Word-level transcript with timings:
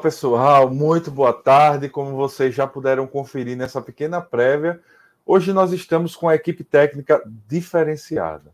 pessoal, 0.00 0.70
muito 0.70 1.10
boa 1.10 1.32
tarde. 1.32 1.88
Como 1.88 2.16
vocês 2.16 2.54
já 2.54 2.66
puderam 2.66 3.06
conferir 3.06 3.56
nessa 3.56 3.82
pequena 3.82 4.20
prévia, 4.20 4.80
hoje 5.26 5.52
nós 5.52 5.72
estamos 5.72 6.16
com 6.16 6.28
a 6.28 6.34
equipe 6.34 6.64
técnica 6.64 7.22
diferenciada. 7.46 8.50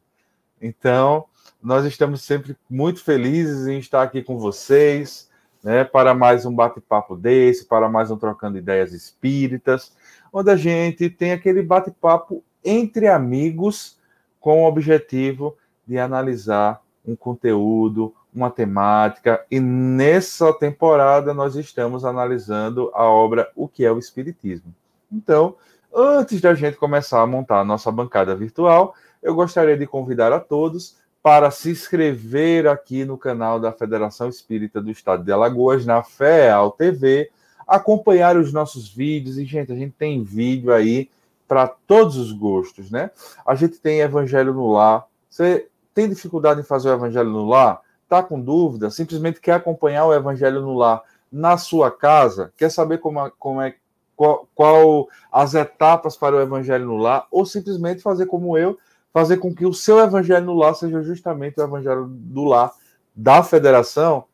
Então, 0.61 1.27
nós 1.63 1.85
estamos 1.85 2.23
sempre 2.23 2.57
muito 2.69 3.03
felizes 3.03 3.67
em 3.69 3.79
estar 3.79 4.03
aqui 4.03 4.23
com 4.23 4.39
vocês, 4.39 5.31
né, 5.63 5.85
para 5.85 6.15
mais 6.15 6.45
um 6.45 6.55
bate-papo 6.55 7.17
desse, 7.17 7.65
para 7.65 7.89
mais 7.89 8.11
um 8.11 8.17
Trocando 8.17 8.59
Ideias 8.59 8.93
Espíritas, 8.93 9.93
onde 10.33 10.51
a 10.51 10.57
gente 10.57 11.09
tem 11.09 11.33
aquele 11.33 11.63
bate-papo 11.63 12.43
entre 12.65 13.07
amigos 13.07 13.99
com 14.41 14.63
o 14.63 14.67
objetivo 14.67 15.57
de 15.87 15.97
analisar 15.97 16.83
um 17.07 17.15
conteúdo, 17.15 18.13
uma 18.37 18.51
temática, 18.51 19.45
e 19.51 19.59
nessa 19.59 20.53
temporada 20.53 21.33
nós 21.33 21.57
estamos 21.57 22.05
analisando 22.05 22.91
a 22.95 23.05
obra 23.05 23.51
O 23.57 23.67
que 23.67 23.85
é 23.85 23.91
o 23.91 23.99
Espiritismo. 23.99 24.75
Então, 25.11 25.57
antes 25.95 26.41
da 26.41 26.55
gente 26.55 26.77
começar 26.77 27.23
a 27.23 27.27
montar 27.27 27.61
a 27.61 27.65
nossa 27.65 27.91
bancada 27.91 28.37
virtual, 28.37 28.95
eu 29.23 29.35
gostaria 29.35 29.77
de 29.77 29.87
convidar 29.87 30.33
a 30.33 30.39
todos 30.39 30.97
para 31.23 31.51
se 31.51 31.71
inscrever 31.71 32.69
aqui 32.69 33.05
no 33.05 33.17
canal 33.17 33.59
da 33.59 33.73
Federação 33.73 34.29
Espírita 34.29 34.81
do 34.81 34.91
Estado 34.91 35.25
de 35.25 35.33
Alagoas, 35.33 35.87
na 35.87 36.03
FEAL 36.03 36.71
TV, 36.73 37.31
acompanhar 37.67 38.37
os 38.37 38.53
nossos 38.53 38.89
vídeos, 38.89 39.39
e, 39.39 39.45
gente, 39.45 39.73
a 39.73 39.75
gente 39.75 39.95
tem 39.99 40.23
vídeo 40.23 40.73
aí 40.73 41.11
para 41.49 41.67
todos 41.67 42.17
os 42.17 42.33
gostos, 42.33 42.91
né? 42.91 43.11
A 43.47 43.55
gente 43.55 43.79
tem 43.79 44.01
Evangelho 44.01 44.53
no 44.53 44.73
Lar. 44.73 45.07
Você 45.29 45.69
tem 45.95 46.09
dificuldade 46.09 46.61
em 46.61 46.65
fazer 46.65 46.91
o 46.91 46.95
Evangelho 46.95 47.31
no 47.31 47.49
Lar? 47.49 47.81
Está 48.07 48.23
com 48.23 48.41
dúvida, 48.41 48.89
simplesmente 48.89 49.41
quer 49.41 49.55
acompanhar 49.55 50.07
o 50.07 50.15
Evangelho 50.15 50.63
no 50.63 50.75
Lar 50.75 51.03
na 51.31 51.59
sua 51.59 51.91
casa, 51.91 52.53
quer 52.57 52.71
saber 52.71 52.99
como, 52.99 53.31
como 53.33 53.61
é 53.61 53.75
qual, 54.15 54.49
qual, 54.55 55.09
as 55.31 55.55
etapas 55.55 56.17
para 56.17 56.37
o 56.37 56.41
Evangelho 56.41 56.87
no 56.87 56.97
Lar, 56.97 57.27
ou 57.31 57.45
simplesmente 57.45 58.01
fazer 58.01 58.27
como 58.27 58.57
eu, 58.57 58.79
fazer 59.13 59.37
com 59.37 59.55
que 59.55 59.67
o 59.67 59.75
seu 59.75 59.99
Evangelho 59.99 60.47
no 60.47 60.55
Lar 60.55 60.75
seja 60.75 61.03
justamente 61.03 61.61
o 61.61 61.65
Evangelho 61.65 62.07
do 62.07 62.45
Lar 62.45 62.73
da 63.15 63.43
Federação, 63.43 64.25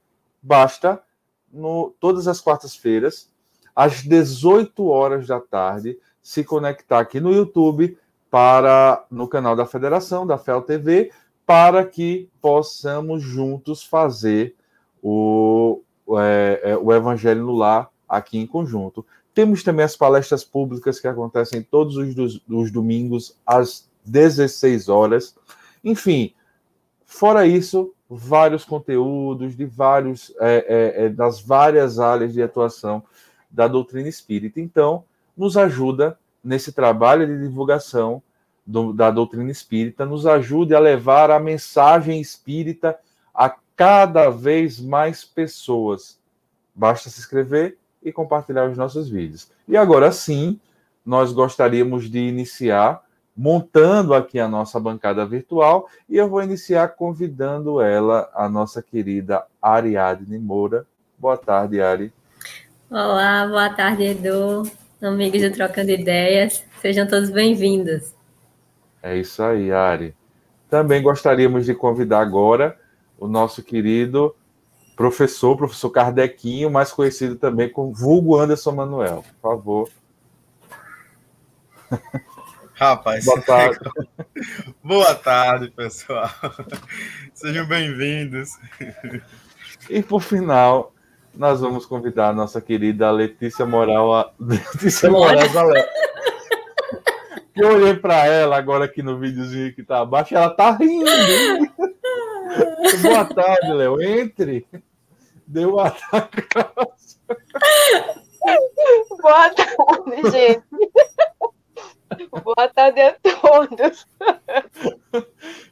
basta 0.40 1.02
no, 1.52 1.94
todas 1.98 2.28
as 2.28 2.40
quartas-feiras, 2.40 3.30
às 3.74 4.02
18 4.02 4.86
horas 4.86 5.26
da 5.26 5.40
tarde, 5.40 5.98
se 6.22 6.44
conectar 6.44 7.00
aqui 7.00 7.20
no 7.20 7.32
YouTube 7.32 7.98
para 8.30 9.04
no 9.10 9.26
canal 9.26 9.56
da 9.56 9.66
Federação, 9.66 10.26
da 10.26 10.38
FEL 10.38 10.62
TV, 10.62 11.10
para 11.46 11.84
que 11.84 12.28
possamos 12.40 13.22
juntos 13.22 13.84
fazer 13.84 14.54
o, 15.02 15.80
é, 16.18 16.60
é, 16.62 16.76
o 16.76 16.92
Evangelho 16.92 17.44
no 17.44 17.52
Lar 17.52 17.90
aqui 18.08 18.38
em 18.38 18.46
conjunto. 18.46 19.04
Temos 19.34 19.62
também 19.62 19.84
as 19.84 19.96
palestras 19.96 20.44
públicas 20.44 21.00
que 21.00 21.08
acontecem 21.08 21.62
todos 21.62 21.96
os, 21.96 22.40
os 22.48 22.70
domingos 22.70 23.36
às 23.46 23.88
16 24.04 24.88
horas. 24.88 25.34
Enfim, 25.82 26.34
fora 27.06 27.46
isso, 27.46 27.92
vários 28.08 28.64
conteúdos 28.64 29.56
de 29.56 29.64
vários 29.64 30.34
é, 30.38 30.66
é, 30.68 31.04
é, 31.04 31.08
das 31.08 31.40
várias 31.40 31.98
áreas 31.98 32.32
de 32.32 32.42
atuação 32.42 33.02
da 33.50 33.66
doutrina 33.66 34.08
espírita. 34.08 34.60
Então, 34.60 35.04
nos 35.36 35.56
ajuda 35.56 36.18
nesse 36.44 36.72
trabalho 36.72 37.26
de 37.26 37.38
divulgação 37.38 38.22
do, 38.66 38.92
da 38.92 39.10
doutrina 39.10 39.50
espírita 39.50 40.06
nos 40.06 40.26
ajude 40.26 40.74
a 40.74 40.78
levar 40.78 41.30
a 41.30 41.40
mensagem 41.40 42.20
espírita 42.20 42.98
a 43.34 43.54
cada 43.76 44.30
vez 44.30 44.80
mais 44.80 45.24
pessoas. 45.24 46.18
Basta 46.74 47.10
se 47.10 47.20
inscrever 47.20 47.76
e 48.02 48.12
compartilhar 48.12 48.68
os 48.68 48.76
nossos 48.76 49.08
vídeos. 49.08 49.50
E 49.66 49.76
agora 49.76 50.10
sim, 50.12 50.58
nós 51.04 51.32
gostaríamos 51.32 52.10
de 52.10 52.18
iniciar 52.18 53.02
montando 53.36 54.14
aqui 54.14 54.38
a 54.38 54.46
nossa 54.46 54.78
bancada 54.78 55.24
virtual 55.24 55.88
e 56.08 56.16
eu 56.16 56.28
vou 56.28 56.42
iniciar 56.42 56.88
convidando 56.88 57.80
ela, 57.80 58.30
a 58.34 58.48
nossa 58.48 58.82
querida 58.82 59.44
Ariadne 59.60 60.38
Moura. 60.38 60.86
Boa 61.18 61.36
tarde, 61.36 61.80
Ari. 61.80 62.12
Olá, 62.90 63.46
boa 63.46 63.70
tarde, 63.70 64.04
Edu, 64.04 64.64
amigos 65.00 65.40
do 65.40 65.50
Trocando 65.50 65.90
Ideias. 65.90 66.62
Sejam 66.82 67.06
todos 67.06 67.30
bem-vindos. 67.30 68.21
É 69.02 69.16
isso 69.16 69.42
aí, 69.42 69.72
Ari. 69.72 70.14
Também 70.70 71.02
gostaríamos 71.02 71.66
de 71.66 71.74
convidar 71.74 72.20
agora 72.20 72.78
o 73.18 73.26
nosso 73.26 73.62
querido 73.62 74.34
professor, 74.96 75.56
professor 75.56 75.90
Kardequinho, 75.90 76.70
mais 76.70 76.92
conhecido 76.92 77.36
também 77.36 77.68
como 77.68 77.92
vulgo 77.92 78.38
Anderson 78.38 78.72
Manuel. 78.72 79.24
Por 79.40 79.50
favor. 79.50 79.88
Rapaz, 82.74 83.24
boa 83.24 83.40
tarde. 83.42 83.78
boa 84.82 85.14
tarde, 85.14 85.70
pessoal. 85.70 86.30
Sejam 87.34 87.66
bem-vindos. 87.66 88.50
E 89.90 90.02
por 90.02 90.20
final, 90.20 90.92
nós 91.34 91.60
vamos 91.60 91.86
convidar 91.86 92.28
a 92.28 92.32
nossa 92.32 92.60
querida 92.60 93.10
Letícia 93.10 93.66
Moral, 93.66 94.14
a... 94.14 94.32
Letícia 94.40 95.10
Moraes 95.10 95.52
eu 97.54 97.74
olhei 97.74 97.94
para 97.94 98.26
ela 98.26 98.56
agora 98.56 98.84
aqui 98.84 99.02
no 99.02 99.18
videozinho 99.18 99.74
que 99.74 99.82
tá 99.82 100.00
abaixo, 100.00 100.34
ela 100.34 100.50
tá 100.50 100.72
rindo. 100.72 101.04
Boa 103.02 103.24
tarde, 103.24 103.72
Léo. 103.72 104.00
Entre. 104.02 104.66
Deu 105.46 105.78
a 105.78 105.90
Boa 109.20 109.50
tarde, 109.50 110.30
gente. 110.30 110.62
Boa 112.44 112.68
tarde 112.68 113.00
a 113.00 113.14
todos. 113.40 114.06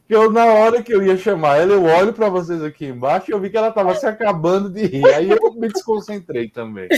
Eu, 0.08 0.28
na 0.32 0.44
hora 0.44 0.82
que 0.82 0.92
eu 0.92 1.04
ia 1.04 1.16
chamar 1.16 1.58
ela, 1.58 1.72
eu 1.72 1.84
olho 1.84 2.12
para 2.12 2.28
vocês 2.28 2.60
aqui 2.64 2.84
embaixo 2.84 3.30
e 3.30 3.32
eu 3.32 3.38
vi 3.38 3.48
que 3.48 3.56
ela 3.56 3.68
estava 3.68 3.94
se 3.94 4.04
acabando 4.04 4.68
de 4.68 4.84
rir. 4.84 5.06
Aí 5.06 5.30
eu 5.30 5.54
me 5.54 5.68
desconcentrei 5.68 6.48
também. 6.48 6.88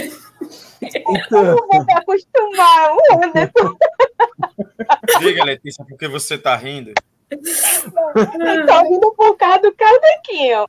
Então... 0.80 1.44
Eu 1.44 1.56
vou 1.70 1.84
me 1.84 1.92
acostumar, 1.92 2.90
Anderson. 3.22 3.76
Diga, 5.20 5.44
Letícia, 5.44 5.84
por 5.84 5.98
que 5.98 6.08
você 6.08 6.36
está 6.36 6.56
rindo? 6.56 6.94
Estou 7.30 8.82
rindo 8.82 9.14
por 9.14 9.36
causa 9.36 9.60
do 9.60 9.72
Cardequinho. 9.72 10.66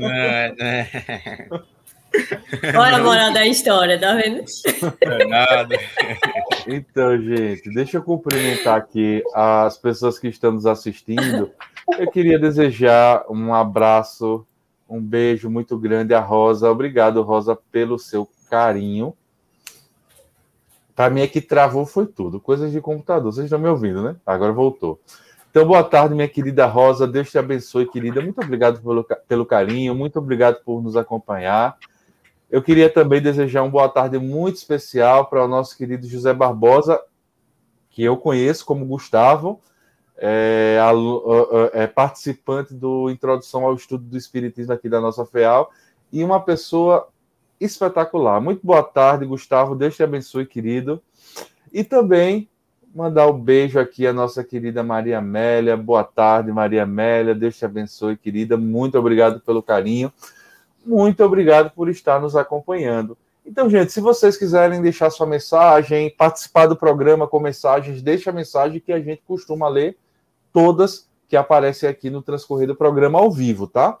Não, 0.00 1.48
não. 1.48 1.62
Olha 2.78 2.96
a 2.96 3.02
moral 3.02 3.32
da 3.32 3.46
história, 3.46 3.98
tá 3.98 4.14
vendo? 4.14 4.44
É 5.00 5.24
nada. 5.26 5.76
Então, 6.66 7.18
gente, 7.18 7.72
deixa 7.74 7.96
eu 7.96 8.02
cumprimentar 8.02 8.76
aqui 8.76 9.22
as 9.34 9.76
pessoas 9.78 10.18
que 10.18 10.28
estão 10.28 10.52
nos 10.52 10.66
assistindo. 10.66 11.50
Eu 11.98 12.10
queria 12.10 12.38
desejar 12.38 13.24
um 13.28 13.54
abraço, 13.54 14.46
um 14.88 15.00
beijo 15.00 15.50
muito 15.50 15.78
grande 15.78 16.14
à 16.14 16.20
Rosa. 16.20 16.70
Obrigado, 16.70 17.22
Rosa, 17.22 17.56
pelo 17.70 17.98
seu 17.98 18.28
carinho. 18.50 19.14
Para 20.94 21.10
mim 21.10 21.22
é 21.22 21.26
que 21.26 21.40
travou 21.40 21.86
foi 21.86 22.06
tudo, 22.06 22.38
coisas 22.38 22.70
de 22.70 22.80
computador. 22.80 23.32
Vocês 23.32 23.46
estão 23.46 23.58
me 23.58 23.68
ouvindo, 23.68 24.02
né? 24.02 24.16
Agora 24.26 24.52
voltou. 24.52 25.00
Então, 25.50 25.66
boa 25.66 25.82
tarde, 25.82 26.14
minha 26.14 26.28
querida 26.28 26.66
Rosa. 26.66 27.06
Deus 27.06 27.30
te 27.30 27.38
abençoe, 27.38 27.86
querida. 27.86 28.20
Muito 28.20 28.40
obrigado 28.40 28.80
pelo, 28.80 29.04
pelo 29.26 29.46
carinho, 29.46 29.94
muito 29.94 30.18
obrigado 30.18 30.62
por 30.64 30.82
nos 30.82 30.96
acompanhar. 30.96 31.76
Eu 32.52 32.62
queria 32.62 32.90
também 32.90 33.22
desejar 33.22 33.62
uma 33.62 33.70
boa 33.70 33.88
tarde 33.88 34.18
muito 34.18 34.56
especial 34.56 35.24
para 35.24 35.42
o 35.42 35.48
nosso 35.48 35.74
querido 35.74 36.06
José 36.06 36.34
Barbosa, 36.34 37.00
que 37.88 38.02
eu 38.02 38.14
conheço 38.14 38.66
como 38.66 38.84
Gustavo, 38.84 39.58
é, 40.18 40.76
é, 41.72 41.86
participante 41.86 42.74
do 42.74 43.08
Introdução 43.08 43.64
ao 43.64 43.74
Estudo 43.74 44.04
do 44.04 44.18
Espiritismo 44.18 44.74
aqui 44.74 44.86
da 44.86 45.00
nossa 45.00 45.24
FEAL, 45.24 45.72
e 46.12 46.22
uma 46.22 46.38
pessoa 46.40 47.08
espetacular. 47.58 48.38
Muito 48.38 48.60
boa 48.66 48.82
tarde, 48.82 49.24
Gustavo. 49.24 49.74
Deus 49.74 49.96
te 49.96 50.02
abençoe, 50.02 50.44
querido. 50.44 51.02
E 51.72 51.82
também 51.82 52.50
mandar 52.94 53.28
um 53.28 53.40
beijo 53.40 53.80
aqui 53.80 54.06
à 54.06 54.12
nossa 54.12 54.44
querida 54.44 54.82
Maria 54.82 55.20
Amélia. 55.20 55.74
Boa 55.74 56.04
tarde, 56.04 56.52
Maria 56.52 56.82
Amélia. 56.82 57.34
Deus 57.34 57.56
te 57.56 57.64
abençoe, 57.64 58.14
querida. 58.14 58.58
Muito 58.58 58.98
obrigado 58.98 59.40
pelo 59.40 59.62
carinho 59.62 60.12
muito 60.84 61.24
obrigado 61.24 61.70
por 61.70 61.88
estar 61.88 62.20
nos 62.20 62.36
acompanhando. 62.36 63.16
Então, 63.44 63.68
gente, 63.68 63.92
se 63.92 64.00
vocês 64.00 64.36
quiserem 64.36 64.80
deixar 64.80 65.10
sua 65.10 65.26
mensagem, 65.26 66.14
participar 66.16 66.66
do 66.66 66.76
programa 66.76 67.26
com 67.26 67.40
mensagens, 67.40 68.00
deixe 68.00 68.30
a 68.30 68.32
mensagem 68.32 68.80
que 68.80 68.92
a 68.92 69.00
gente 69.00 69.22
costuma 69.26 69.68
ler 69.68 69.96
todas 70.52 71.08
que 71.28 71.36
aparecem 71.36 71.88
aqui 71.88 72.10
no 72.10 72.22
transcorrer 72.22 72.68
do 72.68 72.76
programa 72.76 73.18
ao 73.18 73.30
vivo, 73.30 73.66
tá? 73.66 73.98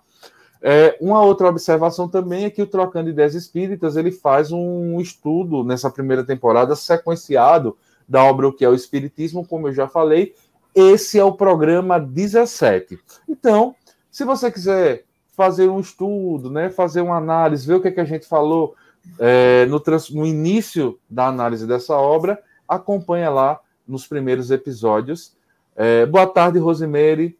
É, 0.60 0.96
uma 1.00 1.20
outra 1.22 1.48
observação 1.48 2.08
também 2.08 2.44
é 2.44 2.50
que 2.50 2.62
o 2.62 2.66
Trocando 2.66 3.10
Ideias 3.10 3.34
Espíritas 3.34 3.96
ele 3.96 4.12
faz 4.12 4.52
um 4.52 5.00
estudo 5.00 5.64
nessa 5.64 5.90
primeira 5.90 6.22
temporada 6.22 6.76
sequenciado 6.76 7.76
da 8.08 8.22
obra 8.22 8.46
O 8.46 8.52
que 8.52 8.64
é 8.64 8.68
o 8.68 8.74
Espiritismo, 8.74 9.46
como 9.46 9.66
eu 9.66 9.72
já 9.72 9.88
falei. 9.88 10.34
Esse 10.72 11.18
é 11.18 11.24
o 11.24 11.32
programa 11.32 11.98
17. 11.98 12.98
Então, 13.28 13.74
se 14.10 14.24
você 14.24 14.52
quiser 14.52 15.04
fazer 15.32 15.68
um 15.68 15.80
estudo, 15.80 16.50
né, 16.50 16.70
fazer 16.70 17.00
uma 17.00 17.16
análise, 17.16 17.66
ver 17.66 17.74
o 17.74 17.80
que, 17.80 17.88
é 17.88 17.92
que 17.92 18.00
a 18.00 18.04
gente 18.04 18.26
falou, 18.26 18.74
é, 19.18 19.66
no, 19.66 19.82
no 20.12 20.26
início 20.26 20.98
da 21.08 21.26
análise 21.26 21.66
dessa 21.66 21.96
obra, 21.96 22.38
acompanha 22.68 23.30
lá 23.30 23.60
nos 23.86 24.06
primeiros 24.06 24.50
episódios. 24.50 25.36
É, 25.74 26.06
boa 26.06 26.26
tarde, 26.26 26.58
Rosemary. 26.58 27.38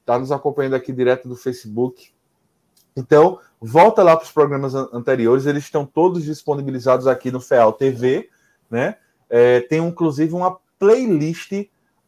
Está 0.00 0.18
nos 0.18 0.32
acompanhando 0.32 0.74
aqui 0.74 0.92
direto 0.92 1.28
do 1.28 1.36
Facebook. 1.36 2.12
Então, 2.96 3.38
volta 3.60 4.02
lá 4.02 4.16
para 4.16 4.24
os 4.24 4.32
programas 4.32 4.74
anteriores, 4.74 5.46
eles 5.46 5.64
estão 5.64 5.86
todos 5.86 6.24
disponibilizados 6.24 7.06
aqui 7.06 7.30
no 7.30 7.40
FEAL 7.40 7.72
TV, 7.72 8.28
né? 8.70 8.96
É, 9.30 9.60
tem 9.60 9.78
inclusive 9.78 10.34
uma 10.34 10.58
playlist 10.78 11.52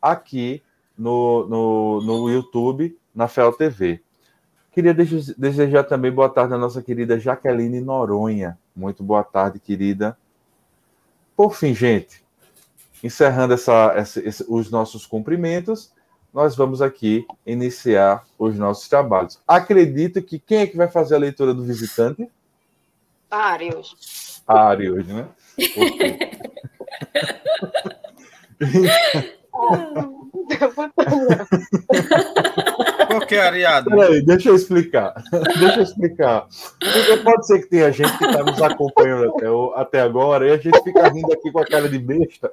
aqui 0.03 0.63
no, 0.99 1.47
no, 1.49 2.01
no 2.03 2.31
YouTube, 2.31 2.99
na 3.15 3.29
FEAL 3.29 3.53
TV. 3.55 4.04
Queria 4.75 4.93
desejar 4.93 5.85
também 5.85 6.11
boa 6.11 6.29
tarde 6.29 6.53
à 6.53 6.59
nossa 6.59 6.83
querida 6.83 7.17
Jaqueline 7.17 7.81
Noronha. 7.81 8.59
Muito 8.75 9.05
boa 9.05 9.23
tarde, 9.23 9.61
querida. 9.61 10.19
Por 11.37 11.55
fim, 11.55 11.73
gente, 11.73 12.25
encerrando 13.01 13.55
essa, 13.55 13.93
essa, 13.95 14.19
esse, 14.29 14.45
os 14.49 14.73
nossos 14.73 15.07
cumprimentos, 15.07 15.93
nós 16.33 16.57
vamos 16.57 16.83
aqui 16.83 17.25
iniciar 17.47 18.25
os 18.37 18.59
nossos 18.59 18.89
trabalhos. 18.89 19.41
Acredito 19.47 20.21
que 20.21 20.41
quem 20.41 20.59
é 20.59 20.67
que 20.67 20.77
vai 20.77 20.89
fazer 20.89 21.15
a 21.15 21.19
leitura 21.19 21.55
do 21.55 21.63
visitante? 21.63 22.29
Arius. 23.31 24.43
Arius, 24.45 25.07
né? 25.07 25.29
Por 25.57 25.87
que, 33.27 33.37
Ariado? 33.37 33.91
Peraí, 33.91 34.23
deixa 34.23 34.49
eu 34.49 34.55
explicar. 34.55 35.15
Deixa 35.59 35.77
eu 35.77 35.83
explicar. 35.83 36.47
Porque 36.79 37.17
pode 37.23 37.47
ser 37.47 37.61
que 37.61 37.67
tenha 37.67 37.91
gente 37.93 38.17
que 38.19 38.25
está 38.25 38.43
nos 38.43 38.61
acompanhando 38.63 39.31
até, 39.31 39.47
até 39.81 40.01
agora 40.01 40.49
e 40.49 40.53
a 40.53 40.57
gente 40.57 40.83
fica 40.83 41.09
rindo 41.09 41.33
aqui 41.33 41.51
com 41.51 41.59
a 41.61 41.67
cara 41.67 41.89
de 41.89 41.99
besta 41.99 42.53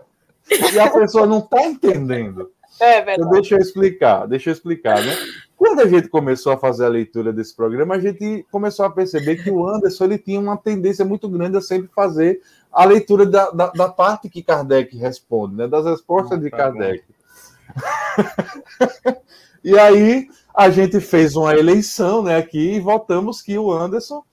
e 0.50 0.80
a 0.80 0.90
pessoa 0.90 1.26
não 1.26 1.40
está 1.40 1.64
entendendo. 1.64 2.52
É 2.80 2.96
verdade. 2.96 3.22
Então, 3.22 3.30
deixa 3.32 3.56
eu 3.56 3.60
explicar, 3.60 4.26
deixa 4.26 4.50
eu 4.50 4.54
explicar, 4.54 5.04
né? 5.04 5.16
Quando 5.56 5.82
a 5.82 5.88
gente 5.88 6.08
começou 6.08 6.52
a 6.52 6.58
fazer 6.58 6.86
a 6.86 6.90
leitura 6.90 7.32
desse 7.32 7.56
programa, 7.56 7.96
a 7.96 8.00
gente 8.00 8.44
começou 8.52 8.86
a 8.86 8.90
perceber 8.90 9.44
que 9.44 9.52
o 9.52 9.68
Anderson 9.68 10.06
ele 10.06 10.18
tinha 10.18 10.40
uma 10.40 10.58
tendência 10.58 11.06
muito 11.06 11.30
grande 11.30 11.58
a 11.58 11.62
sempre 11.62 11.90
fazer 11.94 12.42
a 12.72 12.84
leitura 12.84 13.26
da, 13.26 13.52
da, 13.52 13.68
da 13.68 13.90
parte 13.90 14.30
que 14.30 14.42
Kardec 14.42 14.98
responde, 14.98 15.56
né? 15.56 15.68
das 15.68 15.86
respostas 15.86 16.40
de 16.40 16.50
tá 16.50 16.58
Kardec. 16.58 17.04
e 19.64 19.78
aí 19.78 20.28
a 20.54 20.70
gente 20.70 21.00
fez 21.00 21.36
uma 21.36 21.56
eleição 21.56 22.24
né, 22.24 22.38
aqui 22.38 22.76
e 22.76 22.80
votamos 22.80 23.42
que 23.42 23.58
o 23.58 23.72
Anderson 23.72 24.24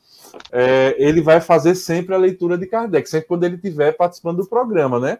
é, 0.53 0.95
ele 0.99 1.21
vai 1.21 1.41
fazer 1.41 1.75
sempre 1.75 2.15
a 2.15 2.19
leitura 2.19 2.59
de 2.59 2.67
Kardec, 2.67 3.09
sempre 3.09 3.29
quando 3.29 3.45
ele 3.45 3.57
estiver 3.57 3.93
participando 3.93 4.39
do 4.39 4.49
programa, 4.49 4.99
né? 4.99 5.19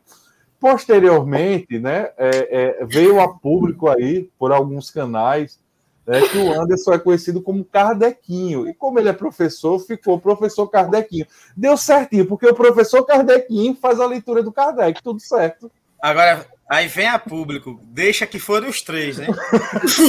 Posteriormente, 0.61 1.79
né, 1.79 2.11
é, 2.19 2.81
é, 2.81 2.85
veio 2.85 3.21
a 3.21 3.29
público 3.29 3.89
aí, 3.89 4.29
por 4.39 4.51
alguns 4.51 4.91
canais, 4.91 5.59
né, 6.05 6.21
que 6.23 6.39
o 6.39 6.61
Anderson 6.61 6.95
é 6.95 6.99
conhecido 6.99 7.41
como 7.41 7.65
Kardequinho. 7.65 8.69
E 8.69 8.75
como 8.75 8.99
ele 8.99 9.09
é 9.09 9.13
professor, 9.13 9.79
ficou 9.79 10.19
professor 10.19 10.67
Kardequinho. 10.67 11.27
Deu 11.57 11.77
certinho, 11.77 12.27
porque 12.27 12.49
o 12.49 12.55
professor 12.55 13.05
Kardequinho 13.05 13.77
faz 13.77 14.01
a 14.01 14.07
leitura 14.07 14.43
do 14.43 14.51
Kardec, 14.51 15.01
tudo 15.03 15.21
certo. 15.21 15.71
Agora, 16.01 16.45
Aí 16.71 16.87
vem 16.87 17.07
a 17.07 17.19
público, 17.19 17.81
deixa 17.85 18.27
que 18.27 18.39
foram 18.39 18.69
os 18.69 18.83
três, 18.83 19.17
né? 19.17 19.27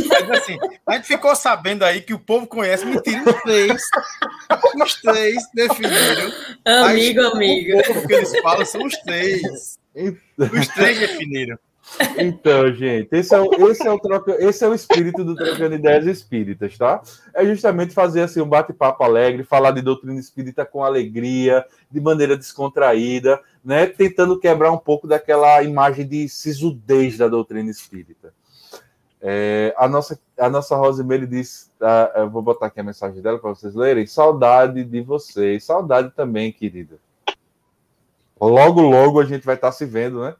Mas 0.09 0.31
assim, 0.31 0.57
a 0.85 0.95
gente 0.95 1.07
ficou 1.07 1.33
sabendo 1.33 1.85
aí 1.85 2.01
que 2.01 2.13
o 2.13 2.19
povo 2.19 2.45
conhece, 2.47 2.85
mentira, 2.85 3.23
os 3.25 3.41
três. 3.41 3.81
Os 4.83 5.01
três 5.01 5.37
definiram. 5.53 6.31
Amigo, 6.65 7.21
amigo. 7.21 7.79
O 7.79 8.07
que 8.07 8.13
eles 8.13 8.37
falam 8.41 8.65
são 8.65 8.83
os 8.83 8.97
três. 8.97 9.77
Os 10.37 10.67
três 10.69 10.99
definiram. 10.99 11.57
Então, 12.17 12.71
gente, 12.73 13.09
esse 13.11 13.33
é, 13.33 13.39
o, 13.39 13.69
esse, 13.69 13.87
é 13.87 13.91
o 13.91 13.99
troca, 13.99 14.35
esse 14.39 14.63
é 14.63 14.67
o 14.67 14.75
espírito 14.75 15.23
do 15.23 15.35
Trocando 15.35 15.75
Ideias 15.75 16.05
Espíritas, 16.05 16.77
tá? 16.77 17.01
É 17.33 17.45
justamente 17.45 17.93
fazer 17.93 18.21
assim, 18.21 18.41
um 18.41 18.47
bate-papo 18.47 19.03
alegre, 19.03 19.43
falar 19.43 19.71
de 19.71 19.81
doutrina 19.81 20.19
espírita 20.19 20.65
com 20.65 20.83
alegria, 20.83 21.65
de 21.89 21.99
maneira 21.99 22.37
descontraída, 22.37 23.41
né? 23.63 23.87
Tentando 23.87 24.39
quebrar 24.39 24.71
um 24.71 24.77
pouco 24.77 25.07
daquela 25.07 25.61
imagem 25.63 26.07
de 26.07 26.27
sisudez 26.29 27.17
da 27.17 27.27
doutrina 27.27 27.69
espírita. 27.69 28.33
É, 29.21 29.73
a, 29.77 29.87
nossa, 29.87 30.19
a 30.37 30.49
nossa 30.49 30.75
Rosemary 30.75 31.27
diz, 31.27 31.71
uh, 31.81 32.19
eu 32.19 32.29
vou 32.29 32.41
botar 32.41 32.67
aqui 32.67 32.79
a 32.79 32.83
mensagem 32.83 33.21
dela 33.21 33.37
para 33.37 33.49
vocês 33.49 33.75
lerem, 33.75 34.07
saudade 34.07 34.83
de 34.83 35.01
vocês, 35.01 35.63
saudade 35.65 36.11
também, 36.15 36.53
querida. 36.53 36.97
Logo, 38.39 38.81
logo 38.81 39.19
a 39.19 39.25
gente 39.25 39.45
vai 39.45 39.55
estar 39.55 39.73
se 39.73 39.85
vendo, 39.85 40.21
né? 40.21 40.35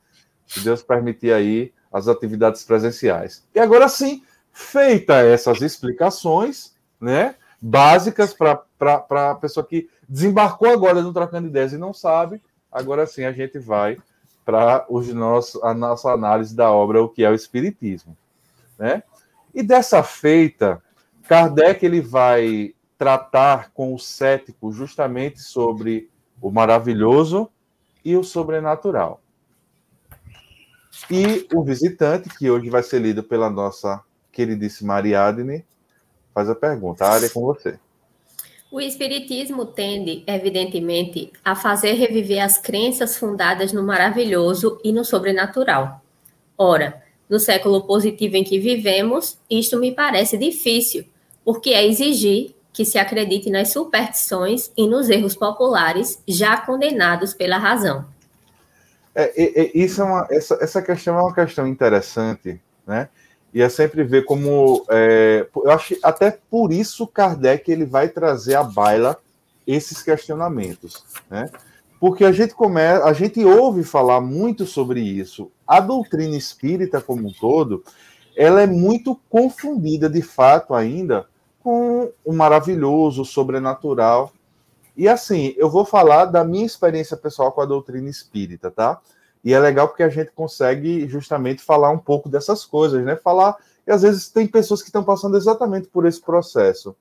se 0.49 0.61
Deus 0.61 0.81
permitir 0.81 1.31
aí 1.31 1.71
as 1.91 2.07
atividades 2.07 2.63
presenciais. 2.63 3.47
E 3.53 3.59
agora 3.59 3.87
sim, 3.87 4.23
feita 4.51 5.13
essas 5.17 5.61
explicações, 5.61 6.75
né, 6.99 7.35
básicas 7.61 8.33
para 8.33 8.63
a 9.09 9.35
pessoa 9.35 9.65
que 9.65 9.87
desembarcou 10.07 10.69
agora 10.69 11.01
no 11.01 11.13
Trocando 11.13 11.47
Ideias 11.47 11.71
e 11.71 11.77
não 11.77 11.93
sabe, 11.93 12.41
agora 12.71 13.05
sim 13.05 13.23
a 13.23 13.31
gente 13.31 13.59
vai 13.59 13.97
para 14.45 14.85
a 15.63 15.73
nossa 15.73 16.11
análise 16.11 16.55
da 16.55 16.71
obra, 16.71 17.03
o 17.03 17.09
que 17.09 17.23
é 17.23 17.29
o 17.29 17.35
Espiritismo. 17.35 18.17
Né? 18.77 19.03
E 19.53 19.61
dessa 19.61 20.01
feita, 20.01 20.81
Kardec 21.27 21.85
ele 21.85 22.01
vai 22.01 22.73
tratar 22.97 23.71
com 23.71 23.93
o 23.93 23.99
cético 23.99 24.71
justamente 24.71 25.39
sobre 25.39 26.09
o 26.41 26.49
maravilhoso 26.49 27.49
e 28.03 28.17
o 28.17 28.23
sobrenatural. 28.23 29.21
E 31.09 31.47
o 31.53 31.63
visitante, 31.63 32.29
que 32.29 32.49
hoje 32.49 32.69
vai 32.69 32.83
ser 32.83 32.99
lido 32.99 33.23
pela 33.23 33.49
nossa 33.49 34.03
queridíssima 34.31 34.95
Ariadne, 34.95 35.65
faz 36.33 36.49
a 36.49 36.55
pergunta. 36.55 37.05
A 37.05 37.11
área 37.11 37.27
é 37.27 37.29
com 37.29 37.41
você. 37.41 37.79
O 38.71 38.79
Espiritismo 38.79 39.65
tende, 39.65 40.23
evidentemente, 40.27 41.31
a 41.43 41.55
fazer 41.55 41.93
reviver 41.93 42.43
as 42.43 42.59
crenças 42.59 43.17
fundadas 43.17 43.73
no 43.73 43.81
maravilhoso 43.81 44.79
e 44.83 44.91
no 44.91 45.03
sobrenatural. 45.03 46.01
Ora, 46.55 47.01
no 47.27 47.39
século 47.39 47.81
positivo 47.81 48.35
em 48.35 48.43
que 48.43 48.59
vivemos, 48.59 49.39
isto 49.49 49.79
me 49.79 49.91
parece 49.91 50.37
difícil, 50.37 51.03
porque 51.43 51.71
é 51.71 51.83
exigir 51.83 52.55
que 52.71 52.85
se 52.85 52.99
acredite 52.99 53.49
nas 53.49 53.69
superstições 53.69 54.71
e 54.77 54.87
nos 54.87 55.09
erros 55.09 55.35
populares 55.35 56.21
já 56.27 56.57
condenados 56.57 57.33
pela 57.33 57.57
razão. 57.57 58.05
É, 59.15 59.33
é, 59.35 59.71
isso 59.73 60.01
é 60.01 60.05
uma, 60.05 60.27
essa, 60.29 60.59
essa 60.61 60.81
questão 60.81 61.17
é 61.17 61.21
uma 61.21 61.33
questão 61.33 61.65
interessante, 61.65 62.61
né? 62.85 63.09
E 63.53 63.61
é 63.61 63.69
sempre 63.69 64.03
ver 64.03 64.25
como. 64.25 64.85
É, 64.89 65.47
eu 65.55 65.71
acho 65.71 65.95
que 65.95 65.99
até 66.03 66.37
por 66.49 66.71
isso 66.71 67.07
Kardec 67.07 67.71
ele 67.71 67.85
vai 67.85 68.09
trazer 68.09 68.55
à 68.55 68.63
baila 68.63 69.17
esses 69.65 70.01
questionamentos, 70.01 71.03
né? 71.29 71.49
Porque 71.99 72.23
a 72.23 72.31
gente 72.31 72.53
começa, 72.53 73.03
a 73.05 73.13
gente 73.13 73.43
ouve 73.43 73.83
falar 73.83 74.21
muito 74.21 74.65
sobre 74.65 75.01
isso. 75.01 75.51
A 75.67 75.79
doutrina 75.79 76.35
espírita 76.35 77.01
como 77.01 77.27
um 77.27 77.33
todo, 77.33 77.83
ela 78.35 78.61
é 78.61 78.67
muito 78.67 79.19
confundida 79.29 80.09
de 80.09 80.21
fato 80.21 80.73
ainda 80.73 81.25
com 81.61 82.11
o 82.23 82.31
maravilhoso, 82.31 83.23
o 83.23 83.25
sobrenatural, 83.25 84.31
e 84.99 85.07
assim, 85.07 85.53
eu 85.55 85.69
vou 85.69 85.85
falar 85.85 86.25
da 86.25 86.43
minha 86.43 86.65
experiência 86.65 87.15
pessoal 87.15 87.53
com 87.53 87.61
a 87.61 87.65
doutrina 87.65 88.09
espírita, 88.09 88.69
tá? 88.69 88.99
E 89.43 89.53
é 89.53 89.59
legal 89.59 89.87
porque 89.87 90.03
a 90.03 90.09
gente 90.09 90.31
consegue 90.31 91.07
justamente 91.07 91.61
falar 91.61 91.89
um 91.91 91.97
pouco 91.97 92.27
dessas 92.27 92.65
coisas, 92.65 93.03
né? 93.03 93.15
Falar, 93.15 93.55
e 93.87 93.91
às 93.91 94.01
vezes 94.01 94.29
tem 94.29 94.47
pessoas 94.47 94.81
que 94.81 94.89
estão 94.89 95.03
passando 95.03 95.37
exatamente 95.37 95.87
por 95.87 96.05
esse 96.05 96.21
processo. 96.21 96.95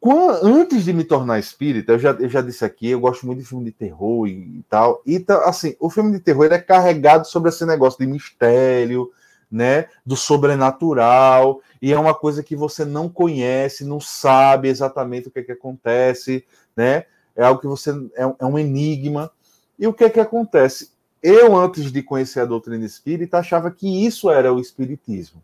Quando, 0.00 0.46
antes 0.46 0.84
de 0.84 0.92
me 0.92 1.04
tornar 1.04 1.38
espírita, 1.38 1.92
eu 1.92 1.98
já, 1.98 2.12
eu 2.12 2.28
já 2.28 2.40
disse 2.40 2.64
aqui, 2.64 2.88
eu 2.88 3.00
gosto 3.00 3.26
muito 3.26 3.40
de 3.40 3.44
filme 3.44 3.64
de 3.64 3.72
terror 3.72 4.26
e, 4.26 4.58
e 4.58 4.64
tal. 4.68 5.02
E 5.04 5.20
tá, 5.20 5.44
assim, 5.44 5.76
o 5.78 5.90
filme 5.90 6.12
de 6.12 6.20
terror 6.20 6.50
é 6.50 6.58
carregado 6.58 7.26
sobre 7.26 7.50
esse 7.50 7.66
negócio 7.66 7.98
de 7.98 8.06
mistério, 8.06 9.10
né? 9.50 9.88
Do 10.06 10.16
sobrenatural 10.16 11.60
e 11.82 11.92
é 11.92 11.98
uma 11.98 12.14
coisa 12.14 12.42
que 12.42 12.54
você 12.54 12.84
não 12.84 13.08
conhece, 13.08 13.84
não 13.84 14.00
sabe 14.00 14.68
exatamente 14.68 15.28
o 15.28 15.30
que, 15.30 15.40
é 15.40 15.42
que 15.42 15.52
acontece, 15.52 16.44
né? 16.76 17.04
É 17.34 17.42
algo 17.42 17.60
que 17.60 17.66
você 17.66 17.90
é, 18.14 18.22
é 18.38 18.44
um 18.44 18.58
enigma. 18.58 19.30
E 19.78 19.86
o 19.86 19.94
que 19.94 20.04
é 20.04 20.10
que 20.10 20.20
acontece? 20.20 20.90
Eu, 21.22 21.54
antes 21.56 21.92
de 21.92 22.02
conhecer 22.02 22.40
a 22.40 22.46
doutrina 22.46 22.84
espírita, 22.84 23.38
achava 23.38 23.70
que 23.70 24.06
isso 24.06 24.30
era 24.30 24.52
o 24.52 24.60
espiritismo. 24.60 25.42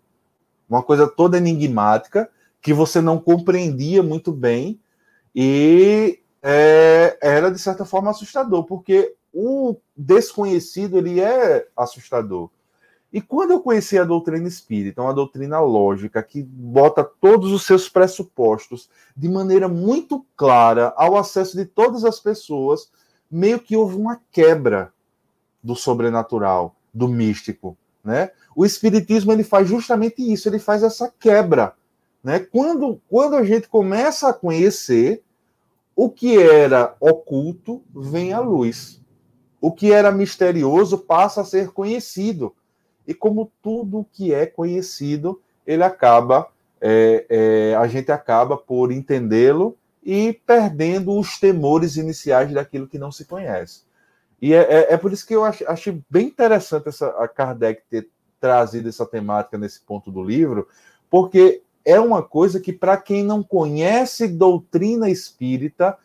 Uma 0.68 0.82
coisa 0.82 1.06
toda 1.06 1.36
enigmática, 1.36 2.30
que 2.62 2.72
você 2.72 3.00
não 3.00 3.18
compreendia 3.18 4.02
muito 4.02 4.32
bem, 4.32 4.80
e 5.34 6.18
é, 6.42 7.18
era, 7.20 7.50
de 7.50 7.58
certa 7.58 7.84
forma, 7.84 8.10
assustador, 8.10 8.64
porque 8.64 9.14
o 9.34 9.76
desconhecido 9.94 10.96
ele 10.96 11.20
é 11.20 11.68
assustador. 11.76 12.48
E 13.12 13.20
quando 13.20 13.52
eu 13.52 13.60
conheci 13.60 13.98
a 13.98 14.04
doutrina 14.04 14.48
espírita, 14.48 15.02
uma 15.02 15.14
doutrina 15.14 15.60
lógica 15.60 16.22
que 16.22 16.42
bota 16.42 17.04
todos 17.04 17.52
os 17.52 17.64
seus 17.64 17.88
pressupostos 17.88 18.88
de 19.16 19.28
maneira 19.28 19.68
muito 19.68 20.24
clara 20.36 20.92
ao 20.96 21.16
acesso 21.16 21.56
de 21.56 21.66
todas 21.66 22.04
as 22.04 22.18
pessoas, 22.18 22.90
meio 23.30 23.60
que 23.60 23.76
houve 23.76 23.96
uma 23.96 24.20
quebra 24.32 24.92
do 25.66 25.74
sobrenatural, 25.74 26.76
do 26.94 27.08
místico, 27.08 27.76
né? 28.04 28.30
O 28.54 28.64
espiritismo 28.64 29.32
ele 29.32 29.42
faz 29.42 29.68
justamente 29.68 30.22
isso, 30.22 30.48
ele 30.48 30.60
faz 30.60 30.84
essa 30.84 31.12
quebra, 31.18 31.74
né? 32.22 32.38
Quando 32.38 33.00
quando 33.08 33.34
a 33.34 33.42
gente 33.42 33.68
começa 33.68 34.28
a 34.28 34.32
conhecer 34.32 35.22
o 35.94 36.08
que 36.08 36.38
era 36.38 36.94
oculto, 37.00 37.82
vem 37.92 38.32
à 38.32 38.38
luz. 38.38 39.00
O 39.60 39.72
que 39.72 39.92
era 39.92 40.12
misterioso 40.12 40.98
passa 40.98 41.40
a 41.40 41.44
ser 41.44 41.70
conhecido. 41.70 42.54
E 43.06 43.12
como 43.12 43.50
tudo 43.60 44.06
que 44.12 44.32
é 44.32 44.46
conhecido, 44.46 45.40
ele 45.66 45.82
acaba, 45.82 46.48
é, 46.80 47.26
é, 47.28 47.74
a 47.74 47.88
gente 47.88 48.12
acaba 48.12 48.56
por 48.56 48.92
entendê-lo 48.92 49.76
e 50.04 50.38
perdendo 50.46 51.18
os 51.18 51.40
temores 51.40 51.96
iniciais 51.96 52.52
daquilo 52.52 52.86
que 52.86 52.98
não 52.98 53.10
se 53.10 53.24
conhece. 53.24 53.85
E 54.40 54.52
é, 54.52 54.58
é, 54.58 54.92
é 54.94 54.96
por 54.96 55.12
isso 55.12 55.26
que 55.26 55.34
eu 55.34 55.44
acho, 55.44 55.68
acho, 55.68 56.02
bem 56.10 56.26
interessante 56.26 56.88
essa, 56.88 57.08
a 57.08 57.26
Kardec 57.26 57.82
ter 57.88 58.08
trazido 58.40 58.88
essa 58.88 59.06
temática 59.06 59.56
nesse 59.56 59.80
ponto 59.80 60.10
do 60.10 60.22
livro, 60.22 60.68
porque 61.10 61.62
é 61.84 61.98
uma 61.98 62.22
coisa 62.22 62.60
que, 62.60 62.72
para 62.72 62.96
quem 62.96 63.22
não 63.22 63.42
conhece 63.42 64.28
doutrina 64.28 65.08
espírita, 65.08 65.96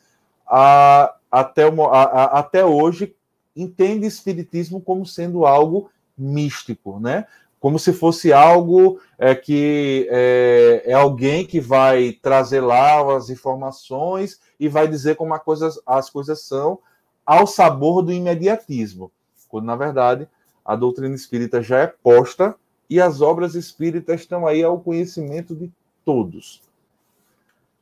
a, 0.48 1.16
até, 1.30 1.64
a, 1.64 2.02
a, 2.02 2.40
até 2.40 2.64
hoje 2.64 3.16
entende 3.56 4.06
espiritismo 4.06 4.80
como 4.80 5.06
sendo 5.06 5.46
algo 5.46 5.90
místico, 6.18 7.00
né? 7.00 7.26
Como 7.60 7.78
se 7.78 7.94
fosse 7.94 8.34
algo 8.34 9.00
é, 9.20 9.36
que 9.36 10.08
é, 10.10 10.84
é, 10.86 10.94
alguém 10.94 11.46
que 11.46 11.60
vai 11.60 12.18
trazer 12.22 12.62
lá 12.62 13.16
as 13.16 13.30
informações 13.30 14.40
e 14.60 14.68
vai 14.68 14.88
dizer 14.88 15.16
como 15.16 15.38
coisa, 15.40 15.70
as 15.86 16.10
coisas 16.10 16.42
são 16.42 16.80
ao 17.26 17.46
sabor 17.48 18.02
do 18.02 18.12
imediatismo, 18.12 19.12
quando 19.48 19.66
na 19.66 19.76
verdade 19.76 20.28
a 20.66 20.76
doutrina 20.76 21.16
espírita 21.16 21.62
já 21.62 21.80
é 21.80 21.88
posta 21.88 22.56
e 22.90 23.00
as 23.00 23.22
obras 23.22 23.56
espíritas 23.56 24.22
estão 24.22 24.46
aí 24.46 24.64
ao 24.64 24.80
conhecimento 24.80 25.56
de 25.56 25.72
todos. 26.04 26.62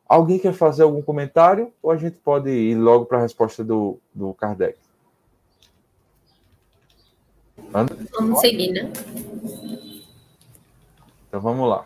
Alguém 0.08 0.40
quer 0.40 0.54
fazer 0.54 0.84
algum 0.84 1.02
comentário 1.02 1.72
ou 1.82 1.92
a 1.92 1.98
gente 1.98 2.18
pode 2.18 2.50
ir 2.50 2.76
logo 2.76 3.06
para 3.06 3.20
a 3.20 3.22
resposta 3.22 3.64
do, 3.64 4.00
do 4.14 4.34
Kardec? 4.34 4.78
Vamos 7.72 8.40
seguir, 8.40 8.72
né? 8.72 8.92
Então 11.28 11.40
vamos 11.40 11.70
lá. 11.70 11.86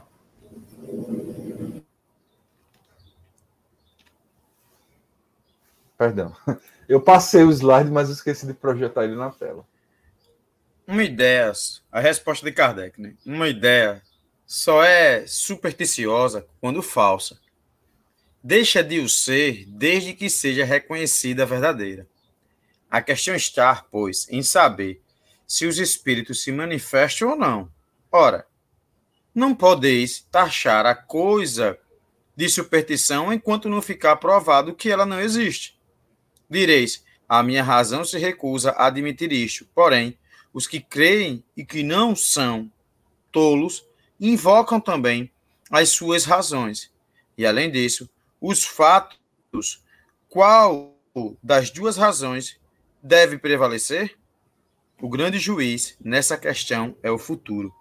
Perdão. 5.97 6.33
Eu 6.87 7.01
passei 7.01 7.43
o 7.43 7.51
slide, 7.51 7.89
mas 7.89 8.09
esqueci 8.09 8.45
de 8.45 8.53
projetar 8.53 9.03
ele 9.05 9.15
na 9.15 9.29
tela. 9.29 9.65
Uma 10.85 11.03
ideia, 11.03 11.51
a 11.91 11.99
resposta 11.99 12.45
de 12.45 12.51
Kardec, 12.51 12.99
né? 13.01 13.15
Uma 13.25 13.47
ideia 13.47 14.01
só 14.45 14.83
é 14.83 15.25
supersticiosa 15.25 16.45
quando 16.59 16.81
falsa. 16.81 17.39
Deixa 18.43 18.83
de 18.83 18.99
o 18.99 19.07
ser 19.07 19.65
desde 19.67 20.13
que 20.13 20.29
seja 20.29 20.65
reconhecida 20.65 21.45
verdadeira. 21.45 22.05
A 22.91 23.01
questão 23.01 23.33
está, 23.33 23.85
pois, 23.89 24.27
em 24.29 24.43
saber 24.43 25.01
se 25.47 25.65
os 25.65 25.79
espíritos 25.79 26.43
se 26.43 26.51
manifestam 26.51 27.29
ou 27.29 27.35
não. 27.35 27.71
Ora, 28.11 28.45
não 29.33 29.55
podeis 29.55 30.27
taxar 30.29 30.85
a 30.85 30.93
coisa 30.93 31.79
de 32.35 32.49
superstição 32.49 33.31
enquanto 33.31 33.69
não 33.69 33.81
ficar 33.81 34.17
provado 34.17 34.75
que 34.75 34.89
ela 34.89 35.05
não 35.05 35.19
existe. 35.19 35.72
Direis, 36.49 37.03
a 37.27 37.41
minha 37.41 37.63
razão 37.63 38.05
se 38.05 38.17
recusa 38.17 38.71
a 38.71 38.87
admitir 38.87 39.31
isto. 39.31 39.67
Porém, 39.73 40.17
os 40.53 40.67
que 40.67 40.79
creem 40.79 41.43
e 41.57 41.65
que 41.65 41.83
não 41.83 42.15
são 42.15 42.71
tolos 43.31 43.85
invocam 44.19 44.79
também 44.79 45.31
as 45.69 45.89
suas 45.89 46.25
razões. 46.25 46.91
E 47.37 47.45
além 47.45 47.71
disso, 47.71 48.09
os 48.39 48.63
fatos, 48.63 49.83
qual 50.29 50.95
das 51.41 51.71
duas 51.71 51.97
razões 51.97 52.59
deve 53.01 53.37
prevalecer? 53.37 54.15
O 55.01 55.09
grande 55.09 55.39
juiz 55.39 55.97
nessa 55.99 56.37
questão 56.37 56.95
é 57.01 57.09
o 57.09 57.17
futuro, 57.17 57.73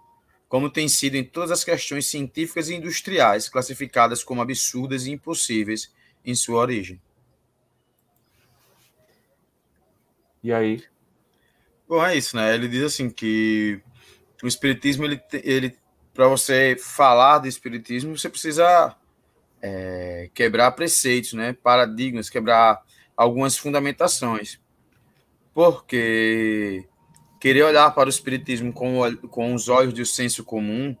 como 0.49 0.69
tem 0.69 0.89
sido 0.89 1.15
em 1.15 1.23
todas 1.23 1.51
as 1.51 1.63
questões 1.63 2.07
científicas 2.07 2.69
e 2.69 2.75
industriais 2.75 3.47
classificadas 3.47 4.23
como 4.23 4.41
absurdas 4.41 5.05
e 5.05 5.11
impossíveis 5.11 5.91
em 6.25 6.35
sua 6.35 6.59
origem. 6.59 6.99
E 10.43 10.51
aí? 10.51 10.83
Bom, 11.87 12.05
é 12.05 12.15
isso, 12.15 12.35
né? 12.35 12.53
Ele 12.53 12.67
diz 12.67 12.83
assim 12.83 13.09
que 13.09 13.81
o 14.41 14.47
espiritismo, 14.47 15.05
ele, 15.05 15.21
ele 15.43 15.77
para 16.13 16.27
você 16.27 16.75
falar 16.79 17.39
de 17.39 17.47
espiritismo, 17.47 18.17
você 18.17 18.29
precisa 18.29 18.95
é, 19.61 20.29
quebrar 20.33 20.71
preceitos, 20.71 21.33
né? 21.33 21.53
Paradigmas, 21.53 22.29
quebrar 22.29 22.81
algumas 23.15 23.57
fundamentações. 23.57 24.59
Porque 25.53 26.87
querer 27.39 27.63
olhar 27.63 27.91
para 27.91 28.07
o 28.07 28.09
espiritismo 28.09 28.71
com, 28.71 29.01
com 29.29 29.53
os 29.53 29.67
olhos 29.69 29.93
do 29.93 30.05
senso 30.05 30.43
comum, 30.43 30.95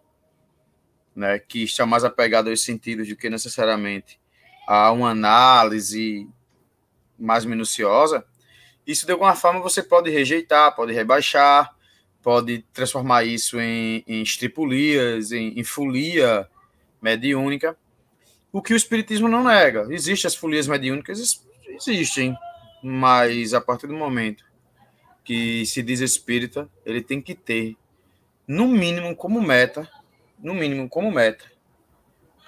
né, 1.15 1.39
que 1.39 1.63
está 1.63 1.85
mais 1.85 2.03
apegado 2.03 2.49
aos 2.49 2.63
sentidos 2.63 3.07
do 3.07 3.15
que 3.15 3.29
necessariamente 3.29 4.19
a 4.67 4.91
uma 4.91 5.11
análise 5.11 6.27
mais 7.17 7.45
minuciosa, 7.45 8.25
isso 8.85 9.05
de 9.05 9.11
alguma 9.11 9.35
forma 9.35 9.61
você 9.61 9.81
pode 9.81 10.09
rejeitar, 10.09 10.75
pode 10.75 10.93
rebaixar, 10.93 11.73
pode 12.21 12.65
transformar 12.73 13.23
isso 13.23 13.59
em, 13.59 14.03
em 14.07 14.21
estripulias, 14.21 15.31
em, 15.31 15.59
em 15.59 15.63
folia 15.63 16.47
mediúnica, 17.01 17.77
o 18.51 18.61
que 18.61 18.73
o 18.73 18.77
espiritismo 18.77 19.27
não 19.27 19.43
nega. 19.43 19.87
Existem 19.89 20.27
as 20.27 20.35
folias 20.35 20.67
mediúnicas, 20.67 21.41
existem, 21.87 22.37
mas 22.81 23.53
a 23.53 23.59
partir 23.59 23.87
do 23.87 23.93
momento 23.93 24.45
que 25.23 25.65
se 25.65 25.81
diz 25.81 25.99
espírita, 26.01 26.69
ele 26.85 27.01
tem 27.01 27.21
que 27.21 27.33
ter, 27.33 27.75
no 28.47 28.67
mínimo 28.67 29.15
como 29.15 29.41
meta, 29.41 29.89
no 30.37 30.53
mínimo 30.53 30.89
como 30.89 31.11
meta, 31.11 31.45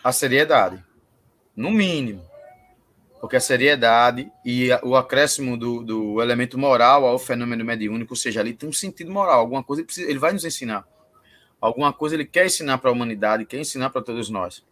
a 0.03 0.11
seriedade. 0.11 0.83
No 1.55 1.71
mínimo. 1.71 2.23
Porque 3.19 3.35
a 3.35 3.39
seriedade 3.39 4.31
e 4.45 4.69
o 4.83 4.95
acréscimo 4.95 5.57
do, 5.57 5.83
do 5.83 6.21
elemento 6.21 6.57
moral 6.57 7.05
ao 7.05 7.17
fenômeno 7.17 7.65
mediúnico, 7.65 8.13
ou 8.13 8.17
seja, 8.17 8.39
ali 8.39 8.53
tem 8.53 8.69
um 8.69 8.73
sentido 8.73 9.11
moral, 9.11 9.39
alguma 9.39 9.63
coisa 9.63 9.81
ele, 9.81 9.85
precisa, 9.85 10.09
ele 10.09 10.19
vai 10.19 10.33
nos 10.33 10.45
ensinar. 10.45 10.85
Alguma 11.59 11.91
coisa 11.91 12.15
ele 12.15 12.25
quer 12.25 12.45
ensinar 12.45 12.77
para 12.77 12.89
a 12.89 12.93
humanidade, 12.93 13.45
quer 13.45 13.59
ensinar 13.59 13.89
para 13.89 14.01
todos 14.01 14.29
nós. 14.29 14.63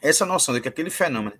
Essa 0.00 0.26
noção 0.26 0.54
de 0.54 0.60
que 0.60 0.68
aquele 0.68 0.90
fenômeno 0.90 1.36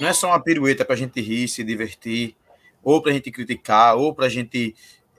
não 0.00 0.08
é 0.08 0.12
só 0.12 0.28
uma 0.28 0.40
pirueta 0.40 0.84
para 0.84 0.94
a 0.94 0.98
gente 0.98 1.20
rir, 1.20 1.48
se 1.48 1.62
divertir, 1.62 2.34
ou 2.82 3.02
para 3.02 3.10
a 3.10 3.14
gente 3.14 3.30
criticar, 3.30 3.96
ou 3.96 4.14
para 4.14 4.26
a 4.26 4.28
gente 4.28 4.74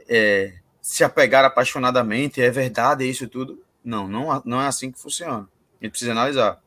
é, 0.08 0.54
se 0.82 1.04
apegar 1.04 1.44
apaixonadamente, 1.44 2.42
é 2.42 2.50
verdade, 2.50 3.04
é 3.04 3.08
isso 3.08 3.28
tudo. 3.28 3.62
Não, 3.84 4.08
não, 4.08 4.42
não 4.46 4.62
é 4.62 4.68
assim 4.68 4.92
que 4.92 5.00
funciona. 5.00 5.48
A 5.80 5.84
gente 5.84 5.92
precisa 5.92 6.12
analisar. 6.12 6.62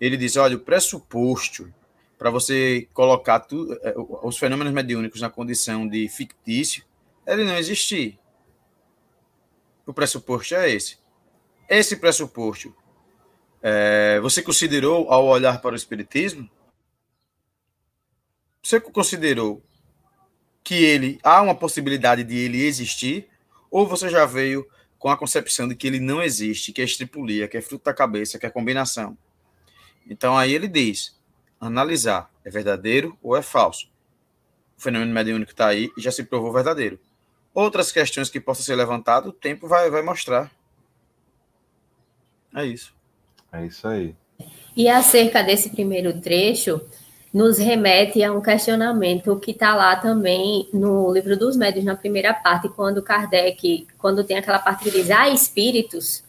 Ele 0.00 0.16
diz: 0.16 0.36
olha, 0.36 0.56
o 0.56 0.60
pressuposto 0.60 1.72
para 2.18 2.30
você 2.30 2.88
colocar 2.92 3.40
tu, 3.40 3.72
é, 3.82 3.94
os 3.96 4.38
fenômenos 4.38 4.72
mediúnicos 4.72 5.20
na 5.20 5.30
condição 5.30 5.86
de 5.86 6.08
fictício, 6.08 6.84
ele 7.26 7.44
não 7.44 7.56
existir. 7.56 8.18
O 9.84 9.92
pressuposto 9.92 10.54
é 10.54 10.70
esse. 10.70 10.98
Esse 11.68 11.96
pressuposto, 11.96 12.74
é, 13.62 14.20
você 14.20 14.42
considerou 14.42 15.10
ao 15.10 15.26
olhar 15.26 15.60
para 15.60 15.72
o 15.72 15.76
Espiritismo? 15.76 16.48
Você 18.62 18.80
considerou 18.80 19.62
que 20.62 20.74
ele 20.74 21.18
há 21.22 21.40
uma 21.42 21.54
possibilidade 21.54 22.24
de 22.24 22.36
ele 22.36 22.64
existir, 22.64 23.28
ou 23.70 23.86
você 23.86 24.08
já 24.08 24.26
veio 24.26 24.66
com 24.98 25.08
a 25.08 25.16
concepção 25.16 25.68
de 25.68 25.76
que 25.76 25.86
ele 25.86 26.00
não 26.00 26.22
existe, 26.22 26.72
que 26.72 26.80
é 26.80 26.84
estripulia, 26.84 27.46
que 27.46 27.56
é 27.56 27.60
fruto 27.60 27.84
da 27.84 27.94
cabeça, 27.94 28.38
que 28.38 28.46
é 28.46 28.50
combinação. 28.50 29.16
Então 30.08 30.36
aí 30.36 30.52
ele 30.52 30.66
diz: 30.66 31.15
analisar, 31.66 32.30
é 32.44 32.50
verdadeiro 32.50 33.16
ou 33.22 33.36
é 33.36 33.42
falso. 33.42 33.88
O 34.76 34.82
fenômeno 34.82 35.12
mediúnico 35.12 35.52
está 35.52 35.68
aí 35.68 35.90
e 35.96 36.00
já 36.00 36.10
se 36.10 36.24
provou 36.24 36.52
verdadeiro. 36.52 36.98
Outras 37.54 37.90
questões 37.90 38.28
que 38.28 38.40
possam 38.40 38.64
ser 38.64 38.74
levantadas, 38.74 39.30
o 39.30 39.32
tempo 39.32 39.66
vai, 39.66 39.90
vai 39.90 40.02
mostrar. 40.02 40.50
É 42.54 42.64
isso. 42.64 42.94
É 43.52 43.64
isso 43.64 43.88
aí. 43.88 44.14
E 44.76 44.88
acerca 44.88 45.42
desse 45.42 45.70
primeiro 45.70 46.20
trecho, 46.20 46.80
nos 47.32 47.58
remete 47.58 48.22
a 48.22 48.32
um 48.32 48.40
questionamento 48.40 49.38
que 49.38 49.50
está 49.50 49.74
lá 49.74 49.96
também 49.96 50.68
no 50.72 51.12
livro 51.12 51.36
dos 51.36 51.56
médios, 51.56 51.84
na 51.84 51.96
primeira 51.96 52.32
parte, 52.34 52.68
quando 52.68 53.02
Kardec, 53.02 53.86
quando 53.98 54.24
tem 54.24 54.38
aquela 54.38 54.58
parte 54.58 54.84
que 54.84 54.90
diz, 54.90 55.10
há 55.10 55.28
espíritos, 55.28 56.22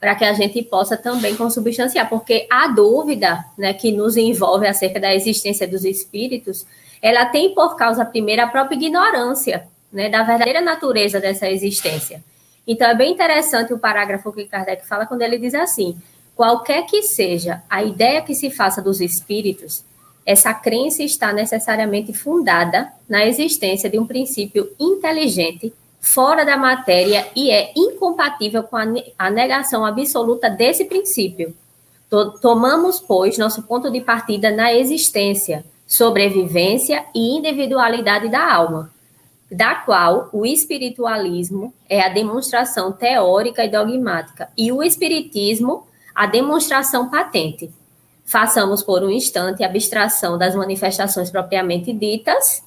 para 0.00 0.14
que 0.14 0.24
a 0.24 0.32
gente 0.32 0.62
possa 0.62 0.96
também 0.96 1.34
consubstanciar, 1.34 2.08
porque 2.08 2.46
a 2.50 2.68
dúvida 2.68 3.44
né, 3.56 3.72
que 3.72 3.90
nos 3.90 4.16
envolve 4.16 4.66
acerca 4.66 5.00
da 5.00 5.14
existência 5.14 5.66
dos 5.66 5.84
espíritos, 5.84 6.66
ela 7.02 7.26
tem 7.26 7.54
por 7.54 7.76
causa, 7.76 8.04
primeiro, 8.04 8.42
a 8.42 8.46
própria 8.46 8.76
ignorância 8.76 9.66
né, 9.92 10.08
da 10.08 10.22
verdadeira 10.22 10.60
natureza 10.60 11.18
dessa 11.18 11.50
existência. 11.50 12.22
Então, 12.66 12.88
é 12.88 12.94
bem 12.94 13.12
interessante 13.12 13.72
o 13.72 13.78
parágrafo 13.78 14.32
que 14.32 14.44
Kardec 14.44 14.86
fala 14.86 15.06
quando 15.06 15.22
ele 15.22 15.38
diz 15.38 15.54
assim: 15.54 15.96
qualquer 16.36 16.84
que 16.86 17.02
seja 17.02 17.62
a 17.68 17.82
ideia 17.82 18.22
que 18.22 18.34
se 18.34 18.50
faça 18.50 18.80
dos 18.80 19.00
espíritos, 19.00 19.84
essa 20.24 20.52
crença 20.52 21.02
está 21.02 21.32
necessariamente 21.32 22.12
fundada 22.12 22.92
na 23.08 23.24
existência 23.24 23.88
de 23.88 23.98
um 23.98 24.06
princípio 24.06 24.70
inteligente 24.78 25.72
fora 26.08 26.42
da 26.42 26.56
matéria 26.56 27.28
e 27.36 27.50
é 27.50 27.70
incompatível 27.76 28.62
com 28.62 28.76
a 29.18 29.30
negação 29.30 29.84
absoluta 29.84 30.48
desse 30.48 30.86
princípio. 30.86 31.54
Tomamos, 32.40 32.98
pois, 32.98 33.36
nosso 33.36 33.62
ponto 33.64 33.90
de 33.90 34.00
partida 34.00 34.50
na 34.50 34.72
existência, 34.72 35.66
sobrevivência 35.86 37.04
e 37.14 37.36
individualidade 37.36 38.30
da 38.30 38.54
alma, 38.54 38.90
da 39.50 39.74
qual 39.74 40.30
o 40.32 40.46
espiritualismo 40.46 41.74
é 41.86 42.00
a 42.00 42.08
demonstração 42.08 42.90
teórica 42.90 43.62
e 43.64 43.70
dogmática, 43.70 44.48
e 44.56 44.72
o 44.72 44.82
espiritismo 44.82 45.86
a 46.14 46.26
demonstração 46.26 47.10
patente. 47.10 47.70
Façamos 48.24 48.82
por 48.82 49.02
um 49.02 49.10
instante 49.10 49.62
a 49.62 49.66
abstração 49.66 50.38
das 50.38 50.54
manifestações 50.54 51.30
propriamente 51.30 51.92
ditas 51.92 52.66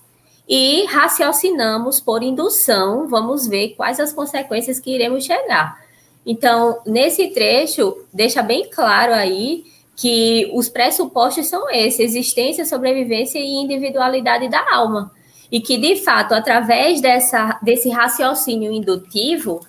e 0.54 0.84
raciocinamos 0.84 2.02
por 2.02 2.22
indução, 2.22 3.08
vamos 3.08 3.48
ver 3.48 3.70
quais 3.70 4.02
as 4.02 4.12
consequências 4.12 4.82
que 4.82 4.94
iremos 4.94 5.24
chegar. 5.24 5.80
Então, 6.26 6.82
nesse 6.86 7.28
trecho, 7.30 7.96
deixa 8.14 8.44
bem 8.44 8.70
claro 8.70 9.14
aí 9.14 9.64
que 9.96 10.52
os 10.54 10.68
pressupostos 10.68 11.48
são 11.48 11.70
esses: 11.70 12.02
existência, 12.02 12.66
sobrevivência 12.66 13.40
e 13.40 13.48
individualidade 13.48 14.50
da 14.50 14.76
alma. 14.76 15.10
E 15.50 15.62
que, 15.62 15.78
de 15.78 15.96
fato, 15.96 16.34
através 16.34 17.00
dessa, 17.00 17.58
desse 17.62 17.90
raciocínio 17.90 18.74
indutivo, 18.74 19.66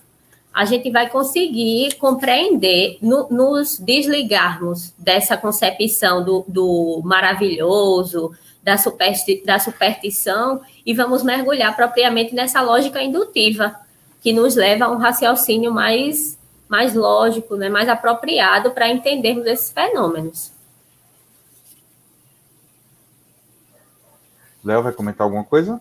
a 0.53 0.65
gente 0.65 0.91
vai 0.91 1.09
conseguir 1.09 1.95
compreender, 1.95 2.99
no, 3.01 3.29
nos 3.31 3.79
desligarmos 3.79 4.93
dessa 4.99 5.37
concepção 5.37 6.25
do, 6.25 6.45
do 6.49 7.01
maravilhoso, 7.05 8.33
da, 8.63 8.79
supersti 8.79 9.43
da 9.45 9.59
superstição, 9.59 10.63
e 10.85 10.95
vamos 10.95 11.23
mergulhar 11.23 11.75
propriamente 11.75 12.35
nessa 12.35 12.61
lógica 12.61 13.03
indutiva, 13.03 13.75
que 14.21 14.33
nos 14.33 14.55
leva 14.55 14.85
a 14.85 14.91
um 14.91 14.97
raciocínio 14.97 15.73
mais, 15.73 16.39
mais 16.69 16.95
lógico, 16.95 17.57
né, 17.57 17.69
mais 17.69 17.89
apropriado 17.89 18.71
para 18.71 18.89
entendermos 18.89 19.47
esses 19.47 19.73
fenômenos. 19.73 20.53
Léo 24.65 24.83
vai 24.83 24.93
comentar 24.93 25.25
alguma 25.25 25.45
coisa? 25.45 25.81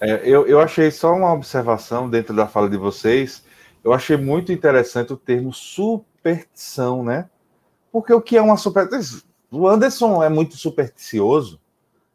É, 0.00 0.20
eu, 0.24 0.46
eu 0.46 0.60
achei 0.60 0.90
só 0.90 1.12
uma 1.12 1.32
observação 1.32 2.08
dentro 2.08 2.34
da 2.34 2.46
fala 2.46 2.70
de 2.70 2.76
vocês. 2.76 3.44
Eu 3.84 3.92
achei 3.92 4.16
muito 4.16 4.52
interessante 4.52 5.12
o 5.12 5.16
termo 5.16 5.52
superstição, 5.52 7.04
né? 7.04 7.28
Porque 7.92 8.12
o 8.12 8.20
que 8.20 8.36
é 8.36 8.42
uma 8.42 8.56
superstição? 8.56 9.27
O 9.50 9.66
Anderson 9.66 10.22
é 10.22 10.28
muito 10.28 10.56
supersticioso, 10.56 11.60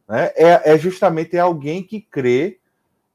né? 0.08 0.32
É, 0.36 0.74
é 0.74 0.78
justamente 0.78 1.38
alguém 1.38 1.82
que 1.82 2.00
crê 2.00 2.60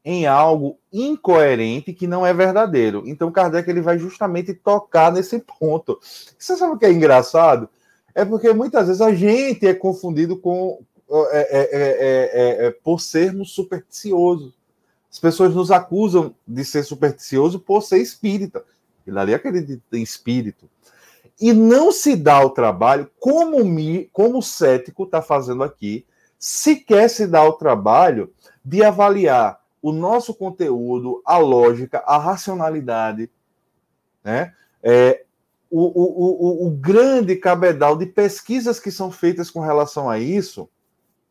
em 0.04 0.26
algo 0.26 0.78
incoerente 0.92 1.92
que 1.92 2.06
não 2.06 2.26
é 2.26 2.32
verdadeiro. 2.32 3.02
Então 3.06 3.30
Kardec 3.30 3.68
ele 3.68 3.82
vai 3.82 3.98
justamente 3.98 4.54
tocar 4.54 5.12
nesse 5.12 5.38
ponto. 5.38 6.00
Você 6.38 6.56
sabe 6.56 6.72
o 6.72 6.78
que 6.78 6.86
é 6.86 6.92
engraçado? 6.92 7.68
É 8.14 8.24
porque 8.24 8.52
muitas 8.52 8.86
vezes 8.86 9.02
a 9.02 9.12
gente 9.14 9.66
é 9.66 9.74
confundido 9.74 10.36
com 10.38 10.80
é, 11.10 11.48
é, 11.52 12.66
é, 12.66 12.70
por 12.70 13.00
sermos 13.00 13.52
supersticiosos. 13.52 14.52
As 15.10 15.18
pessoas 15.18 15.54
nos 15.54 15.70
acusam 15.70 16.34
de 16.46 16.64
ser 16.64 16.82
supersticioso 16.84 17.58
por 17.58 17.82
ser 17.82 17.98
espírita. 17.98 18.64
Ele 19.06 19.18
ali 19.18 19.34
acredita 19.34 19.96
em 19.96 20.02
espírito. 20.02 20.68
E 21.40 21.52
não 21.52 21.92
se 21.92 22.16
dá 22.16 22.44
o 22.44 22.50
trabalho, 22.50 23.10
como, 23.20 23.64
mi, 23.64 24.08
como 24.12 24.38
o 24.38 24.42
cético 24.42 25.04
está 25.04 25.22
fazendo 25.22 25.62
aqui, 25.62 26.04
sequer 26.38 27.08
se 27.08 27.26
dá 27.26 27.44
o 27.44 27.52
trabalho 27.52 28.32
de 28.64 28.82
avaliar 28.82 29.60
o 29.80 29.92
nosso 29.92 30.34
conteúdo, 30.34 31.22
a 31.24 31.38
lógica, 31.38 32.02
a 32.06 32.18
racionalidade, 32.18 33.30
né? 34.24 34.52
É, 34.82 35.24
o, 35.70 35.80
o, 35.80 36.64
o, 36.64 36.66
o, 36.66 36.70
grande 36.70 37.36
cabedal 37.36 37.96
de 37.96 38.06
pesquisas 38.06 38.80
que 38.80 38.90
são 38.90 39.10
feitas 39.10 39.50
com 39.50 39.60
relação 39.60 40.08
a 40.08 40.18
isso, 40.18 40.68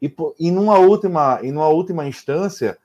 e, 0.01 0.13
e, 0.39 0.51
numa, 0.51 0.77
última, 0.77 1.39
e 1.41 1.51
numa 1.51 1.69
última 1.69 2.07
instância, 2.07 2.77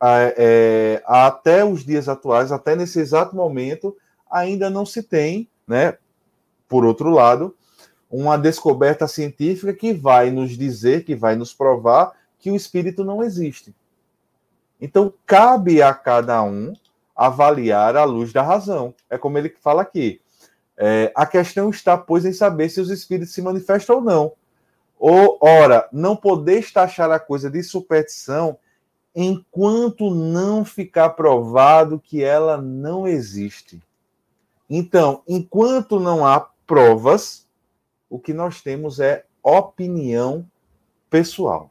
é, 0.00 1.02
até 1.04 1.64
os 1.64 1.84
dias 1.84 2.08
atuais, 2.08 2.50
até 2.50 2.74
nesse 2.74 2.98
exato 2.98 3.36
momento, 3.36 3.96
ainda 4.30 4.68
não 4.70 4.84
se 4.84 5.02
tem, 5.02 5.48
né, 5.66 5.96
por 6.68 6.84
outro 6.84 7.10
lado, 7.10 7.54
uma 8.10 8.36
descoberta 8.36 9.06
científica 9.06 9.72
que 9.72 9.92
vai 9.92 10.30
nos 10.30 10.56
dizer, 10.56 11.04
que 11.04 11.14
vai 11.14 11.36
nos 11.36 11.52
provar 11.52 12.12
que 12.38 12.50
o 12.50 12.56
espírito 12.56 13.04
não 13.04 13.22
existe. 13.22 13.74
Então, 14.80 15.12
cabe 15.24 15.82
a 15.82 15.92
cada 15.94 16.42
um 16.42 16.74
avaliar 17.14 17.96
à 17.96 18.04
luz 18.04 18.32
da 18.32 18.42
razão. 18.42 18.94
É 19.08 19.16
como 19.16 19.38
ele 19.38 19.54
fala 19.60 19.82
aqui. 19.82 20.20
É, 20.76 21.10
a 21.14 21.24
questão 21.24 21.70
está, 21.70 21.96
pois, 21.96 22.24
em 22.24 22.32
saber 22.32 22.68
se 22.68 22.80
os 22.80 22.90
espíritos 22.90 23.32
se 23.32 23.40
manifestam 23.40 23.96
ou 23.96 24.02
não. 24.02 24.32
Ou, 24.98 25.38
ora, 25.40 25.88
não 25.92 26.14
podeis 26.14 26.70
taxar 26.70 27.10
a 27.10 27.18
coisa 27.18 27.50
de 27.50 27.62
superstição 27.62 28.58
enquanto 29.14 30.14
não 30.14 30.64
ficar 30.64 31.10
provado 31.10 31.98
que 31.98 32.22
ela 32.22 32.58
não 32.58 33.08
existe. 33.08 33.82
Então, 34.68 35.22
enquanto 35.28 36.00
não 36.00 36.26
há 36.26 36.40
provas, 36.66 37.46
o 38.10 38.18
que 38.18 38.32
nós 38.32 38.60
temos 38.60 38.98
é 39.00 39.24
opinião 39.42 40.48
pessoal. 41.08 41.70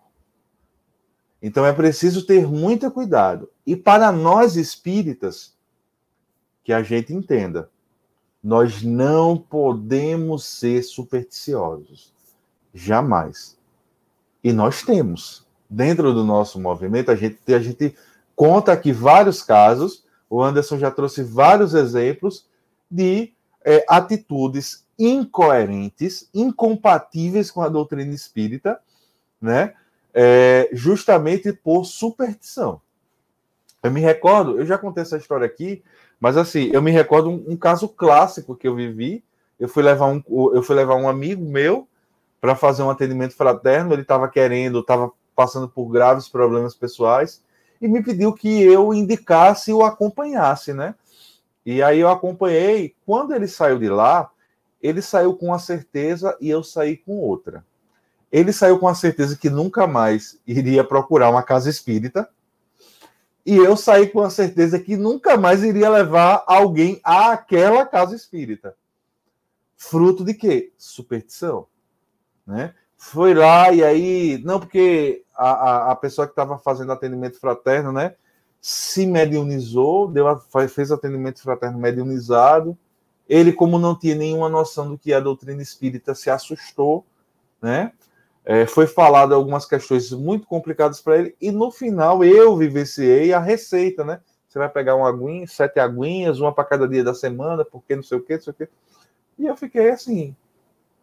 Então 1.41 1.65
é 1.65 1.73
preciso 1.73 2.25
ter 2.25 2.47
muito 2.47 2.89
cuidado. 2.89 3.49
E 3.65 3.75
para 3.75 4.11
nós 4.11 4.55
espíritas, 4.55 5.55
que 6.63 6.73
a 6.73 6.81
gente 6.81 7.13
entenda, 7.13 7.69
nós 8.43 8.81
não 8.81 9.37
podemos 9.37 10.43
ser 10.43 10.83
supersticiosos. 10.83 12.11
Jamais. 12.73 13.57
E 14.43 14.51
nós 14.51 14.81
temos. 14.81 15.45
Dentro 15.69 16.13
do 16.13 16.23
nosso 16.23 16.59
movimento, 16.59 17.11
a 17.11 17.15
gente, 17.15 17.39
a 17.53 17.59
gente 17.59 17.95
conta 18.35 18.71
aqui 18.71 18.91
vários 18.91 19.41
casos. 19.43 20.05
O 20.29 20.41
Anderson 20.41 20.77
já 20.77 20.89
trouxe 20.89 21.23
vários 21.23 21.73
exemplos 21.73 22.47
de 22.95 23.33
é, 23.63 23.85
atitudes 23.89 24.85
incoerentes, 24.97 26.29
incompatíveis 26.33 27.51
com 27.51 27.61
a 27.61 27.69
doutrina 27.69 28.13
espírita, 28.13 28.79
né? 29.41 29.73
É, 30.13 30.69
justamente 30.71 31.51
por 31.51 31.83
superstição. 31.83 32.79
Eu 33.83 33.91
me 33.91 33.99
recordo, 33.99 34.57
eu 34.57 34.65
já 34.65 34.77
contei 34.77 35.03
essa 35.03 35.17
história 35.17 35.45
aqui, 35.45 35.83
mas 36.19 36.37
assim, 36.37 36.69
eu 36.71 36.81
me 36.81 36.91
recordo 36.91 37.29
um, 37.29 37.43
um 37.49 37.57
caso 37.57 37.89
clássico 37.89 38.55
que 38.55 38.67
eu 38.67 38.75
vivi. 38.75 39.23
Eu 39.59 39.67
fui 39.67 39.83
levar 39.83 40.07
um, 40.07 40.23
eu 40.53 40.63
fui 40.63 40.75
levar 40.75 40.95
um 40.95 41.09
amigo 41.09 41.43
meu 41.43 41.87
para 42.39 42.55
fazer 42.55 42.83
um 42.83 42.89
atendimento 42.89 43.35
fraterno. 43.35 43.93
Ele 43.93 44.03
estava 44.03 44.29
querendo, 44.29 44.79
estava 44.79 45.11
passando 45.35 45.67
por 45.67 45.87
graves 45.89 46.29
problemas 46.29 46.73
pessoais 46.73 47.43
e 47.81 47.87
me 47.87 48.01
pediu 48.01 48.33
que 48.33 48.61
eu 48.63 48.93
indicasse 48.93 49.71
e 49.71 49.73
o 49.73 49.83
acompanhasse, 49.83 50.73
né? 50.73 50.95
E 51.65 51.81
aí 51.81 51.99
eu 51.99 52.09
acompanhei. 52.09 52.95
Quando 53.05 53.33
ele 53.33 53.47
saiu 53.47 53.79
de 53.79 53.89
lá, 53.89 54.29
ele 54.81 55.01
saiu 55.01 55.35
com 55.35 55.47
uma 55.47 55.59
certeza 55.59 56.37
e 56.39 56.49
eu 56.49 56.63
saí 56.63 56.95
com 56.95 57.17
outra. 57.19 57.65
Ele 58.31 58.53
saiu 58.53 58.77
com 58.77 58.87
a 58.87 58.93
certeza 58.93 59.35
que 59.35 59.49
nunca 59.49 59.87
mais 59.87 60.39
iria 60.45 60.83
procurar 60.83 61.29
uma 61.29 61.41
casa 61.41 61.69
espírita. 61.69 62.29
E 63.45 63.55
eu 63.55 63.77
saí 63.77 64.09
com 64.09 64.21
a 64.21 64.29
certeza 64.29 64.79
que 64.79 64.97
nunca 64.97 65.37
mais 65.37 65.63
iria 65.63 65.89
levar 65.89 66.43
alguém 66.45 66.99
àquela 67.03 67.85
casa 67.85 68.15
espírita. 68.15 68.75
Fruto 69.77 70.23
de 70.23 70.33
quê? 70.33 70.73
Superstição. 70.77 71.67
Né? 72.45 72.73
Foi 72.97 73.33
lá 73.33 73.71
e 73.71 73.83
aí. 73.83 74.41
Não, 74.43 74.59
porque 74.59 75.23
a, 75.35 75.49
a, 75.51 75.91
a 75.91 75.95
pessoa 75.95 76.27
que 76.27 76.31
estava 76.31 76.57
fazendo 76.57 76.91
atendimento 76.91 77.39
fraterno, 77.39 77.91
né? 77.91 78.15
Se 78.67 79.05
mediunizou, 79.05 80.07
deu 80.07 80.27
a, 80.27 80.39
fez 80.67 80.91
atendimento 80.91 81.41
fraterno 81.41 81.77
mediunizado. 81.77 82.75
Ele, 83.29 83.53
como 83.53 83.77
não 83.77 83.97
tinha 83.97 84.15
nenhuma 84.15 84.49
noção 84.49 84.89
do 84.89 84.97
que 84.97 85.13
é 85.13 85.17
a 85.17 85.19
doutrina 85.19 85.61
espírita, 85.61 86.15
se 86.15 86.29
assustou 86.29 87.05
né? 87.61 87.91
É, 88.43 88.67
foi 88.67 88.85
falado 88.85 89.33
algumas 89.33 89.65
questões 89.65 90.11
muito 90.11 90.45
complicadas 90.45 91.01
para 91.01 91.17
ele, 91.17 91.35
e 91.41 91.51
no 91.51 91.71
final 91.71 92.23
eu 92.23 92.55
vivenciei 92.55 93.33
a 93.33 93.39
receita, 93.39 94.03
né? 94.03 94.19
Você 94.47 94.59
vai 94.59 94.69
pegar 94.69 94.95
uma 94.95 95.09
aguinha, 95.09 95.47
sete 95.47 95.79
aguinhas, 95.79 96.39
uma 96.39 96.53
para 96.53 96.63
cada 96.63 96.87
dia 96.87 97.03
da 97.03 97.13
semana, 97.13 97.65
porque 97.65 97.95
não 97.95 98.03
sei 98.03 98.17
o 98.17 98.21
que, 98.21 98.35
não 98.35 98.41
sei 98.41 98.51
o 98.51 98.55
que. 98.55 98.69
E 99.39 99.45
eu 99.47 99.57
fiquei 99.57 99.89
assim, 99.89 100.35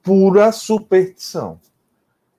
pura 0.03 0.51
superstição. 0.53 1.61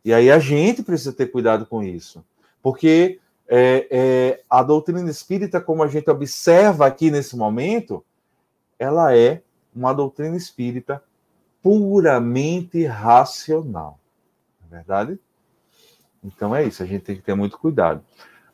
E 0.05 0.13
aí 0.13 0.31
a 0.31 0.39
gente 0.39 0.81
precisa 0.83 1.13
ter 1.13 1.27
cuidado 1.27 1.65
com 1.65 1.83
isso, 1.83 2.23
porque 2.61 3.19
é, 3.55 3.87
é, 3.91 4.43
a 4.49 4.63
doutrina 4.63 5.09
espírita, 5.09 5.61
como 5.61 5.83
a 5.83 5.87
gente 5.87 6.09
observa 6.09 6.87
aqui 6.87 7.11
nesse 7.11 7.35
momento, 7.35 8.03
ela 8.79 9.15
é 9.15 9.41
uma 9.75 9.93
doutrina 9.93 10.35
espírita 10.35 11.03
puramente 11.61 12.85
racional 12.85 13.99
verdade? 14.73 15.19
Então 16.23 16.55
é 16.55 16.63
isso, 16.63 16.81
a 16.81 16.85
gente 16.85 17.03
tem 17.03 17.15
que 17.15 17.21
ter 17.21 17.35
muito 17.35 17.59
cuidado. 17.59 18.01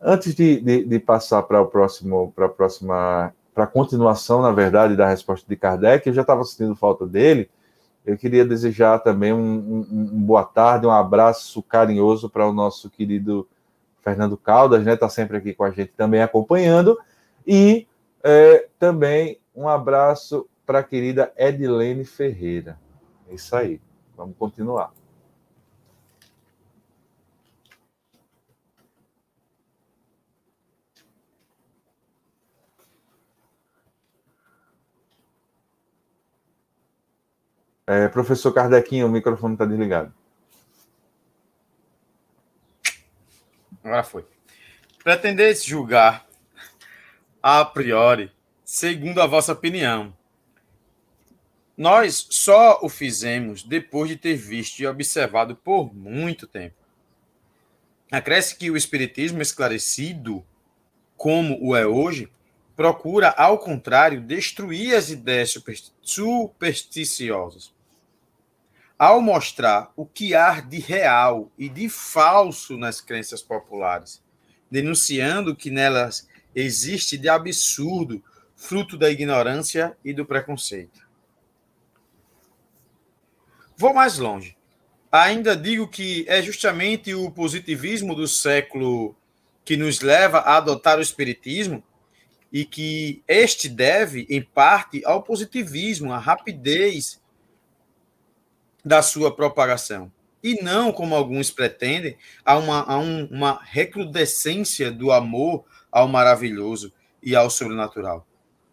Antes 0.01 0.35
de, 0.35 0.59
de, 0.59 0.83
de 0.83 0.99
passar 0.99 1.43
para 1.43 1.61
o 1.61 1.67
próximo, 1.67 2.31
para 2.35 2.47
a 2.47 2.49
próxima, 2.49 3.33
para 3.53 3.63
a 3.65 3.67
continuação, 3.67 4.41
na 4.41 4.51
verdade, 4.51 4.95
da 4.95 5.07
resposta 5.07 5.47
de 5.47 5.55
Kardec, 5.55 6.07
eu 6.07 6.13
já 6.13 6.21
estava 6.21 6.43
sentindo 6.43 6.75
falta 6.75 7.05
dele. 7.05 7.49
Eu 8.05 8.17
queria 8.17 8.45
desejar 8.45 8.99
também 8.99 9.33
um, 9.33 9.37
um, 9.39 9.87
um 9.91 10.23
boa 10.23 10.43
tarde, 10.43 10.87
um 10.87 10.91
abraço 10.91 11.61
carinhoso 11.61 12.29
para 12.29 12.47
o 12.47 12.53
nosso 12.53 12.89
querido 12.89 13.47
Fernando 14.01 14.37
Caldas, 14.37 14.83
né? 14.83 14.93
Está 14.93 15.09
sempre 15.09 15.37
aqui 15.37 15.53
com 15.53 15.63
a 15.63 15.71
gente 15.71 15.91
também 15.95 16.21
acompanhando. 16.21 16.97
E 17.45 17.87
é, 18.23 18.67
também 18.77 19.39
um 19.55 19.67
abraço 19.67 20.47
para 20.65 20.79
a 20.79 20.83
querida 20.83 21.31
Edilene 21.37 22.05
Ferreira. 22.05 22.79
É 23.29 23.33
isso 23.33 23.55
aí. 23.55 23.81
Vamos 24.15 24.35
continuar. 24.37 24.91
É, 37.87 38.07
professor 38.07 38.53
Kardequinho, 38.53 39.07
o 39.07 39.09
microfone 39.09 39.55
está 39.55 39.65
desligado. 39.65 40.13
Agora 43.83 44.03
foi. 44.03 44.25
Pretendeis 45.03 45.63
julgar 45.63 46.27
a 47.41 47.63
priori, 47.63 48.31
segundo 48.63 49.21
a 49.21 49.25
vossa 49.25 49.53
opinião. 49.53 50.15
Nós 51.77 52.27
só 52.29 52.79
o 52.81 52.89
fizemos 52.89 53.63
depois 53.63 54.09
de 54.09 54.17
ter 54.17 54.35
visto 54.35 54.79
e 54.79 54.87
observado 54.87 55.55
por 55.55 55.95
muito 55.95 56.45
tempo. 56.45 56.75
Acresce 58.11 58.57
que 58.57 58.69
o 58.69 58.75
Espiritismo 58.75 59.41
esclarecido, 59.41 60.45
como 61.15 61.57
o 61.61 61.75
é 61.75 61.87
hoje, 61.87 62.29
procura, 62.75 63.29
ao 63.29 63.57
contrário, 63.59 64.19
destruir 64.19 64.95
as 64.95 65.09
ideias 65.09 65.55
supersticiosas 66.01 67.73
ao 68.99 69.21
mostrar 69.21 69.93
o 69.95 70.05
que 70.05 70.35
há 70.35 70.59
de 70.59 70.77
real 70.77 71.49
e 71.57 71.69
de 71.69 71.87
falso 71.87 72.77
nas 72.77 72.99
crenças 72.99 73.41
populares, 73.41 74.21
denunciando 74.69 75.55
que 75.55 75.71
nelas 75.71 76.27
existe 76.53 77.17
de 77.17 77.29
absurdo, 77.29 78.21
fruto 78.57 78.97
da 78.97 79.09
ignorância 79.09 79.97
e 80.03 80.11
do 80.11 80.25
preconceito. 80.25 81.07
Vou 83.77 83.93
mais 83.93 84.17
longe. 84.17 84.57
Ainda 85.09 85.55
digo 85.55 85.87
que 85.87 86.25
é 86.27 86.41
justamente 86.41 87.13
o 87.15 87.31
positivismo 87.31 88.13
do 88.13 88.27
século 88.27 89.15
que 89.63 89.77
nos 89.77 90.01
leva 90.01 90.39
a 90.39 90.57
adotar 90.57 90.99
o 90.99 91.01
espiritismo 91.01 91.81
e 92.51 92.65
que 92.65 93.23
este 93.27 93.69
deve, 93.69 94.27
em 94.29 94.41
parte, 94.41 95.01
ao 95.05 95.23
positivismo, 95.23 96.11
à 96.11 96.17
rapidez 96.17 97.18
da 98.83 99.01
sua 99.01 99.35
propagação. 99.35 100.11
E 100.41 100.61
não, 100.63 100.91
como 100.91 101.15
alguns 101.15 101.51
pretendem, 101.51 102.17
a 102.45 102.57
uma, 102.57 102.83
a 102.83 102.97
um, 102.97 103.25
uma 103.25 103.59
recrudescência 103.61 104.89
do 104.91 105.11
amor 105.11 105.65
ao 105.91 106.07
maravilhoso 106.07 106.93
e 107.21 107.35
ao 107.35 107.49
sobrenatural. 107.49 108.25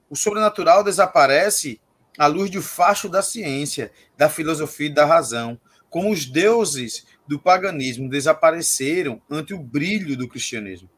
O 0.08 0.14
sobrenatural 0.14 0.84
desaparece 0.84 1.80
à 2.16 2.26
luz 2.26 2.50
do 2.50 2.62
facho 2.62 3.08
da 3.08 3.20
ciência, 3.20 3.90
da 4.16 4.28
filosofia 4.28 4.86
e 4.86 4.94
da 4.94 5.04
razão, 5.04 5.60
como 5.90 6.10
os 6.10 6.24
deuses 6.24 7.04
do 7.26 7.38
paganismo 7.38 8.08
desapareceram 8.08 9.20
ante 9.28 9.52
o 9.52 9.58
brilho 9.58 10.16
do 10.16 10.28
cristianismo. 10.28 10.88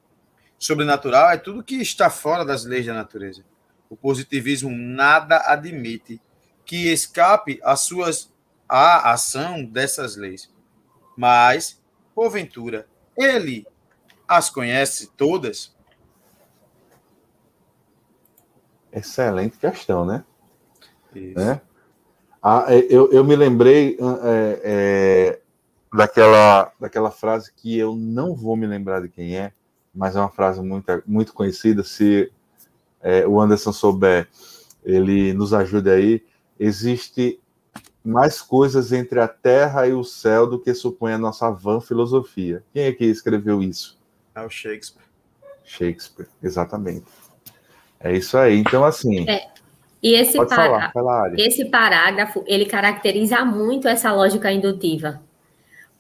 Sobrenatural 0.58 1.30
é 1.30 1.36
tudo 1.38 1.62
que 1.62 1.76
está 1.76 2.10
fora 2.10 2.44
das 2.44 2.64
leis 2.64 2.84
da 2.84 2.92
natureza. 2.92 3.44
O 3.88 3.96
positivismo 3.96 4.70
nada 4.70 5.42
admite 5.46 6.20
que 6.64 6.92
escape 6.92 7.58
às 7.62 7.80
suas 7.80 8.30
a 8.68 9.12
ação 9.12 9.64
dessas 9.64 10.16
leis. 10.16 10.52
Mas, 11.16 11.80
porventura, 12.14 12.86
ele 13.16 13.66
as 14.26 14.50
conhece 14.50 15.10
todas? 15.16 15.74
Excelente 18.92 19.58
questão, 19.58 20.04
né? 20.04 20.24
Isso. 21.14 21.38
né? 21.38 21.60
Ah, 22.42 22.66
é, 22.68 22.86
eu, 22.88 23.10
eu 23.10 23.24
me 23.24 23.34
lembrei 23.34 23.98
é, 24.22 24.60
é, 24.62 25.40
daquela, 25.92 26.72
daquela 26.78 27.10
frase 27.10 27.52
que 27.52 27.76
eu 27.76 27.96
não 27.96 28.34
vou 28.34 28.56
me 28.56 28.66
lembrar 28.66 29.00
de 29.00 29.08
quem 29.08 29.36
é, 29.36 29.52
mas 29.94 30.14
é 30.14 30.20
uma 30.20 30.30
frase 30.30 30.60
muito, 30.62 31.02
muito 31.06 31.32
conhecida. 31.32 31.82
Se 31.82 32.30
é, 33.00 33.26
o 33.26 33.40
Anderson 33.40 33.72
souber, 33.72 34.28
ele 34.84 35.32
nos 35.32 35.52
ajude 35.52 35.90
aí. 35.90 36.24
Existe 36.58 37.40
mais 38.08 38.40
coisas 38.40 38.92
entre 38.92 39.20
a 39.20 39.28
terra 39.28 39.86
e 39.86 39.92
o 39.92 40.02
céu 40.02 40.46
do 40.46 40.58
que 40.58 40.72
supõe 40.74 41.12
a 41.12 41.18
nossa 41.18 41.50
vã 41.50 41.80
filosofia. 41.80 42.64
Quem 42.72 42.84
é 42.84 42.92
que 42.92 43.04
escreveu 43.04 43.62
isso? 43.62 43.98
É 44.34 44.42
o 44.42 44.48
Shakespeare. 44.48 45.04
Shakespeare, 45.64 46.28
exatamente. 46.42 47.06
É 48.00 48.12
isso 48.16 48.38
aí. 48.38 48.58
Então, 48.58 48.84
assim. 48.84 49.28
É. 49.28 49.48
E 50.02 50.14
esse, 50.14 50.38
pará 50.46 50.92
falar, 50.92 51.38
esse 51.38 51.64
parágrafo, 51.64 52.44
ele 52.46 52.66
caracteriza 52.66 53.44
muito 53.44 53.88
essa 53.88 54.12
lógica 54.12 54.50
indutiva. 54.50 55.20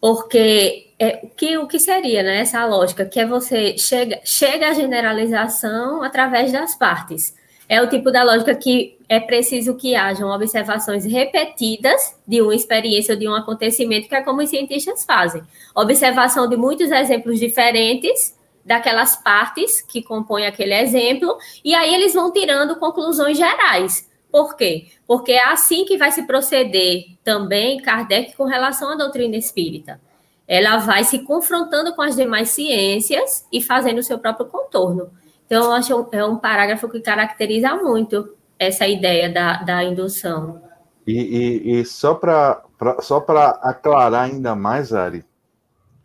Porque 0.00 0.92
é, 0.98 1.26
que, 1.36 1.58
o 1.58 1.66
que 1.66 1.80
seria 1.80 2.22
né, 2.22 2.40
essa 2.40 2.64
lógica? 2.64 3.04
Que 3.04 3.20
é 3.20 3.26
você 3.26 3.76
chega, 3.76 4.20
chega 4.24 4.68
à 4.68 4.72
generalização 4.72 6.02
através 6.02 6.52
das 6.52 6.76
partes. 6.76 7.34
É 7.68 7.82
o 7.82 7.88
tipo 7.88 8.10
da 8.10 8.22
lógica 8.22 8.54
que 8.54 8.96
é 9.08 9.20
preciso 9.20 9.76
que 9.76 9.94
hajam 9.94 10.30
observações 10.30 11.04
repetidas 11.04 12.16
de 12.26 12.40
uma 12.40 12.54
experiência 12.54 13.14
ou 13.14 13.18
de 13.18 13.28
um 13.28 13.34
acontecimento, 13.34 14.08
que 14.08 14.14
é 14.14 14.22
como 14.22 14.42
os 14.42 14.48
cientistas 14.48 15.04
fazem. 15.04 15.42
Observação 15.74 16.48
de 16.48 16.56
muitos 16.56 16.90
exemplos 16.90 17.38
diferentes 17.38 18.36
daquelas 18.64 19.16
partes 19.16 19.82
que 19.82 20.02
compõem 20.02 20.46
aquele 20.46 20.74
exemplo, 20.74 21.36
e 21.64 21.74
aí 21.74 21.94
eles 21.94 22.14
vão 22.14 22.32
tirando 22.32 22.76
conclusões 22.76 23.36
gerais. 23.36 24.08
Por 24.30 24.56
quê? 24.56 24.88
Porque 25.06 25.32
é 25.32 25.46
assim 25.46 25.84
que 25.84 25.96
vai 25.96 26.12
se 26.12 26.26
proceder 26.26 27.06
também 27.24 27.80
Kardec 27.80 28.36
com 28.36 28.44
relação 28.44 28.92
à 28.92 28.94
doutrina 28.94 29.36
espírita. 29.36 30.00
Ela 30.46 30.78
vai 30.78 31.04
se 31.04 31.20
confrontando 31.20 31.94
com 31.94 32.02
as 32.02 32.16
demais 32.16 32.50
ciências 32.50 33.46
e 33.52 33.62
fazendo 33.62 33.98
o 33.98 34.02
seu 34.02 34.18
próprio 34.18 34.46
contorno. 34.46 35.10
Então, 35.48 35.64
eu 35.64 35.72
acho 35.72 36.08
é 36.12 36.24
um 36.26 36.36
parágrafo 36.36 36.90
que 36.90 37.00
caracteriza 37.00 37.74
muito 37.74 38.36
essa 38.58 38.86
ideia 38.86 39.32
da, 39.32 39.62
da 39.62 39.82
indução. 39.82 40.60
E, 41.06 41.14
e, 41.14 41.80
e 41.80 41.84
só 41.86 42.14
para 42.14 42.62
só 43.00 43.24
aclarar 43.62 44.24
ainda 44.24 44.54
mais, 44.54 44.92
Ari, 44.92 45.24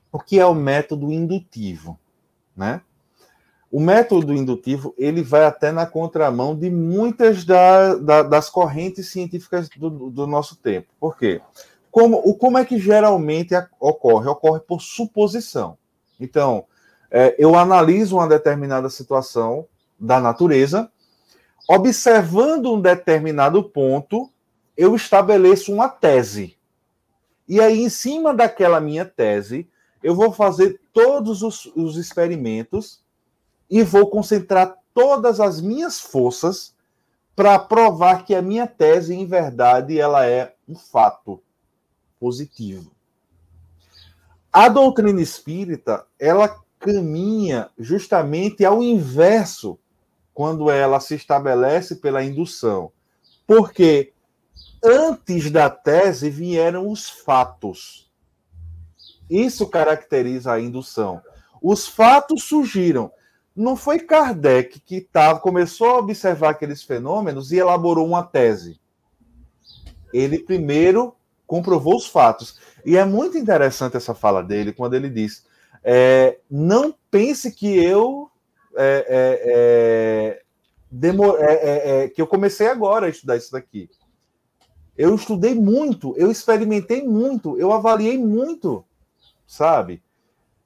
o 0.10 0.18
que 0.18 0.40
é 0.40 0.46
o 0.46 0.56
método 0.56 1.12
indutivo, 1.12 2.00
né? 2.56 2.82
O 3.70 3.82
método 3.82 4.34
indutivo 4.34 4.96
ele 4.98 5.22
vai 5.22 5.44
até 5.44 5.74
na 5.74 5.86
contramão 5.86 6.56
de 6.56 6.70
muitas 6.70 7.44
da, 7.44 7.96
da, 7.96 8.24
das 8.24 8.50
correntes 8.50 9.10
científicas 9.10 9.68
do, 9.68 9.90
do, 10.10 10.26
nosso 10.26 10.56
tempo. 10.56 10.88
Por 10.98 11.18
quê? 11.18 11.42
Como, 11.92 12.34
como 12.36 12.58
é 12.58 12.64
que 12.64 12.78
geralmente 12.78 13.54
ocorre? 13.78 14.30
Ocorre 14.30 14.62
por 14.62 14.80
suposição. 14.80 15.78
Então, 16.18 16.66
é, 17.16 17.36
eu 17.38 17.56
analiso 17.56 18.16
uma 18.16 18.28
determinada 18.28 18.90
situação 18.90 19.68
da 20.00 20.20
natureza, 20.20 20.92
observando 21.70 22.74
um 22.74 22.82
determinado 22.82 23.64
ponto, 23.64 24.32
eu 24.76 24.96
estabeleço 24.96 25.72
uma 25.72 25.88
tese. 25.88 26.58
E 27.48 27.62
aí, 27.62 27.84
em 27.84 27.90
cima 27.90 28.34
daquela 28.34 28.82
minha 28.82 29.06
tese, 29.06 29.70
eu 30.02 30.16
vou 30.16 30.34
fazer 30.34 30.82
todos 30.92 31.44
os, 31.44 31.68
os 31.76 31.98
experimentos 31.98 33.00
e 33.70 33.84
vou 33.84 34.08
concentrar 34.08 34.76
todas 34.92 35.40
as 35.40 35.62
minhas 35.62 36.00
forças 36.02 36.74
para 37.36 37.60
provar 37.60 38.26
que 38.26 38.34
a 38.34 38.42
minha 38.42 38.66
tese, 38.66 39.14
em 39.14 39.28
verdade, 39.28 40.00
ela 40.00 40.26
é 40.26 40.56
um 40.68 40.76
fato 40.76 41.40
positivo. 42.20 42.92
A 44.52 44.68
doutrina 44.68 45.22
espírita, 45.22 46.06
ela 46.20 46.63
caminha 46.84 47.70
justamente 47.80 48.66
ao 48.66 48.84
inverso 48.84 49.80
quando 50.34 50.70
ela 50.70 51.00
se 51.00 51.16
estabelece 51.16 51.96
pela 51.96 52.24
indução. 52.24 52.92
Porque 53.48 54.12
antes 54.84 55.50
da 55.50 55.70
tese 55.70 56.30
vieram 56.30 56.90
os 56.90 57.10
fatos. 57.10 58.12
Isso 59.30 59.68
caracteriza 59.68 60.52
a 60.52 60.60
indução. 60.60 61.22
Os 61.62 61.88
fatos 61.88 62.44
surgiram. 62.44 63.12
Não 63.56 63.76
foi 63.78 64.00
Kardec 64.00 64.80
que 64.82 65.00
tava, 65.00 65.40
começou 65.40 65.88
a 65.88 66.00
observar 66.00 66.50
aqueles 66.50 66.84
fenômenos 66.84 67.52
e 67.52 67.58
elaborou 67.58 68.06
uma 68.06 68.24
tese. 68.24 68.80
Ele 70.14 70.40
primeiro 70.40 71.16
comprovou 71.48 71.96
os 71.96 72.08
fatos. 72.08 72.60
E 72.86 72.98
é 72.98 73.06
muito 73.06 73.38
interessante 73.38 73.96
essa 73.96 74.14
fala 74.14 74.44
dele 74.44 74.74
quando 74.74 74.96
ele 74.96 75.10
diz: 75.10 75.46
é, 75.84 76.40
não 76.50 76.96
pense 77.12 77.52
que 77.52 77.68
eu 77.78 78.30
é, 78.76 79.06
é, 79.08 80.40
é 80.40 80.44
é, 81.40 82.04
é, 82.04 82.10
que 82.10 82.22
eu 82.22 82.28
comecei 82.28 82.68
agora 82.68 83.08
a 83.08 83.10
estudar 83.10 83.36
isso 83.36 83.52
daqui. 83.52 83.90
Eu 84.96 85.16
estudei 85.16 85.56
muito, 85.56 86.16
eu 86.18 86.30
experimentei 86.30 87.02
muito, 87.04 87.58
eu 87.58 87.72
avaliei 87.72 88.18
muito, 88.18 88.86
sabe? 89.48 90.04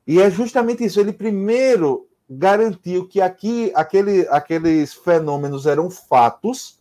E 0.05 0.19
é 0.19 0.29
justamente 0.29 0.83
isso. 0.83 0.99
Ele 0.99 1.13
primeiro 1.13 2.07
garantiu 2.29 3.07
que 3.07 3.21
aqui 3.21 3.71
aquele, 3.73 4.27
aqueles 4.27 4.93
fenômenos 4.93 5.65
eram 5.65 5.89
fatos, 5.89 6.77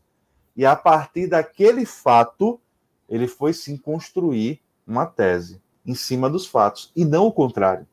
e 0.56 0.66
a 0.66 0.74
partir 0.74 1.28
daquele 1.28 1.84
fato, 1.86 2.60
ele 3.08 3.28
foi 3.28 3.52
sim 3.52 3.76
construir 3.76 4.60
uma 4.84 5.06
tese 5.06 5.60
em 5.84 5.94
cima 5.94 6.28
dos 6.28 6.46
fatos, 6.46 6.90
e 6.96 7.04
não 7.04 7.26
o 7.26 7.32
contrário. 7.32 7.86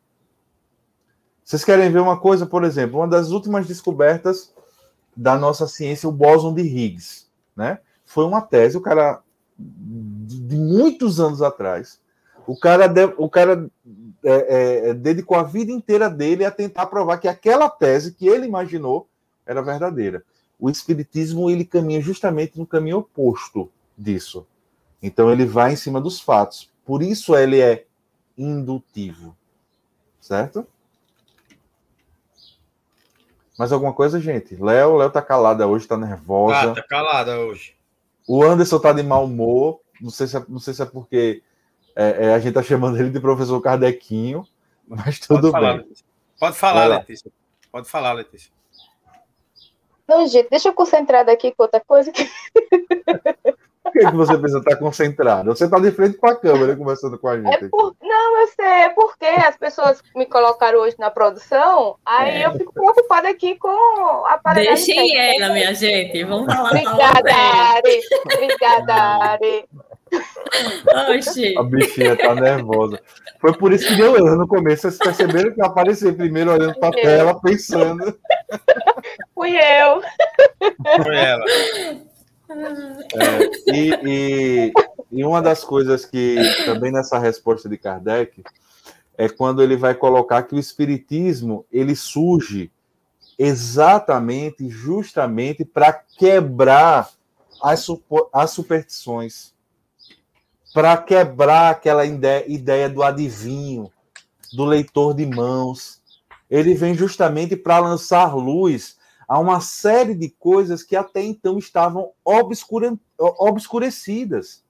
Vocês 1.43 1.63
querem 1.65 1.91
ver 1.91 1.99
uma 1.99 2.19
coisa, 2.19 2.45
por 2.45 2.63
exemplo, 2.63 2.99
uma 2.99 3.07
das 3.07 3.29
últimas 3.29 3.67
descobertas 3.67 4.53
da 5.15 5.37
nossa 5.37 5.67
ciência, 5.67 6.07
o 6.07 6.11
bóson 6.11 6.53
de 6.53 6.61
Higgs, 6.61 7.27
né? 7.55 7.79
Foi 8.05 8.25
uma 8.25 8.41
tese, 8.41 8.77
o 8.77 8.81
cara 8.81 9.21
de 9.57 10.55
muitos 10.55 11.19
anos 11.19 11.41
atrás, 11.41 11.99
o 12.47 12.57
cara, 12.57 12.91
o 13.17 13.29
cara 13.29 13.69
é, 14.23 14.89
é, 14.89 14.93
dedicou 14.93 15.37
a 15.37 15.43
vida 15.43 15.71
inteira 15.71 16.09
dele 16.09 16.45
a 16.45 16.51
tentar 16.51 16.87
provar 16.87 17.17
que 17.17 17.27
aquela 17.27 17.69
tese 17.69 18.13
que 18.13 18.27
ele 18.27 18.45
imaginou 18.45 19.07
era 19.45 19.61
verdadeira. 19.61 20.23
O 20.59 20.69
espiritismo 20.69 21.49
ele 21.49 21.65
caminha 21.65 22.01
justamente 22.01 22.57
no 22.57 22.65
caminho 22.65 22.99
oposto 22.99 23.69
disso. 23.97 24.45
Então 25.01 25.31
ele 25.31 25.45
vai 25.45 25.73
em 25.73 25.75
cima 25.75 25.99
dos 25.99 26.19
fatos. 26.21 26.71
Por 26.85 27.03
isso 27.03 27.35
ele 27.35 27.59
é 27.59 27.85
indutivo. 28.37 29.35
Certo? 30.21 30.65
Mais 33.57 33.71
alguma 33.71 33.93
coisa, 33.93 34.19
gente? 34.19 34.55
Léo, 34.55 34.97
Léo 34.97 35.09
tá 35.11 35.21
calada 35.21 35.67
hoje, 35.67 35.87
tá 35.87 35.97
nervosa. 35.97 36.71
Ah, 36.71 36.75
tá 36.75 36.83
calada 36.83 37.39
hoje. 37.39 37.75
O 38.27 38.43
Anderson 38.43 38.79
tá 38.79 38.91
de 38.91 39.03
mau 39.03 39.25
humor. 39.25 39.79
Não 40.01 40.09
sei 40.09 40.27
se 40.27 40.37
é, 40.37 40.43
não 40.49 40.59
sei 40.59 40.73
se 40.73 40.81
é 40.81 40.85
porque 40.85 41.43
é, 41.95 42.27
é, 42.27 42.33
a 42.33 42.39
gente 42.39 42.53
tá 42.53 42.63
chamando 42.63 42.97
ele 42.97 43.09
de 43.09 43.19
professor 43.19 43.61
Kardequinho, 43.61 44.45
mas 44.87 45.19
tudo 45.19 45.51
Pode 45.51 45.51
falar, 45.51 45.73
bem. 45.73 45.81
Letícia. 45.83 46.05
Pode 46.39 46.57
falar, 46.57 46.85
Letícia. 46.85 47.31
Pode 47.71 47.89
falar, 47.89 48.13
Letícia. 48.13 48.51
Não, 50.07 50.27
gente, 50.27 50.49
deixa 50.49 50.69
eu 50.69 50.73
concentrar 50.73 51.27
aqui 51.29 51.51
com 51.51 51.63
outra 51.63 51.79
coisa. 51.79 52.11
Por 53.93 53.99
que, 53.99 54.09
que 54.09 54.15
você 54.15 54.35
precisa 54.35 54.57
estar 54.57 54.75
concentrado? 54.77 55.55
Você 55.55 55.65
está 55.65 55.77
de 55.77 55.91
frente 55.91 56.17
com 56.17 56.27
a 56.27 56.35
câmera 56.35 56.75
conversando 56.75 57.19
com 57.19 57.27
a 57.27 57.39
gente. 57.39 57.65
É 57.65 57.67
por... 57.69 57.95
Não, 58.01 58.41
eu 58.41 58.47
sei, 58.47 58.65
é 58.65 58.89
porque 58.89 59.25
as 59.25 59.55
pessoas 59.55 60.01
me 60.15 60.25
colocaram 60.25 60.79
hoje 60.79 60.95
na 60.97 61.11
produção, 61.11 61.97
aí 62.03 62.41
é. 62.41 62.47
eu 62.47 62.53
fico 62.53 62.73
preocupada 62.73 63.29
aqui 63.29 63.55
com 63.55 63.69
a 64.25 64.33
aparelhagem. 64.33 64.95
Deixem 64.95 65.35
ela, 65.35 65.53
minha 65.53 65.75
gente. 65.75 66.23
Vamos 66.23 66.51
falar. 66.51 66.71
Obrigada, 66.71 67.33
Ari. 67.33 68.01
Obrigada, 68.33 68.93
Ari. 68.93 69.65
Oxi. 71.15 71.55
A 71.57 71.63
bichinha 71.63 72.17
tá 72.17 72.33
nervosa. 72.33 72.99
Foi 73.39 73.53
por 73.55 73.73
isso 73.73 73.87
que 73.87 73.95
deu 73.95 74.15
erro 74.15 74.37
no 74.37 74.47
começo. 74.47 74.83
Vocês 74.83 74.97
perceberam 74.97 75.53
que 75.53 75.61
eu 75.61 75.65
apareci 75.65 76.11
primeiro 76.11 76.51
olhando 76.51 76.79
para 76.79 76.89
a 76.89 76.91
tela, 76.91 77.41
pensando. 77.41 78.17
Fui 79.35 79.55
eu. 79.55 80.01
Foi 81.03 81.15
ela. 81.15 81.45
É, 83.15 83.73
e, 83.73 83.91
e, 84.05 84.73
e, 85.11 85.25
uma 85.25 85.41
das 85.41 85.63
coisas 85.63 86.05
que 86.05 86.37
também 86.65 86.91
nessa 86.91 87.17
resposta 87.17 87.67
de 87.67 87.77
Kardec 87.77 88.43
é 89.17 89.27
quando 89.29 89.61
ele 89.61 89.75
vai 89.75 89.95
colocar 89.95 90.43
que 90.43 90.55
o 90.55 90.59
espiritismo 90.59 91.65
ele 91.71 91.95
surge 91.95 92.71
exatamente, 93.37 94.69
justamente 94.69 95.65
para 95.65 95.93
quebrar 95.93 97.09
as, 97.61 97.87
as 98.31 98.51
superstições, 98.51 99.53
para 100.73 100.97
quebrar 100.97 101.71
aquela 101.71 102.05
ideia, 102.05 102.43
ideia 102.47 102.89
do 102.89 103.01
adivinho, 103.01 103.91
do 104.53 104.65
leitor 104.65 105.13
de 105.13 105.25
mãos. 105.25 106.01
Ele 106.49 106.75
vem 106.75 106.93
justamente 106.93 107.55
para 107.55 107.79
lançar 107.79 108.35
luz 108.35 108.97
a 109.27 109.39
uma 109.39 109.59
série 109.61 110.15
de 110.15 110.29
coisas 110.29 110.83
que 110.83 110.95
até 110.95 111.21
então 111.21 111.57
estavam 111.57 112.11
obscure... 112.23 112.99
obscurecidas. 113.17 114.63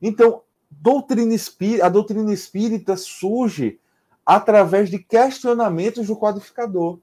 Então, 0.00 0.42
doutrina 0.70 1.34
espírita, 1.34 1.86
a 1.86 1.88
doutrina 1.88 2.32
espírita 2.32 2.96
surge 2.96 3.80
através 4.24 4.90
de 4.90 4.98
questionamentos 4.98 6.06
do 6.06 6.16
codificador, 6.16 6.98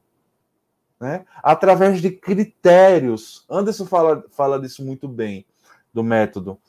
né? 1.00 1.26
através 1.42 2.02
de 2.02 2.12
critérios. 2.12 3.46
Anderson 3.50 3.86
fala, 3.86 4.24
fala 4.32 4.60
disso 4.60 4.86
muito 4.86 5.08
bem, 5.08 5.46
do 5.94 6.04
método, 6.04 6.60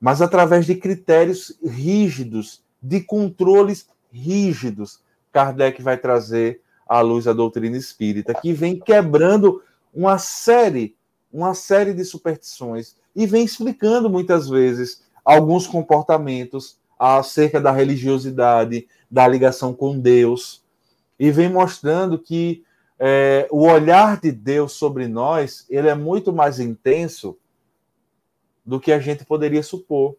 mas 0.00 0.22
através 0.22 0.64
de 0.64 0.74
critérios 0.74 1.58
rígidos, 1.62 2.64
de 2.80 3.00
controles 3.00 3.88
rígidos, 4.10 5.02
Kardec 5.32 5.82
vai 5.82 5.98
trazer 5.98 6.62
à 6.86 7.00
luz 7.00 7.24
da 7.24 7.32
doutrina 7.32 7.76
espírita, 7.76 8.34
que 8.34 8.52
vem 8.52 8.78
quebrando 8.78 9.62
uma 9.92 10.18
série, 10.18 10.96
uma 11.32 11.54
série 11.54 11.92
de 11.92 12.04
superstições 12.04 12.96
e 13.14 13.26
vem 13.26 13.44
explicando 13.44 14.08
muitas 14.08 14.48
vezes 14.48 15.02
alguns 15.24 15.66
comportamentos 15.66 16.78
acerca 16.98 17.60
da 17.60 17.72
religiosidade, 17.72 18.86
da 19.10 19.26
ligação 19.26 19.74
com 19.74 19.98
Deus, 19.98 20.62
e 21.18 21.30
vem 21.30 21.48
mostrando 21.48 22.18
que 22.18 22.64
é, 22.98 23.46
o 23.50 23.66
olhar 23.66 24.20
de 24.20 24.32
Deus 24.32 24.72
sobre 24.72 25.06
nós 25.06 25.66
ele 25.68 25.88
é 25.88 25.94
muito 25.94 26.32
mais 26.32 26.58
intenso 26.58 27.36
do 28.64 28.80
que 28.80 28.92
a 28.92 28.98
gente 28.98 29.24
poderia 29.24 29.62
supor. 29.62 30.16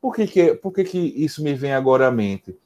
Por 0.00 0.14
que, 0.14 0.26
que, 0.26 0.54
por 0.54 0.72
que, 0.72 0.84
que 0.84 0.98
isso 0.98 1.42
me 1.42 1.54
vem 1.54 1.72
agora 1.72 2.06
à 2.06 2.10
mente? 2.10 2.56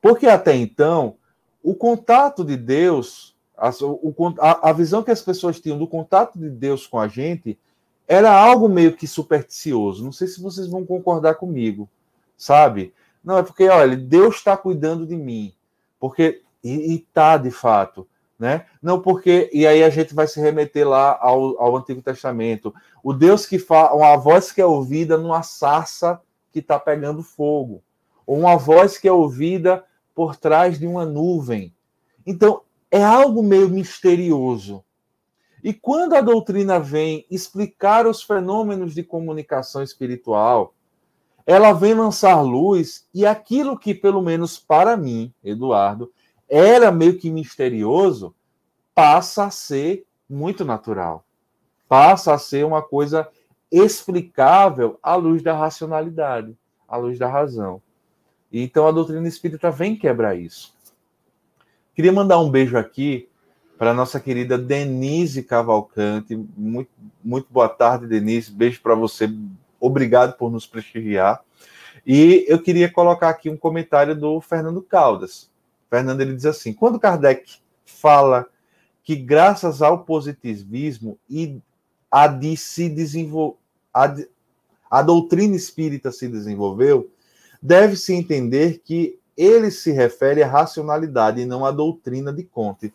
Porque 0.00 0.26
até 0.26 0.54
então 0.54 1.16
o 1.62 1.74
contato 1.74 2.44
de 2.44 2.56
Deus, 2.56 3.36
a, 3.56 3.68
a, 3.68 4.70
a 4.70 4.72
visão 4.72 5.02
que 5.02 5.10
as 5.10 5.22
pessoas 5.22 5.60
tinham 5.60 5.78
do 5.78 5.86
contato 5.86 6.38
de 6.38 6.48
Deus 6.48 6.86
com 6.86 6.98
a 6.98 7.08
gente 7.08 7.58
era 8.06 8.32
algo 8.32 8.68
meio 8.68 8.96
que 8.96 9.06
supersticioso. 9.06 10.02
Não 10.02 10.12
sei 10.12 10.26
se 10.28 10.40
vocês 10.40 10.66
vão 10.66 10.86
concordar 10.86 11.34
comigo, 11.34 11.88
sabe? 12.36 12.94
Não, 13.22 13.36
é 13.36 13.42
porque, 13.42 13.68
olha, 13.68 13.96
Deus 13.96 14.36
está 14.36 14.56
cuidando 14.56 15.06
de 15.06 15.14
mim. 15.14 15.52
Porque, 16.00 16.42
e, 16.64 16.94
e 16.94 16.98
tá 17.12 17.36
de 17.36 17.50
fato, 17.50 18.08
né? 18.38 18.64
Não 18.80 19.02
porque, 19.02 19.50
e 19.52 19.66
aí 19.66 19.82
a 19.82 19.90
gente 19.90 20.14
vai 20.14 20.26
se 20.26 20.40
remeter 20.40 20.88
lá 20.88 21.18
ao, 21.20 21.60
ao 21.60 21.76
Antigo 21.76 22.00
Testamento. 22.00 22.72
O 23.02 23.12
Deus 23.12 23.44
que 23.44 23.58
fala, 23.58 23.94
uma 23.94 24.16
voz 24.16 24.52
que 24.52 24.60
é 24.60 24.66
ouvida 24.66 25.18
numa 25.18 25.42
sarça 25.42 26.20
que 26.50 26.60
está 26.60 26.78
pegando 26.78 27.22
fogo. 27.22 27.82
Ou 28.26 28.38
uma 28.38 28.56
voz 28.56 28.96
que 28.96 29.08
é 29.08 29.12
ouvida 29.12 29.84
por 30.18 30.34
trás 30.34 30.80
de 30.80 30.84
uma 30.84 31.06
nuvem. 31.06 31.72
Então, 32.26 32.62
é 32.90 33.04
algo 33.04 33.40
meio 33.40 33.68
misterioso. 33.68 34.82
E 35.62 35.72
quando 35.72 36.14
a 36.14 36.20
doutrina 36.20 36.80
vem 36.80 37.24
explicar 37.30 38.04
os 38.04 38.20
fenômenos 38.20 38.96
de 38.96 39.04
comunicação 39.04 39.80
espiritual, 39.80 40.74
ela 41.46 41.72
vem 41.72 41.94
lançar 41.94 42.40
luz 42.40 43.06
e 43.14 43.24
aquilo 43.24 43.78
que, 43.78 43.94
pelo 43.94 44.20
menos 44.20 44.58
para 44.58 44.96
mim, 44.96 45.32
Eduardo, 45.44 46.12
era 46.48 46.90
meio 46.90 47.16
que 47.16 47.30
misterioso, 47.30 48.34
passa 48.92 49.44
a 49.44 49.50
ser 49.52 50.04
muito 50.28 50.64
natural. 50.64 51.24
Passa 51.88 52.34
a 52.34 52.38
ser 52.38 52.66
uma 52.66 52.82
coisa 52.82 53.28
explicável 53.70 54.98
à 55.00 55.14
luz 55.14 55.44
da 55.44 55.56
racionalidade, 55.56 56.58
à 56.88 56.96
luz 56.96 57.20
da 57.20 57.28
razão. 57.28 57.80
Então 58.52 58.86
a 58.86 58.92
doutrina 58.92 59.26
espírita 59.26 59.70
vem 59.70 59.96
quebrar 59.96 60.34
isso. 60.34 60.74
Queria 61.94 62.12
mandar 62.12 62.38
um 62.38 62.50
beijo 62.50 62.76
aqui 62.78 63.28
para 63.76 63.94
nossa 63.94 64.18
querida 64.18 64.56
Denise 64.56 65.42
Cavalcante. 65.42 66.36
Muito, 66.56 66.90
muito 67.22 67.46
boa 67.50 67.68
tarde, 67.68 68.06
Denise. 68.06 68.50
Beijo 68.50 68.80
para 68.80 68.94
você. 68.94 69.28
Obrigado 69.80 70.36
por 70.36 70.50
nos 70.50 70.66
prestigiar. 70.66 71.40
E 72.06 72.44
eu 72.48 72.60
queria 72.60 72.90
colocar 72.90 73.28
aqui 73.28 73.50
um 73.50 73.56
comentário 73.56 74.16
do 74.16 74.40
Fernando 74.40 74.82
Caldas. 74.82 75.50
Fernando 75.90 76.20
ele 76.20 76.34
diz 76.34 76.46
assim: 76.46 76.72
quando 76.72 76.98
Kardec 76.98 77.58
fala 77.84 78.46
que 79.02 79.16
graças 79.16 79.82
ao 79.82 80.04
positivismo 80.04 81.18
e 81.28 81.60
a 82.10 82.26
de 82.26 82.56
se 82.56 82.88
desenvolver 82.88 83.58
a, 83.92 84.06
de, 84.06 84.28
a 84.90 85.02
doutrina 85.02 85.56
espírita 85.56 86.12
se 86.12 86.28
desenvolveu, 86.28 87.10
deve-se 87.60 88.14
entender 88.14 88.80
que 88.84 89.18
ele 89.36 89.70
se 89.70 89.92
refere 89.92 90.42
à 90.42 90.48
racionalidade 90.48 91.40
e 91.40 91.46
não 91.46 91.64
à 91.64 91.70
doutrina 91.70 92.32
de 92.32 92.42
Conte. 92.42 92.92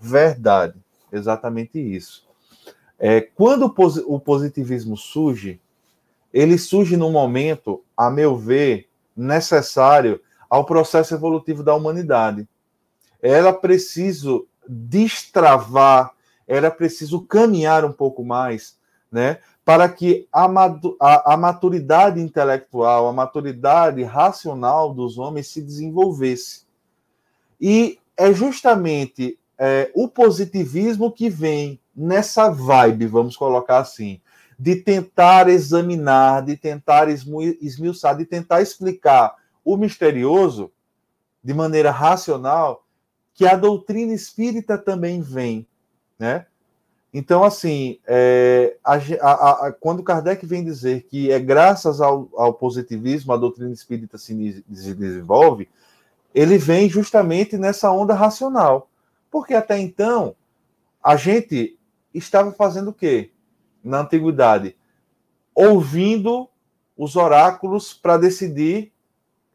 Verdade, 0.00 0.74
exatamente 1.12 1.78
isso. 1.78 2.26
É, 2.98 3.20
quando 3.20 3.72
o 4.06 4.20
positivismo 4.20 4.96
surge, 4.96 5.60
ele 6.32 6.58
surge 6.58 6.96
num 6.96 7.12
momento, 7.12 7.82
a 7.96 8.10
meu 8.10 8.36
ver, 8.36 8.88
necessário 9.16 10.20
ao 10.48 10.64
processo 10.64 11.14
evolutivo 11.14 11.62
da 11.62 11.74
humanidade. 11.74 12.48
Era 13.22 13.52
preciso 13.52 14.46
destravar, 14.68 16.12
era 16.46 16.70
preciso 16.70 17.22
caminhar 17.22 17.84
um 17.84 17.92
pouco 17.92 18.24
mais, 18.24 18.76
né, 19.10 19.38
para 19.66 19.88
que 19.88 20.28
a, 20.32 21.36
maturidade 21.36 22.20
intelectual, 22.20 23.08
a 23.08 23.12
maturidade 23.12 24.00
racional 24.04 24.94
dos 24.94 25.18
homens 25.18 25.48
se 25.48 25.60
desenvolvesse. 25.60 26.64
E 27.60 27.98
é 28.16 28.32
justamente 28.32 29.36
é, 29.58 29.90
o 29.92 30.06
positivismo 30.06 31.10
que 31.10 31.28
vem 31.28 31.80
nessa 31.96 32.48
vibe, 32.48 33.08
vamos 33.08 33.36
colocar 33.36 33.78
assim, 33.78 34.20
de 34.56 34.76
tentar 34.76 35.48
examinar, 35.48 36.44
de 36.44 36.56
tentar 36.56 37.08
esmiuçar, 37.08 38.16
de 38.16 38.24
tentar 38.24 38.62
explicar 38.62 39.34
o 39.64 39.76
misterioso 39.76 40.70
de 41.42 41.52
maneira 41.52 41.90
racional, 41.90 42.84
que 43.34 43.44
a 43.44 43.56
doutrina 43.56 44.14
espírita 44.14 44.78
também 44.78 45.20
vem, 45.20 45.66
né? 46.16 46.46
Então, 47.18 47.42
assim, 47.42 47.98
é, 48.06 48.76
a, 48.84 48.96
a, 48.96 49.66
a, 49.68 49.72
quando 49.72 50.02
Kardec 50.02 50.44
vem 50.44 50.62
dizer 50.62 51.04
que 51.04 51.32
é 51.32 51.38
graças 51.38 51.98
ao, 51.98 52.28
ao 52.36 52.52
positivismo 52.52 53.32
a 53.32 53.38
doutrina 53.38 53.72
espírita 53.72 54.18
se, 54.18 54.62
se 54.70 54.94
desenvolve, 54.94 55.66
ele 56.34 56.58
vem 56.58 56.90
justamente 56.90 57.56
nessa 57.56 57.90
onda 57.90 58.12
racional. 58.12 58.90
Porque 59.30 59.54
até 59.54 59.78
então, 59.78 60.36
a 61.02 61.16
gente 61.16 61.78
estava 62.12 62.52
fazendo 62.52 62.90
o 62.90 62.92
quê? 62.92 63.30
Na 63.82 64.00
antiguidade? 64.00 64.76
Ouvindo 65.54 66.46
os 66.98 67.16
oráculos 67.16 67.94
para 67.94 68.18
decidir 68.18 68.92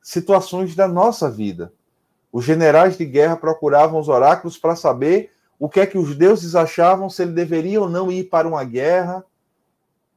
situações 0.01 0.75
da 0.75 0.87
nossa 0.87 1.29
vida. 1.29 1.71
Os 2.31 2.43
generais 2.43 2.97
de 2.97 3.05
guerra 3.05 3.37
procuravam 3.37 3.99
os 3.99 4.09
oráculos 4.09 4.57
para 4.57 4.75
saber 4.75 5.31
o 5.61 5.69
que 5.69 5.79
é 5.79 5.85
que 5.85 5.95
os 5.95 6.15
deuses 6.15 6.55
achavam 6.55 7.07
se 7.07 7.21
ele 7.21 7.33
deveria 7.33 7.79
ou 7.79 7.87
não 7.87 8.11
ir 8.11 8.23
para 8.23 8.47
uma 8.47 8.63
guerra, 8.63 9.23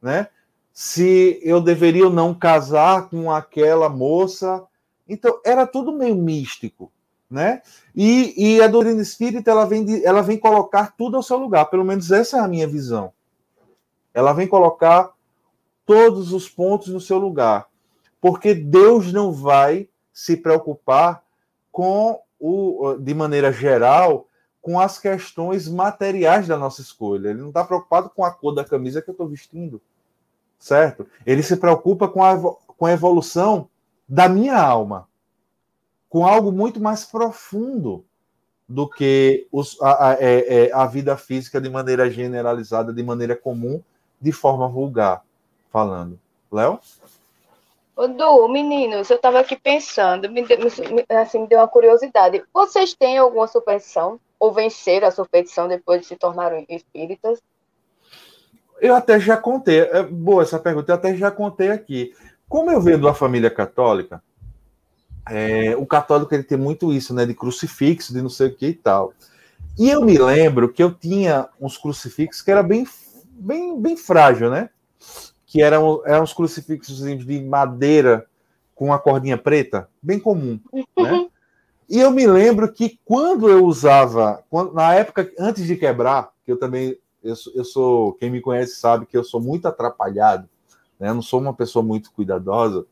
né? 0.01 0.27
Se 0.73 1.39
eu 1.43 1.61
deveria 1.61 2.05
ou 2.05 2.11
não 2.11 2.33
casar 2.33 3.09
com 3.09 3.31
aquela 3.31 3.87
moça. 3.87 4.65
Então, 5.07 5.39
era 5.45 5.67
tudo 5.67 5.93
meio 5.93 6.15
místico, 6.15 6.91
né? 7.29 7.61
E, 7.95 8.55
e 8.55 8.59
a 8.59 8.65
doutrina 8.65 8.99
espírita, 8.99 9.51
ela 9.51 9.65
vem, 9.65 9.85
de, 9.85 10.03
ela 10.03 10.23
vem 10.23 10.35
colocar 10.35 10.95
tudo 10.97 11.15
ao 11.15 11.21
seu 11.21 11.37
lugar, 11.37 11.65
pelo 11.65 11.85
menos 11.85 12.09
essa 12.11 12.37
é 12.37 12.39
a 12.39 12.47
minha 12.47 12.67
visão. 12.67 13.13
Ela 14.15 14.33
vem 14.33 14.47
colocar 14.47 15.11
todos 15.85 16.33
os 16.33 16.49
pontos 16.49 16.87
no 16.87 16.99
seu 16.99 17.19
lugar, 17.19 17.67
porque 18.19 18.55
Deus 18.55 19.13
não 19.13 19.31
vai 19.31 19.87
se 20.11 20.37
preocupar 20.37 21.23
com 21.71 22.19
o, 22.39 22.95
de 22.95 23.13
maneira 23.13 23.51
geral, 23.51 24.27
com 24.65 24.79
as 24.79 24.97
questões 24.97 25.67
materiais 25.67 26.47
da 26.47 26.57
nossa 26.57 26.81
escolha. 26.81 27.29
Ele 27.29 27.41
não 27.41 27.49
está 27.49 27.63
preocupado 27.63 28.09
com 28.09 28.25
a 28.25 28.31
cor 28.31 28.51
da 28.51 28.65
camisa 28.65 28.99
que 28.99 29.07
eu 29.07 29.11
estou 29.11 29.27
vestindo, 29.27 29.79
certo? 30.57 31.05
Ele 31.23 31.43
se 31.43 31.55
preocupa 31.55 32.07
com 32.07 32.23
a, 32.23 32.35
com 32.35 32.87
a 32.87 32.91
evolução 32.91 33.69
da 34.09 34.27
minha 34.27 34.59
alma, 34.59 35.07
com 36.09 36.25
algo 36.25 36.51
muito 36.51 36.81
mais 36.81 37.05
profundo 37.05 38.03
do 38.67 38.89
que 38.89 39.47
os, 39.51 39.79
a, 39.83 40.09
a, 40.09 40.13
é, 40.13 40.63
é, 40.65 40.73
a 40.73 40.87
vida 40.87 41.15
física 41.15 41.61
de 41.61 41.69
maneira 41.69 42.09
generalizada, 42.09 42.91
de 42.91 43.03
maneira 43.03 43.35
comum, 43.35 43.83
de 44.19 44.31
forma 44.31 44.67
vulgar, 44.67 45.23
falando. 45.71 46.19
Léo? 46.51 46.79
Ô, 47.95 48.07
Du, 48.07 48.47
meninos, 48.47 49.11
eu 49.11 49.17
estava 49.17 49.41
aqui 49.41 49.55
pensando, 49.55 50.27
me, 50.27 50.43
assim, 51.07 51.41
me 51.41 51.47
deu 51.47 51.59
uma 51.59 51.67
curiosidade. 51.67 52.43
Vocês 52.51 52.95
têm 52.95 53.19
alguma 53.19 53.45
superstição? 53.45 54.19
Ou 54.45 54.53
venceram 54.53 55.07
a 55.07 55.11
superstição 55.11 55.67
depois 55.67 56.01
de 56.01 56.07
se 56.07 56.15
tornarem 56.15 56.65
espíritas? 56.69 57.41
Eu 58.79 58.93
até 58.93 59.19
já 59.19 59.35
contei, 59.37 59.79
é 59.79 60.03
boa 60.03 60.43
essa 60.43 60.59
pergunta, 60.59 60.91
eu 60.91 60.95
até 60.95 61.15
já 61.15 61.31
contei 61.31 61.71
aqui. 61.71 62.13
Como 62.47 62.69
eu 62.69 62.79
venho 62.79 62.99
de 62.99 63.05
uma 63.05 63.15
família 63.15 63.49
católica, 63.49 64.21
é, 65.27 65.75
o 65.75 65.85
católico 65.85 66.33
ele 66.33 66.43
tem 66.43 66.57
muito 66.57 66.93
isso, 66.93 67.13
né, 67.13 67.25
de 67.25 67.33
crucifixo, 67.33 68.13
de 68.13 68.21
não 68.21 68.29
sei 68.29 68.47
o 68.49 68.55
que 68.55 68.67
e 68.67 68.73
tal. 68.73 69.13
E 69.79 69.89
eu 69.89 70.01
me 70.01 70.17
lembro 70.17 70.71
que 70.71 70.83
eu 70.83 70.93
tinha 70.93 71.49
uns 71.59 71.77
crucifixos 71.77 72.43
que 72.43 72.51
era 72.51 72.61
bem, 72.61 72.87
bem, 73.31 73.81
bem 73.81 73.97
frágil, 73.97 74.51
né? 74.51 74.69
Que 75.47 75.61
eram, 75.61 76.01
eram 76.05 76.23
uns 76.23 76.33
crucifixos 76.33 76.99
de 76.99 77.41
madeira 77.41 78.27
com 78.75 78.93
a 78.93 78.99
cordinha 78.99 79.37
preta, 79.37 79.89
bem 80.01 80.19
comum, 80.19 80.59
né? 80.97 81.27
E 81.87 81.99
eu 81.99 82.11
me 82.11 82.25
lembro 82.25 82.71
que 82.71 82.99
quando 83.05 83.49
eu 83.49 83.65
usava, 83.65 84.43
quando, 84.49 84.73
na 84.73 84.93
época 84.93 85.31
antes 85.37 85.65
de 85.65 85.75
quebrar, 85.75 86.31
que 86.43 86.51
eu 86.51 86.57
também, 86.57 86.97
eu, 87.23 87.35
eu 87.53 87.63
sou, 87.63 88.13
quem 88.13 88.29
me 88.29 88.41
conhece 88.41 88.75
sabe 88.75 89.05
que 89.05 89.15
eu 89.15 89.23
sou 89.23 89.39
muito 89.39 89.67
atrapalhado, 89.67 90.49
né? 90.99 91.09
Eu 91.09 91.13
não 91.15 91.21
sou 91.21 91.39
uma 91.39 91.53
pessoa 91.53 91.83
muito 91.83 92.11
cuidadosa. 92.11 92.85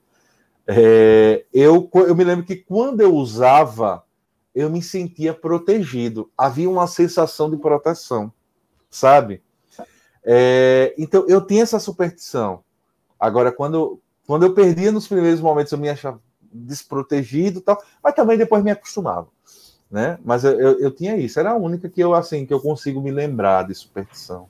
É, 0.68 1.46
eu, 1.54 1.90
eu 1.94 2.16
me 2.16 2.24
lembro 2.24 2.46
que 2.46 2.56
quando 2.56 3.02
eu 3.02 3.14
usava, 3.14 4.04
eu 4.54 4.70
me 4.70 4.82
sentia 4.82 5.34
protegido. 5.34 6.30
Havia 6.38 6.70
uma 6.70 6.88
sensação 6.88 7.50
de 7.50 7.58
proteção, 7.58 8.32
sabe? 8.90 9.42
É, 10.24 10.94
então 10.98 11.26
eu 11.28 11.46
tinha 11.46 11.64
essa 11.64 11.80
superstição. 11.80 12.64
Agora, 13.20 13.52
quando, 13.52 14.00
quando 14.28 14.44
eu 14.44 14.54
perdia 14.54 14.92
nos 14.92 15.08
primeiros 15.08 15.42
momentos, 15.42 15.72
eu 15.72 15.80
me 15.80 15.90
achava 15.90 16.22
desprotegido 16.54 17.62
tal, 17.62 17.82
mas 18.04 18.14
também 18.14 18.38
depois 18.38 18.64
me 18.64 18.72
acostumava, 18.72 19.28
né? 19.90 20.18
Mas 20.24 20.44
eu, 20.44 20.60
eu, 20.60 20.80
eu, 20.80 20.92
tinha 20.92 21.18
isso, 21.18 21.40
era 21.40 21.52
a 21.52 21.58
única 21.58 21.90
que 21.90 22.02
eu 22.02 22.14
assim 22.14 22.46
que 22.46 22.54
eu 22.54 22.60
consigo 22.60 23.02
me 23.02 23.12
lembrar 23.12 23.68
de 23.68 23.74
superstição. 23.74 24.48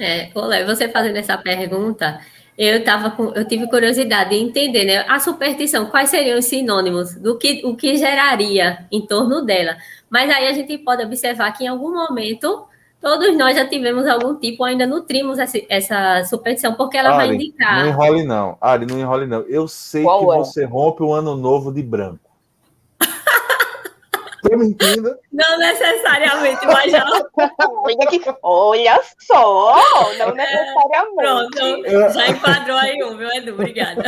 É, 0.00 0.30
Olé, 0.34 0.64
você 0.64 0.88
fazendo 0.88 1.16
essa 1.16 1.36
pergunta, 1.36 2.20
eu 2.56 2.82
tava 2.82 3.10
com, 3.10 3.32
eu 3.34 3.46
tive 3.46 3.68
curiosidade 3.68 4.30
de 4.30 4.36
entender, 4.36 4.84
né? 4.84 5.04
A 5.08 5.20
superstição, 5.20 5.86
quais 5.86 6.10
seriam 6.10 6.38
os 6.38 6.44
sinônimos 6.44 7.14
do 7.14 7.38
que 7.38 7.62
o 7.64 7.76
que 7.76 7.96
geraria 7.96 8.86
em 8.90 9.06
torno 9.06 9.44
dela? 9.44 9.76
Mas 10.10 10.28
aí 10.30 10.48
a 10.48 10.52
gente 10.52 10.76
pode 10.78 11.04
observar 11.04 11.52
que 11.52 11.64
em 11.64 11.68
algum 11.68 11.92
momento 11.92 12.66
Todos 13.00 13.36
nós 13.36 13.56
já 13.56 13.66
tivemos 13.66 14.06
algum 14.06 14.34
tipo, 14.34 14.64
ainda 14.64 14.86
nutrimos 14.86 15.38
essa, 15.38 15.58
essa 15.68 16.24
superstição, 16.24 16.74
porque 16.74 16.96
ela 16.96 17.10
Ari, 17.10 17.16
vai 17.16 17.34
indicar. 17.34 17.84
Não 17.84 17.88
enrole, 17.90 18.24
não. 18.24 18.58
Ari, 18.60 18.86
não 18.86 18.98
enrole, 18.98 19.26
não. 19.26 19.42
Eu 19.42 19.68
sei 19.68 20.02
Qual 20.02 20.18
que 20.18 20.32
é? 20.32 20.38
você 20.38 20.64
rompe 20.64 21.02
o 21.02 21.12
ano 21.12 21.36
novo 21.36 21.72
de 21.72 21.82
branco. 21.82 22.28
Tô 24.42 24.56
mentindo? 24.56 25.16
Não 25.32 25.58
necessariamente, 25.58 26.64
mas 26.66 26.90
já. 26.90 27.04
olha, 27.62 28.06
que... 28.06 28.20
olha 28.42 29.00
só, 29.18 29.80
não 30.18 30.28
é, 30.28 30.34
necessariamente. 30.34 31.14
Pronto, 31.16 32.14
já 32.14 32.28
enquadrou 32.28 32.76
aí 32.76 33.02
um, 33.04 33.16
viu, 33.16 33.28
Edu? 33.30 33.52
Obrigada. 33.52 34.02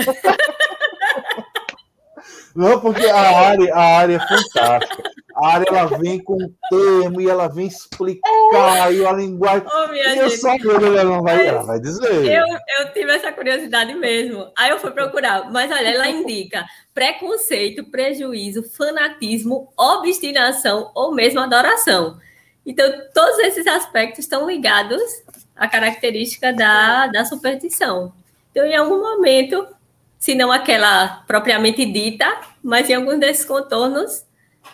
Não, 2.55 2.81
porque 2.81 3.07
a 3.07 3.17
área, 3.17 3.75
a 3.75 3.99
área 3.99 4.17
é 4.17 4.19
fantástica. 4.19 5.11
A 5.43 5.55
área 5.55 5.65
ela 5.69 5.87
vem 5.99 6.23
com 6.23 6.35
um 6.35 6.53
termo 6.69 7.21
e 7.21 7.29
ela 7.29 7.49
vem 7.49 7.67
explicar 7.67 8.93
e 8.93 9.07
a 9.07 9.13
linguagem. 9.13 9.67
Oh, 9.67 9.95
e 9.95 10.19
eu 10.19 10.29
só 10.31 10.51
ela 10.51 11.05
não 11.05 11.23
vai, 11.23 11.47
ela 11.47 11.63
vai 11.63 11.81
dizer. 11.81 12.27
Eu, 12.27 12.47
eu 12.79 12.93
tive 12.93 13.11
essa 13.11 13.33
curiosidade 13.33 13.95
mesmo. 13.95 14.53
Aí 14.57 14.71
eu 14.71 14.79
fui 14.79 14.91
procurar, 14.91 15.51
mas 15.51 15.71
olha, 15.71 15.89
ela 15.89 16.09
indica 16.09 16.67
preconceito, 16.93 17.85
prejuízo, 17.85 18.63
fanatismo, 18.63 19.73
obstinação 19.77 20.91
ou 20.95 21.15
mesmo 21.15 21.41
adoração. 21.41 22.19
Então, 22.67 22.87
todos 23.15 23.39
esses 23.39 23.67
aspectos 23.67 24.21
estão 24.21 24.47
ligados 24.47 25.01
à 25.57 25.67
característica 25.67 26.53
da, 26.53 27.07
da 27.07 27.25
superstição. 27.25 28.13
Então, 28.51 28.67
em 28.67 28.77
algum 28.77 29.01
momento, 29.01 29.67
se 30.19 30.35
não 30.35 30.53
aquela 30.53 31.25
propriamente 31.27 31.87
dita, 31.87 32.41
mas 32.63 32.91
em 32.91 32.95
alguns 32.95 33.19
desses 33.19 33.45
contornos 33.45 34.29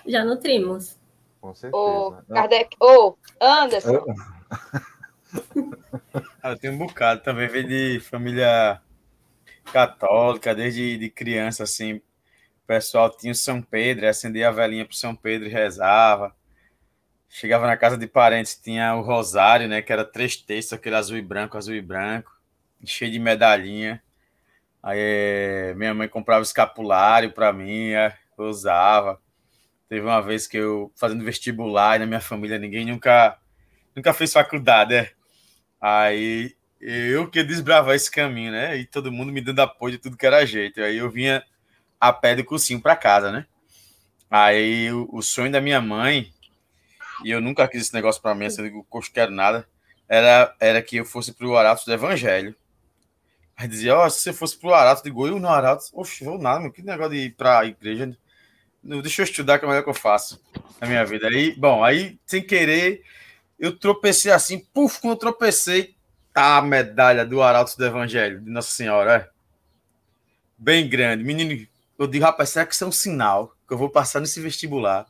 já 0.07 0.25
nutrimos. 0.25 0.97
Com 1.41 1.55
certeza. 1.55 1.77
Ô, 1.77 2.13
Kardec, 2.29 2.77
ô, 2.81 3.17
Anderson. 3.41 4.03
ah, 6.43 6.57
tem 6.57 6.71
um 6.71 6.79
bocado 6.79 7.23
também, 7.23 7.49
vem 7.49 7.67
de 7.67 8.01
família 8.01 8.81
católica, 9.73 10.55
desde 10.55 10.97
de 10.97 11.11
criança, 11.11 11.65
assim, 11.65 11.95
o 11.95 12.03
pessoal 12.67 13.11
tinha 13.11 13.33
o 13.33 13.35
São 13.35 13.63
Pedro, 13.63 14.09
acendia 14.09 14.49
a 14.49 14.53
velhinha 14.53 14.85
pro 14.85 14.97
São 14.97 15.15
Pedro 15.15 15.47
e 15.47 15.51
rezava. 15.51 16.35
Chegava 17.29 17.67
na 17.67 17.77
casa 17.77 17.97
de 17.97 18.07
parentes, 18.07 18.57
tinha 18.57 18.95
o 18.95 19.03
rosário, 19.03 19.69
né, 19.69 19.83
que 19.83 19.93
era 19.93 20.05
três 20.05 20.37
textos, 20.37 20.73
aquele 20.73 20.97
azul 20.97 21.17
e 21.17 21.23
branco, 21.23 21.57
azul 21.57 21.75
e 21.75 21.83
branco, 21.83 22.33
cheio 22.85 23.11
de 23.11 23.19
medalhinha. 23.19 24.03
Aí 24.83 24.99
eh, 24.99 25.75
minha 25.77 25.93
mãe 25.93 26.09
comprava 26.09 26.43
escapulário 26.43 27.33
para 27.33 27.53
mim, 27.53 27.91
eh, 27.91 28.17
eu 28.39 28.45
usava. 28.45 29.21
Teve 29.89 30.05
uma 30.05 30.21
vez 30.21 30.47
que 30.47 30.57
eu, 30.57 30.93
fazendo 30.97 31.25
vestibular, 31.25 31.97
e 31.97 31.99
na 32.01 32.07
minha 32.07 32.21
família 32.21 32.59
ninguém 32.59 32.85
nunca, 32.85 33.39
nunca 33.95 34.13
fez 34.13 34.33
faculdade, 34.33 34.95
né? 34.95 35.11
Aí 35.81 36.55
eu 36.81 37.31
que 37.31 37.43
desbravar 37.43 37.95
esse 37.95 38.11
caminho, 38.11 38.53
né? 38.53 38.77
E 38.77 38.85
todo 38.85 39.13
mundo 39.13 39.33
me 39.33 39.41
dando 39.41 39.61
apoio 39.61 39.93
de 39.93 39.99
tudo 39.99 40.17
que 40.17 40.27
era 40.27 40.45
jeito. 40.45 40.81
Aí 40.81 40.97
eu 40.97 41.11
vinha 41.11 41.45
a 42.01 42.13
pé 42.13 42.35
do 42.35 42.45
cursinho 42.45 42.81
para 42.81 42.97
casa, 42.97 43.31
né? 43.31 43.47
Aí 44.31 44.91
o, 44.93 45.09
o, 45.13 45.23
sonho 45.23 45.53
da 45.53 45.61
minha 45.61 45.81
mãe, 45.81 46.33
e 47.25 47.31
eu 47.31 47.41
nunca 47.41 47.67
quis 47.69 47.83
esse 47.83 47.95
negócio 47.95 48.21
para 48.21 48.35
mim, 48.35 48.47
assim, 48.47 48.63
eu 48.63 48.69
digo, 48.69 48.87
quero 49.15 49.31
nada, 49.31 49.67
era, 50.09 50.55
era 50.61 50.83
que 50.83 50.97
eu 50.97 51.05
fosse 51.05 51.33
pro 51.33 51.51
Orato 51.51 51.85
do 51.85 51.93
Evangelho. 51.93 52.55
Aí 53.57 53.67
dizia, 53.69 53.97
ó, 53.97 54.05
oh, 54.05 54.11
se 54.11 54.21
você 54.21 54.33
fosse 54.33 54.59
pro 54.59 54.75
Arato, 54.75 55.03
digo, 55.03 55.27
eu 55.27 55.41
no 55.41 55.49
Arato, 55.49 55.85
oxe, 55.95 56.25
vou 56.25 56.39
nada, 56.39 56.61
meu, 56.61 56.73
que 56.73 56.83
negócio 56.83 57.13
de 57.13 57.19
ir 57.19 57.37
pra 57.37 57.65
igreja. 57.65 58.17
Deixa 58.87 59.23
eu 59.23 59.25
estudar 59.25 59.59
que 59.59 59.65
é 59.65 59.67
o 59.67 59.71
melhor 59.71 59.83
que 59.83 59.91
eu 59.91 59.95
faço 59.95 60.41
na 60.81 60.87
minha 60.87 61.05
vida. 61.05 61.27
Aí, 61.27 61.55
bom, 61.57 61.83
aí, 61.83 62.19
sem 62.25 62.41
querer, 62.41 63.03
eu 63.59 63.77
tropecei 63.77 64.31
assim, 64.31 64.61
puf, 64.73 65.01
quando 65.01 65.15
eu 65.15 65.19
tropecei, 65.19 65.97
tá 66.33 66.59
a 66.59 66.63
medalha 66.63 67.27
do 67.27 67.43
Arauto 67.43 67.77
do 67.77 67.85
Evangelho, 67.85 68.41
de 68.41 68.51
Nossa 68.51 68.71
Senhora, 68.71 69.17
é. 69.17 69.37
Bem 70.57 70.89
grande. 70.89 71.25
Menino, 71.25 71.67
eu 71.99 72.07
digo, 72.07 72.25
rapaz, 72.25 72.51
será 72.51 72.65
que 72.65 72.75
isso 72.75 72.85
é 72.85 72.87
um 72.87 72.93
sinal 72.93 73.55
que 73.67 73.75
eu 73.75 73.79
vou 73.79 73.91
passar 73.91 74.21
nesse 74.21 74.41
vestibular? 74.41 75.07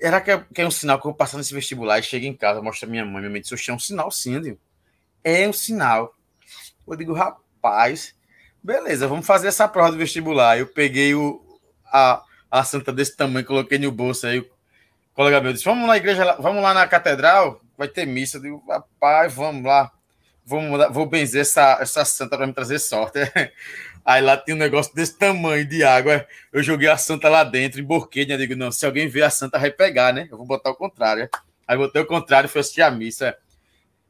Era 0.00 0.20
que 0.20 0.30
é, 0.30 0.44
que 0.52 0.60
é 0.60 0.66
um 0.66 0.70
sinal 0.70 0.98
que 0.98 1.06
eu 1.06 1.10
vou 1.10 1.16
passar 1.16 1.38
nesse 1.38 1.54
vestibular 1.54 1.98
e 1.98 2.02
chego 2.02 2.26
em 2.26 2.34
casa, 2.34 2.60
mostra 2.60 2.88
minha 2.88 3.04
mãe, 3.04 3.20
minha 3.20 3.30
mãe 3.30 3.40
disse, 3.40 3.70
é 3.70 3.74
um 3.74 3.78
sinal 3.78 4.10
sim, 4.10 4.40
digo, 4.40 4.58
é 5.22 5.48
um 5.48 5.52
sinal. 5.52 6.14
Eu 6.86 6.96
digo, 6.96 7.12
rapaz, 7.12 8.14
beleza, 8.62 9.06
vamos 9.06 9.26
fazer 9.26 9.48
essa 9.48 9.68
prova 9.68 9.92
do 9.92 9.98
vestibular. 9.98 10.58
Eu 10.58 10.66
peguei 10.66 11.14
o, 11.14 11.40
a, 11.86 12.22
a 12.50 12.64
santa 12.64 12.92
desse 12.92 13.16
tamanho, 13.16 13.46
coloquei 13.46 13.78
no 13.78 13.92
bolso 13.92 14.26
aí. 14.26 14.40
O 14.40 14.46
colega 15.14 15.40
meu 15.40 15.52
disse: 15.52 15.64
Vamos 15.64 15.86
na 15.86 15.96
igreja, 15.96 16.36
vamos 16.38 16.62
lá 16.62 16.74
na 16.74 16.86
catedral, 16.86 17.60
vai 17.76 17.88
ter 17.88 18.06
missa. 18.06 18.38
Eu 18.38 18.42
digo, 18.42 18.64
rapaz, 18.68 19.32
vamos 19.32 19.64
lá. 19.64 19.90
Vamos, 20.44 20.92
vou 20.92 21.06
benzer 21.06 21.42
essa, 21.42 21.78
essa 21.80 22.04
santa 22.04 22.36
para 22.36 22.46
me 22.46 22.52
trazer 22.52 22.78
sorte. 22.78 23.20
Aí 24.04 24.20
lá 24.22 24.36
tinha 24.36 24.56
um 24.56 24.58
negócio 24.58 24.92
desse 24.94 25.16
tamanho 25.16 25.64
de 25.64 25.84
água. 25.84 26.26
Eu 26.52 26.62
joguei 26.62 26.88
a 26.88 26.96
santa 26.96 27.28
lá 27.28 27.44
dentro, 27.44 27.80
emborquei. 27.80 28.26
Né? 28.26 28.34
Eu 28.34 28.38
digo, 28.38 28.56
não, 28.56 28.72
se 28.72 28.84
alguém 28.84 29.06
ver 29.06 29.22
a 29.22 29.30
santa, 29.30 29.58
vai 29.58 29.70
pegar, 29.70 30.12
né? 30.12 30.26
Eu 30.30 30.38
vou 30.38 30.46
botar 30.46 30.70
o 30.70 30.74
contrário. 30.74 31.28
Aí 31.68 31.76
botei 31.76 32.02
o 32.02 32.06
contrário 32.06 32.48
fui 32.48 32.60
assistir 32.60 32.82
a 32.82 32.90
missa. 32.90 33.36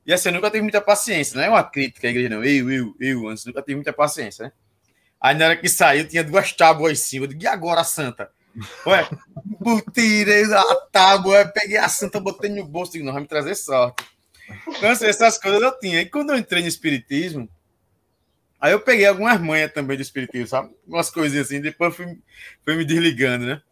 E 0.06 0.12
assim, 0.12 0.30
eu 0.30 0.32
nunca 0.32 0.50
tive 0.50 0.62
muita 0.62 0.80
paciência, 0.80 1.36
não 1.36 1.44
é 1.44 1.48
uma 1.50 1.62
crítica 1.62 2.06
à 2.06 2.10
igreja, 2.10 2.30
não. 2.30 2.42
Eu, 2.42 2.70
eu, 2.70 2.94
eu, 2.98 3.28
antes 3.28 3.44
nunca 3.44 3.60
tive 3.60 3.74
muita 3.74 3.92
paciência, 3.92 4.46
né? 4.46 4.52
Aí 5.20 5.34
na 5.36 5.46
hora 5.46 5.56
que 5.56 5.68
saiu, 5.68 6.08
tinha 6.08 6.24
duas 6.24 6.52
tábuas 6.52 6.92
em 6.92 7.02
cima. 7.02 7.24
Eu 7.24 7.28
digo, 7.28 7.42
e 7.42 7.46
agora, 7.46 7.84
Santa? 7.84 8.30
Ué, 8.86 9.08
tirei 9.92 10.44
a 10.52 10.74
tábua, 10.90 11.46
peguei 11.46 11.76
a 11.76 11.88
Santa, 11.88 12.18
botei 12.18 12.50
no 12.50 12.64
bolso, 12.64 12.92
digo, 12.92 13.04
não, 13.04 13.12
vai 13.12 13.22
me 13.22 13.28
trazer 13.28 13.54
sorte. 13.54 14.04
Então, 14.66 14.90
assim, 14.90 15.06
essas 15.06 15.38
coisas 15.38 15.60
eu 15.60 15.78
tinha. 15.78 16.00
E 16.00 16.06
quando 16.06 16.30
eu 16.30 16.36
entrei 16.36 16.62
no 16.62 16.68
Espiritismo, 16.68 17.48
aí 18.60 18.72
eu 18.72 18.80
peguei 18.80 19.06
algumas 19.06 19.40
manhas 19.40 19.72
também 19.72 19.96
do 19.96 20.02
Espiritismo, 20.02 20.48
sabe? 20.48 20.74
Umas 20.86 21.10
coisinhas 21.10 21.46
assim, 21.46 21.60
depois 21.60 21.94
fui, 21.94 22.18
fui 22.64 22.76
me 22.76 22.84
desligando, 22.84 23.46
né? 23.46 23.62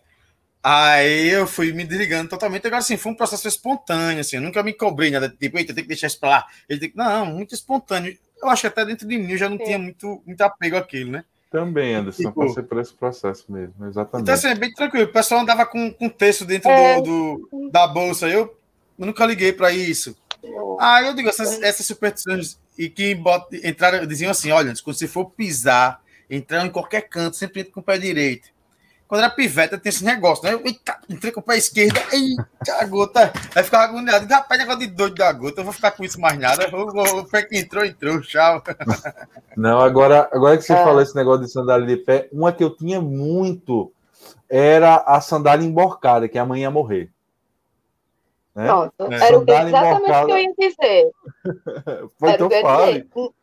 Aí 0.62 1.30
eu 1.30 1.46
fui 1.46 1.72
me 1.72 1.84
desligando 1.84 2.28
totalmente. 2.28 2.66
Agora, 2.66 2.80
assim, 2.80 2.96
foi 2.96 3.12
um 3.12 3.16
processo 3.16 3.48
espontâneo, 3.48 4.20
assim. 4.20 4.36
Eu 4.36 4.42
nunca 4.42 4.62
me 4.62 4.72
cobrei 4.72 5.10
nada, 5.10 5.28
tipo, 5.28 5.56
eita, 5.58 5.74
tem 5.74 5.82
que 5.82 5.88
deixar 5.88 6.08
isso 6.08 6.20
pra 6.20 6.28
lá. 6.28 6.46
Ele 6.68 6.80
tem 6.80 6.90
que... 6.90 6.96
Não, 6.96 7.26
muito 7.26 7.54
espontâneo. 7.54 8.16
Eu 8.40 8.48
acho 8.48 8.62
que 8.62 8.66
até 8.66 8.84
dentro 8.84 9.08
de 9.08 9.18
mim 9.18 9.32
eu 9.32 9.38
já 9.38 9.48
não 9.48 9.56
Sim. 9.58 9.64
tinha 9.64 9.78
muito, 9.78 10.22
muito 10.26 10.40
apego 10.42 10.76
àquilo, 10.76 11.12
né? 11.12 11.24
Também, 11.50 11.94
Anderson, 11.94 12.24
tipo, 12.24 12.46
passei 12.46 12.62
por 12.62 12.78
esse 12.78 12.92
processo 12.92 13.44
mesmo, 13.48 13.86
exatamente. 13.86 14.24
Então, 14.24 14.34
assim, 14.34 14.48
é 14.48 14.54
bem 14.54 14.72
tranquilo. 14.72 15.06
O 15.06 15.12
pessoal 15.12 15.40
andava 15.40 15.64
com, 15.64 15.90
com 15.90 16.08
texto 16.08 16.44
dentro 16.44 16.70
é. 16.70 17.00
do, 17.00 17.48
do, 17.50 17.70
da 17.70 17.86
bolsa. 17.86 18.28
Eu, 18.28 18.54
eu 18.98 19.06
nunca 19.06 19.24
liguei 19.24 19.52
para 19.52 19.72
isso. 19.72 20.14
Ah, 20.78 21.02
eu 21.02 21.14
digo, 21.14 21.28
essas, 21.28 21.60
essas 21.62 21.86
superstições 21.86 22.58
e 22.76 22.88
que 22.88 23.14
bot, 23.14 23.46
entraram, 23.66 24.06
diziam 24.06 24.30
assim: 24.30 24.50
olha, 24.50 24.72
quando 24.84 24.96
você 24.96 25.08
for 25.08 25.30
pisar, 25.30 26.02
entrar 26.28 26.64
em 26.66 26.70
qualquer 26.70 27.08
canto, 27.08 27.36
sempre 27.36 27.60
entra 27.60 27.72
com 27.72 27.80
o 27.80 27.82
pé 27.82 27.98
direito. 27.98 28.50
Quando 29.08 29.22
era 29.22 29.30
piveta, 29.30 29.78
tem 29.78 29.88
esse 29.88 30.04
negócio, 30.04 30.44
né? 30.44 30.60
Eita, 30.62 30.98
entrei 31.08 31.32
com 31.32 31.40
o 31.40 31.42
pé 31.42 31.56
esquerdo, 31.56 31.98
eita, 32.12 32.46
a 32.78 32.84
gota. 32.84 33.32
Aí 33.54 33.64
ficava 33.64 33.84
agoniado. 33.84 34.26
Rapaz, 34.26 34.60
negócio 34.60 34.80
de 34.80 34.88
doido 34.88 35.14
da 35.14 35.32
gota, 35.32 35.62
eu 35.62 35.64
vou 35.64 35.72
ficar 35.72 35.92
com 35.92 36.04
isso 36.04 36.20
mais 36.20 36.38
nada. 36.38 36.68
O, 36.76 37.20
o 37.20 37.24
pé 37.24 37.42
que 37.42 37.58
entrou, 37.58 37.86
entrou, 37.86 38.20
tchau. 38.20 38.62
Não, 39.56 39.80
agora, 39.80 40.28
agora 40.30 40.58
que 40.58 40.62
você 40.62 40.74
é. 40.74 40.84
falou 40.84 41.00
esse 41.00 41.16
negócio 41.16 41.46
de 41.46 41.50
sandália 41.50 41.86
de 41.86 41.96
pé, 41.96 42.28
uma 42.30 42.52
que 42.52 42.62
eu 42.62 42.76
tinha 42.76 43.00
muito 43.00 43.90
era 44.46 44.96
a 44.96 45.22
sandália 45.22 45.66
emborcada, 45.66 46.28
que 46.28 46.38
a 46.38 46.44
mãe 46.44 46.60
ia 46.60 46.70
morrer. 46.70 47.10
Né? 48.54 48.66
Pronto, 48.66 48.92
é. 49.10 49.14
era 49.14 49.68
exatamente 49.68 50.10
o 50.10 50.26
que 50.26 50.32
eu 50.32 50.38
ia 50.38 50.54
dizer. 50.58 51.10
Foi 52.18 52.36
tão 52.36 52.50
fácil. 52.50 53.34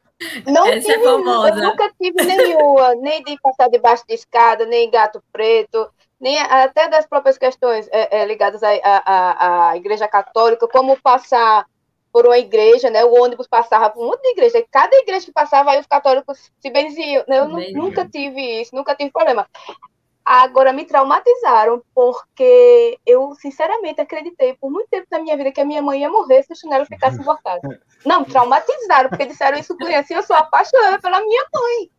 Não 0.47 0.65
Essa 0.67 0.91
é 0.91 0.93
tive, 0.93 1.05
é 1.05 1.09
eu 1.09 1.55
nunca 1.55 1.93
tive 2.01 2.23
nenhuma, 2.23 2.95
nem 2.95 3.23
de 3.23 3.37
passar 3.41 3.69
debaixo 3.69 4.05
de 4.07 4.13
escada, 4.13 4.65
nem 4.65 4.89
gato 4.89 5.21
preto, 5.31 5.89
nem 6.19 6.39
até 6.39 6.87
das 6.87 7.05
próprias 7.05 7.37
questões 7.37 7.87
é, 7.91 8.21
é, 8.21 8.25
ligadas 8.25 8.63
à, 8.63 8.69
à, 8.83 9.69
à, 9.69 9.77
Igreja 9.77 10.07
Católica, 10.07 10.67
como 10.67 10.99
passar 11.01 11.65
por 12.13 12.25
uma 12.25 12.37
igreja, 12.37 12.89
né? 12.89 13.03
O 13.03 13.21
ônibus 13.21 13.45
passava 13.45 13.89
por 13.89 14.05
uma 14.05 14.17
igreja, 14.23 14.65
cada 14.71 14.95
igreja 14.95 15.25
que 15.25 15.33
passava, 15.33 15.71
aí 15.71 15.79
os 15.81 15.85
católicos 15.85 16.49
se 16.61 16.69
benziam. 16.69 17.25
Né? 17.27 17.39
Eu 17.39 17.49
nunca 17.49 18.07
tive 18.07 18.61
isso, 18.61 18.73
nunca 18.73 18.95
tive 18.95 19.11
problema. 19.11 19.45
Agora 20.25 20.73
me 20.73 20.85
traumatizaram, 20.85 21.83
porque 21.93 22.97
eu 23.05 23.35
sinceramente 23.35 24.01
acreditei 24.01 24.55
por 24.55 24.71
muito 24.71 24.89
tempo 24.89 25.05
na 25.11 25.19
minha 25.19 25.37
vida 25.37 25.51
que 25.51 25.61
a 25.61 25.65
minha 25.65 25.83
mãe 25.83 26.01
ia 26.01 26.09
morrer 26.09 26.41
se 26.41 26.51
o 26.51 26.55
chinelo 26.55 26.85
ficasse 26.85 27.19
emborcado. 27.19 27.61
Não, 28.03 28.23
traumatizaram, 28.23 29.09
porque 29.09 29.25
disseram 29.25 29.59
isso 29.59 29.77
criança 29.77 30.11
e 30.11 30.15
eu 30.15 30.23
sou 30.23 30.35
apaixonada 30.35 30.99
pela 30.99 31.21
minha 31.21 31.45
mãe. 31.53 31.91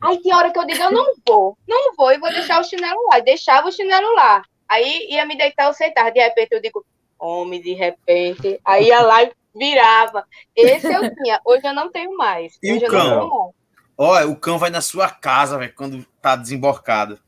Aí 0.00 0.22
tem 0.22 0.32
hora 0.32 0.52
que 0.52 0.58
eu 0.58 0.66
digo, 0.66 0.80
eu 0.80 0.92
não 0.92 1.12
vou, 1.26 1.58
não 1.66 1.94
vou, 1.96 2.12
e 2.12 2.18
vou 2.18 2.30
deixar 2.30 2.60
o 2.60 2.64
chinelo 2.64 3.00
lá. 3.10 3.18
E 3.18 3.22
deixava 3.22 3.68
o 3.68 3.72
chinelo 3.72 4.14
lá. 4.14 4.42
Aí 4.68 5.08
ia 5.10 5.26
me 5.26 5.36
deitar, 5.36 5.66
eu 5.66 5.74
sentar. 5.74 6.12
De 6.12 6.20
repente 6.20 6.52
eu 6.52 6.60
digo, 6.60 6.84
homem, 7.18 7.60
de 7.60 7.72
repente. 7.72 8.60
Aí 8.64 8.86
ia 8.86 9.00
lá 9.00 9.24
e 9.24 9.32
virava. 9.54 10.24
Esse 10.54 10.92
eu 10.92 11.14
tinha, 11.14 11.40
hoje 11.44 11.66
eu 11.66 11.74
não 11.74 11.90
tenho 11.90 12.16
mais. 12.16 12.56
E 12.62 12.72
hoje 12.72 12.86
o 12.86 12.88
cão? 12.88 13.54
Olha, 13.98 14.26
o 14.26 14.36
cão 14.36 14.58
vai 14.58 14.70
na 14.70 14.80
sua 14.80 15.08
casa, 15.08 15.58
velho, 15.58 15.74
quando 15.74 16.04
tá 16.20 16.34
desemborcado. 16.34 17.18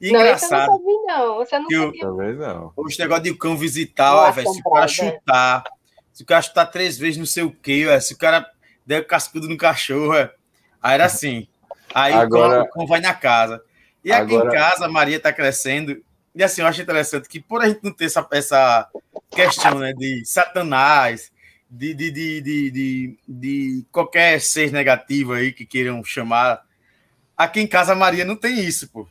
E 0.00 0.10
não, 0.10 0.20
engraçado. 0.20 0.68
Não, 0.68 0.78
vi, 0.78 1.02
não. 1.06 1.34
Você 1.36 1.58
não 1.58 1.66
eu, 1.70 1.92
Talvez 1.98 2.38
não. 2.38 2.72
O 2.74 2.86
negócio 2.98 3.22
de 3.22 3.30
o 3.30 3.36
cão 3.36 3.56
visitar, 3.56 4.14
ó, 4.14 4.30
véio, 4.32 4.48
se 4.48 4.60
o 4.60 4.70
cara 4.70 4.88
chutar, 4.88 5.64
se 6.12 6.22
o 6.22 6.26
cara 6.26 6.42
chutar 6.42 6.66
três 6.66 6.96
vezes 6.96 7.18
não 7.18 7.26
sei 7.26 7.42
o 7.42 7.52
quê, 7.52 7.84
véio, 7.84 8.00
se 8.00 8.14
o 8.14 8.18
cara 8.18 8.50
der 8.86 9.06
cascudo 9.06 9.46
no 9.46 9.58
cachorro, 9.58 10.12
véio. 10.12 10.30
aí 10.82 10.94
era 10.94 11.04
assim. 11.04 11.46
Aí 11.94 12.14
Agora... 12.14 12.62
o, 12.62 12.64
cão, 12.64 12.64
o 12.64 12.70
cão 12.70 12.86
vai 12.86 13.00
na 13.00 13.12
casa. 13.12 13.62
E 14.02 14.10
aqui 14.10 14.34
Agora... 14.34 14.48
em 14.48 14.52
casa, 14.52 14.86
a 14.86 14.88
Maria 14.88 15.20
tá 15.20 15.32
crescendo. 15.32 16.02
E 16.34 16.42
assim, 16.42 16.62
eu 16.62 16.66
acho 16.66 16.80
interessante 16.80 17.28
que 17.28 17.38
por 17.38 17.60
a 17.60 17.68
gente 17.68 17.80
não 17.82 17.92
ter 17.92 18.06
essa, 18.06 18.26
essa 18.32 18.88
questão 19.30 19.80
né, 19.80 19.92
de 19.92 20.24
satanás, 20.24 21.30
de, 21.68 21.92
de, 21.92 22.10
de, 22.10 22.40
de, 22.40 22.70
de, 22.70 23.18
de 23.28 23.86
qualquer 23.92 24.40
ser 24.40 24.72
negativo 24.72 25.34
aí 25.34 25.52
que 25.52 25.66
queiram 25.66 26.02
chamar, 26.02 26.62
aqui 27.36 27.60
em 27.60 27.66
casa 27.66 27.92
a 27.92 27.96
Maria 27.96 28.24
não 28.24 28.36
tem 28.36 28.60
isso, 28.60 28.88
pô 28.88 29.06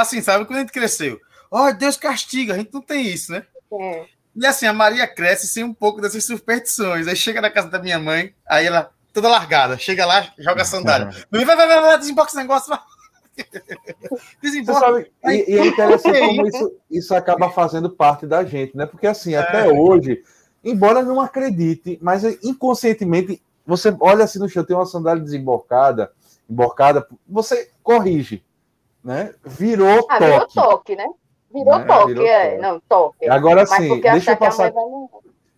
assim, 0.00 0.20
sabe? 0.20 0.44
Quando 0.44 0.58
a 0.58 0.60
gente 0.60 0.72
cresceu, 0.72 1.20
ó, 1.50 1.68
oh, 1.68 1.72
Deus 1.72 1.96
castiga, 1.96 2.54
a 2.54 2.56
gente 2.56 2.72
não 2.72 2.80
tem 2.80 3.06
isso, 3.06 3.32
né? 3.32 3.44
É. 3.72 4.06
E 4.36 4.46
assim, 4.46 4.66
a 4.66 4.72
Maria 4.72 5.06
cresce 5.06 5.46
sem 5.48 5.64
um 5.64 5.74
pouco 5.74 6.00
dessas 6.00 6.24
superstições. 6.24 7.08
Aí 7.08 7.16
chega 7.16 7.40
na 7.40 7.50
casa 7.50 7.68
da 7.68 7.78
minha 7.78 7.98
mãe, 7.98 8.32
aí 8.48 8.66
ela, 8.66 8.90
toda 9.12 9.28
largada, 9.28 9.76
chega 9.76 10.06
lá, 10.06 10.28
joga 10.38 10.62
a 10.62 10.64
sandália. 10.64 11.10
vai, 11.30 11.44
vai, 11.44 11.56
vai, 11.56 11.80
vai, 11.80 11.98
desemboca 11.98 12.28
esse 12.28 12.36
negócio, 12.36 12.68
vai. 12.68 12.80
Desemboca. 14.42 14.80
Sabe, 14.80 15.12
e, 15.26 15.54
e, 15.54 15.58
é 15.58 15.66
interessante 15.66 16.18
como 16.18 16.46
isso, 16.46 16.72
isso 16.90 17.14
acaba 17.14 17.50
fazendo 17.50 17.88
parte 17.90 18.26
da 18.26 18.44
gente, 18.44 18.76
né? 18.76 18.84
Porque 18.86 19.06
assim, 19.06 19.34
é. 19.34 19.38
até 19.38 19.68
hoje, 19.68 20.22
embora 20.64 21.02
não 21.02 21.20
acredite, 21.20 21.98
mas 22.02 22.24
inconscientemente, 22.42 23.40
você 23.66 23.94
olha 24.00 24.24
assim 24.24 24.38
no 24.38 24.48
chão, 24.48 24.64
tem 24.64 24.76
uma 24.76 24.86
sandália 24.86 25.22
desembocada, 25.22 26.10
emborcada, 26.48 27.06
você 27.28 27.70
corrige 27.82 28.42
né? 29.08 29.32
Virou 29.42 30.06
ah, 30.10 30.18
toque. 30.18 30.24
Virou 30.24 30.46
toque, 30.48 30.96
né? 30.96 31.06
Virou 31.50 31.78
né? 31.78 31.84
toque, 31.86 32.08
Virou 32.08 32.26
é. 32.26 32.50
Toque. 32.50 32.60
Não, 32.60 32.80
toque. 32.86 33.28
Agora 33.30 33.64
sim, 33.64 34.00
deixa 34.02 34.32
eu 34.32 34.36
passar. 34.36 34.70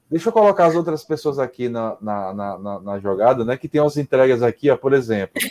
Deixa 0.09 0.29
eu 0.29 0.33
colocar 0.33 0.67
as 0.67 0.77
outras 0.77 1.05
pessoas 1.05 1.39
aqui 1.39 1.69
na, 1.69 1.97
na, 2.01 2.33
na, 2.33 2.81
na 2.81 2.99
jogada, 3.01 3.45
né? 3.45 3.57
Que 3.57 3.69
tem 3.69 3.81
as 3.81 3.97
entregas 3.97 4.41
aqui, 4.41 4.71
ó, 4.71 4.77
por 4.77 4.93
exemplo. 4.93 5.43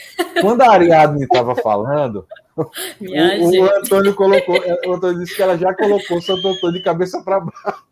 Quando 0.41 0.62
a 0.62 0.72
Ariadne 0.72 1.24
estava 1.24 1.56
falando, 1.56 2.26
o, 2.56 2.64
o, 2.64 3.78
Antônio 3.78 4.16
colocou, 4.16 4.56
o 4.88 4.93
Antônio 4.93 5.20
disse 5.20 5.36
que 5.36 5.41
ela 5.41 5.58
já 5.58 5.74
colocou 5.74 6.18
o 6.18 6.22
Santo 6.22 6.47
Antônio 6.47 6.78
de 6.78 6.84
cabeça 6.84 7.22
para 7.22 7.41
baixo. 7.41 7.84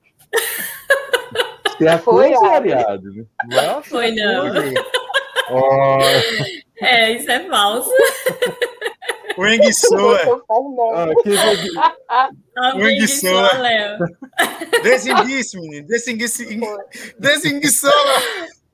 Tem 1.78 1.88
a 1.90 1.98
Foi, 1.98 2.34
coisa, 2.34 2.54
Ariadne. 2.54 3.28
Nossa, 3.50 3.90
Foi 3.90 4.12
não. 4.12 4.54
Oh. 5.52 5.98
É, 6.82 7.12
isso 7.12 7.30
é 7.30 7.42
falso. 7.48 7.92
O 9.40 9.48
Enguiçoa. 9.48 10.44
Ah, 12.10 12.76
o 12.76 12.88
Enguiçoa. 12.88 13.50
Desenguice, 14.82 15.60
menino. 16.46 16.78
Desenguiçoa. 17.20 17.92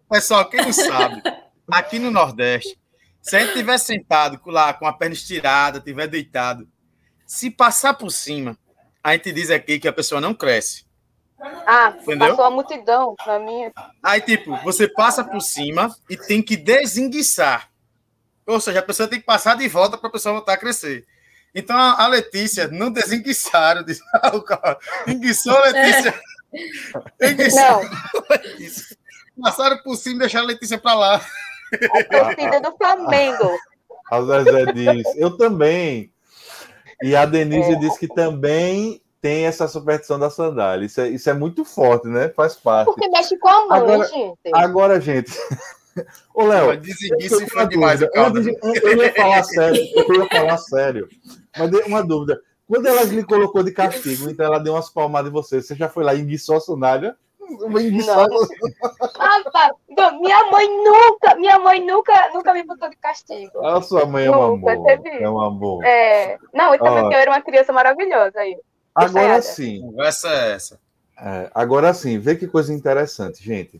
Pessoal, 0.09 0.49
quem 0.49 0.61
não 0.61 0.72
sabe, 0.72 1.22
aqui 1.70 1.99
no 1.99 2.11
Nordeste, 2.11 2.80
se 3.22 3.36
a 3.36 3.39
gente 3.39 3.49
estiver 3.49 3.78
sentado 3.78 4.39
lá 4.45 4.74
com 4.74 4.86
a 4.86 4.93
perna 4.93 5.16
estirada, 5.16 5.80
estiver 5.80 6.07
deitado, 6.07 6.68
se 7.26 7.49
passar 7.49 7.93
por 7.95 8.11
cima, 8.11 8.57
a 9.03 9.14
gente 9.14 9.32
diz 9.32 9.49
aqui 9.49 9.80
que 9.80 9.88
a 9.88 9.93
pessoa 9.93 10.22
não 10.22 10.34
cresce. 10.34 10.86
Ah, 11.66 11.95
Entendeu? 11.99 12.30
passou 12.30 12.45
a 12.45 12.51
multidão 12.51 13.16
pra 13.16 13.39
mim. 13.39 13.72
Aí, 14.01 14.22
tipo, 14.22 14.55
você 14.57 14.88
passa 14.88 15.24
por 15.24 15.41
cima 15.41 15.93
e 16.09 16.16
tem 16.16 16.41
que 16.41 16.55
desenguiçar. 16.55 17.73
Ou 18.46 18.60
seja, 18.60 18.80
a 18.80 18.84
pessoa 18.84 19.08
tem 19.08 19.20
que 19.20 19.26
passar 19.26 19.56
de 19.56 19.68
volta 19.68 19.98
para 19.98 20.10
a 20.10 20.12
pessoa 20.12 20.36
voltar 20.36 20.54
a 20.54 20.58
crescer. 20.58 21.06
Então 21.56 21.78
a, 21.78 22.08
Letícia 22.08 22.68
não 22.68 22.91
desenguiçaram. 22.91 23.84
Disse, 23.86 24.02
ah, 24.14 24.78
enguiçou, 25.08 25.60
Letícia. 25.62 26.14
É. 27.20 27.30
Enguiçou, 27.32 27.82
Letícia. 28.30 28.98
Passaram 29.41 29.78
por 29.84 29.96
cima 29.96 30.16
e 30.16 30.20
deixaram 30.20 30.46
a 30.46 30.50
Letícia 30.50 30.78
para 30.78 30.94
lá. 30.94 31.22
A 31.74 32.04
torcida 32.04 32.62
do 32.62 32.78
Flamengo. 32.78 33.58
A 34.12 34.22
Zezé 34.22 34.66
diz, 34.74 35.16
eu 35.16 35.38
também. 35.38 36.12
E 37.02 37.16
a 37.16 37.26
Denise 37.26 37.74
é. 37.74 37.76
disse 37.76 38.00
que 38.00 38.08
também 38.08 39.02
tem 39.20 39.46
essa 39.46 39.68
superstição 39.68 40.20
da 40.20 40.30
sandália. 40.30 40.86
Isso 40.86 41.02
é, 41.02 41.08
isso 41.08 41.30
é 41.30 41.34
muito 41.34 41.64
forte, 41.64 42.08
né? 42.08 42.30
Faz 42.30 42.56
parte. 42.56 42.86
Porque 42.86 43.08
mexe 43.08 43.38
com 43.38 43.48
a 43.48 43.68
mãe, 43.68 43.80
agora, 43.80 44.08
gente. 44.08 44.39
Agora, 44.54 45.02
gente, 45.02 45.32
Ô, 46.34 46.46
Léo, 46.46 46.80
isso 47.20 47.48
foi 47.48 47.68
demais. 47.68 48.02
Eu, 48.02 48.10
eu 48.14 49.04
ia 49.04 49.14
falar 49.14 49.44
sério, 49.44 49.82
eu 49.96 50.16
ia 50.16 50.28
falar 50.28 50.58
sério. 50.58 51.10
Mas 51.58 51.70
dei 51.70 51.82
uma 51.84 52.04
dúvida. 52.04 52.39
Quando 52.68 52.88
ela 52.88 53.04
lhe 53.04 53.24
colocou 53.24 53.62
de 53.62 53.72
castigo, 53.72 54.30
então 54.30 54.46
ela 54.46 54.60
deu 54.60 54.74
umas 54.74 54.89
palmadas 54.89 55.30
em 55.30 55.34
você, 55.34 55.62
você 55.62 55.76
já 55.76 55.89
foi 55.89 56.04
lá 56.04 56.14
e 56.14 56.22
enguiçou 56.22 56.56
a? 56.56 56.60
Não, 59.89 60.22
minha 60.22 60.50
mãe 60.50 60.68
nunca, 60.84 61.36
minha 61.36 61.60
mãe 61.60 61.86
nunca, 61.86 62.32
nunca 62.34 62.54
me 62.54 62.64
botou 62.64 62.89
de 62.89 62.96
castigo. 62.96 63.66
A 63.66 63.82
sua 63.82 64.06
mãe 64.06 64.26
é 64.26 64.32
um 64.32 64.41
amor. 64.41 64.84
Teve... 64.86 65.10
É 65.10 65.30
um 65.30 65.41
amor. 65.41 65.84
É... 65.86 66.38
Não, 66.54 66.74
então 66.74 67.08
oh. 67.08 67.12
eu 67.12 67.20
era 67.20 67.30
uma 67.30 67.41
criança 67.41 67.72
maravilhosa 67.74 68.39
aí. 68.39 68.58
Agora 68.96 69.41
sim. 69.41 69.82
Conversa 69.82 70.30
é 70.30 70.52
essa. 70.54 70.80
É, 71.20 71.52
agora 71.54 71.94
sim, 71.94 72.18
vê 72.18 72.36
que 72.36 72.48
coisa 72.48 72.74
interessante, 72.74 73.44
gente 73.44 73.80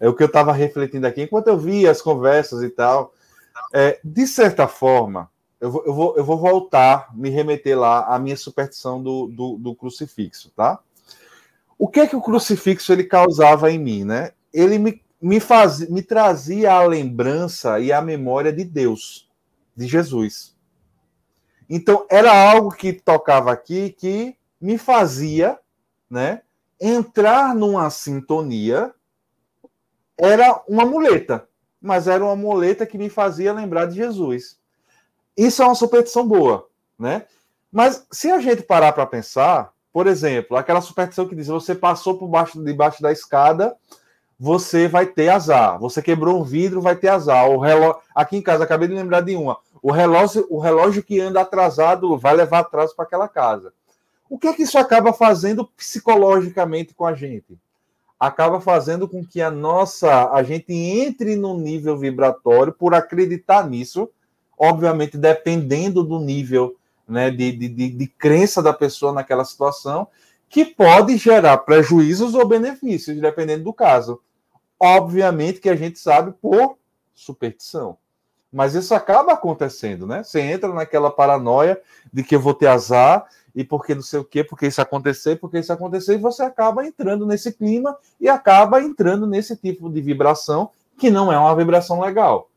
é 0.00 0.08
o 0.08 0.14
que 0.14 0.22
eu 0.22 0.26
estava 0.26 0.52
refletindo 0.52 1.06
aqui, 1.06 1.22
enquanto 1.22 1.48
eu 1.48 1.58
via 1.58 1.90
as 1.90 2.00
conversas 2.00 2.62
e 2.62 2.70
tal. 2.70 3.12
É, 3.72 4.00
de 4.02 4.26
certa 4.26 4.66
forma, 4.66 5.30
eu 5.60 5.70
vou, 5.70 5.84
eu, 5.84 5.94
vou, 5.94 6.16
eu 6.16 6.24
vou 6.24 6.38
voltar, 6.38 7.14
me 7.14 7.28
remeter 7.28 7.78
lá 7.78 8.06
à 8.06 8.18
minha 8.18 8.36
superstição 8.36 9.02
do, 9.02 9.26
do, 9.28 9.58
do 9.58 9.74
crucifixo, 9.74 10.50
tá? 10.56 10.80
O 11.78 11.86
que 11.86 12.00
é 12.00 12.06
que 12.06 12.16
o 12.16 12.22
crucifixo 12.22 12.92
ele 12.92 13.04
causava 13.04 13.70
em 13.70 13.78
mim, 13.78 14.04
né? 14.04 14.32
Ele 14.52 14.78
me, 14.78 15.02
me, 15.20 15.38
faz, 15.38 15.86
me 15.88 16.02
trazia 16.02 16.72
a 16.72 16.86
lembrança 16.86 17.78
e 17.78 17.92
a 17.92 18.00
memória 18.00 18.52
de 18.52 18.64
Deus, 18.64 19.28
de 19.76 19.86
Jesus. 19.86 20.56
Então, 21.68 22.06
era 22.10 22.32
algo 22.32 22.70
que 22.70 22.92
tocava 22.92 23.52
aqui 23.52 23.90
que 23.90 24.34
me 24.60 24.76
fazia, 24.76 25.58
né, 26.08 26.42
entrar 26.80 27.54
numa 27.54 27.88
sintonia 27.90 28.92
era 30.20 30.62
uma 30.68 30.84
muleta, 30.84 31.48
mas 31.80 32.06
era 32.06 32.24
uma 32.24 32.36
muleta 32.36 32.86
que 32.86 32.98
me 32.98 33.08
fazia 33.08 33.52
lembrar 33.52 33.86
de 33.86 33.96
Jesus. 33.96 34.58
Isso 35.36 35.62
é 35.62 35.66
uma 35.66 35.74
superstição 35.74 36.26
boa, 36.26 36.68
né? 36.98 37.24
Mas 37.72 38.06
se 38.10 38.30
a 38.30 38.38
gente 38.40 38.62
parar 38.62 38.92
para 38.92 39.06
pensar, 39.06 39.72
por 39.92 40.06
exemplo, 40.06 40.56
aquela 40.56 40.80
superstição 40.80 41.26
que 41.26 41.34
diz: 41.34 41.46
você 41.46 41.74
passou 41.74 42.18
por 42.18 42.28
baixo, 42.28 42.62
debaixo 42.62 43.02
da 43.02 43.12
escada, 43.12 43.74
você 44.38 44.88
vai 44.88 45.06
ter 45.06 45.28
azar. 45.28 45.78
Você 45.78 46.00
quebrou 46.00 46.40
um 46.40 46.44
vidro, 46.44 46.80
vai 46.80 46.96
ter 46.96 47.08
azar. 47.08 47.48
O 47.48 47.58
relógio, 47.58 48.00
aqui 48.14 48.36
em 48.36 48.42
casa 48.42 48.64
acabei 48.64 48.88
de 48.88 48.94
lembrar 48.94 49.20
de 49.20 49.36
uma. 49.36 49.58
O 49.82 49.90
relógio, 49.90 50.46
o 50.50 50.58
relógio 50.58 51.02
que 51.02 51.20
anda 51.20 51.40
atrasado 51.40 52.16
vai 52.18 52.34
levar 52.34 52.60
atraso 52.60 52.94
para 52.94 53.04
aquela 53.04 53.28
casa. 53.28 53.72
O 54.28 54.38
que 54.38 54.46
é 54.46 54.52
que 54.52 54.62
isso 54.62 54.78
acaba 54.78 55.12
fazendo 55.12 55.66
psicologicamente 55.76 56.94
com 56.94 57.04
a 57.04 57.14
gente? 57.14 57.58
Acaba 58.20 58.60
fazendo 58.60 59.08
com 59.08 59.24
que 59.24 59.40
a 59.40 59.50
nossa 59.50 60.30
a 60.30 60.42
gente 60.42 60.74
entre 60.74 61.36
no 61.36 61.58
nível 61.58 61.96
vibratório 61.96 62.70
por 62.70 62.92
acreditar 62.94 63.66
nisso, 63.66 64.10
obviamente 64.58 65.16
dependendo 65.16 66.04
do 66.04 66.20
nível 66.20 66.76
né, 67.08 67.30
de, 67.30 67.50
de, 67.50 67.68
de, 67.68 68.06
crença 68.06 68.62
da 68.62 68.74
pessoa 68.74 69.12
naquela 69.12 69.44
situação, 69.44 70.06
que 70.50 70.66
pode 70.66 71.16
gerar 71.16 71.56
prejuízos 71.58 72.34
ou 72.34 72.46
benefícios, 72.46 73.18
dependendo 73.18 73.64
do 73.64 73.72
caso. 73.72 74.20
Obviamente 74.78 75.58
que 75.58 75.70
a 75.70 75.74
gente 75.74 75.98
sabe 75.98 76.32
por 76.40 76.76
superstição. 77.14 77.96
Mas 78.52 78.74
isso 78.74 78.94
acaba 78.94 79.32
acontecendo, 79.32 80.06
né? 80.06 80.22
Você 80.22 80.40
entra 80.40 80.72
naquela 80.72 81.10
paranoia 81.10 81.80
de 82.12 82.22
que 82.22 82.34
eu 82.34 82.40
vou 82.40 82.52
ter 82.52 82.66
azar 82.66 83.26
e 83.54 83.64
porque 83.64 83.94
não 83.94 84.02
sei 84.02 84.20
o 84.20 84.24
quê, 84.24 84.44
porque 84.44 84.66
isso 84.66 84.80
acontecer, 84.80 85.36
porque 85.36 85.58
isso 85.58 85.72
acontecer, 85.72 86.14
e 86.14 86.18
você 86.18 86.42
acaba 86.42 86.86
entrando 86.86 87.26
nesse 87.26 87.52
clima 87.52 87.96
e 88.20 88.28
acaba 88.28 88.80
entrando 88.80 89.26
nesse 89.26 89.56
tipo 89.56 89.90
de 89.90 90.00
vibração 90.00 90.70
que 90.98 91.10
não 91.10 91.32
é 91.32 91.38
uma 91.38 91.54
vibração 91.56 92.00
legal. 92.00 92.48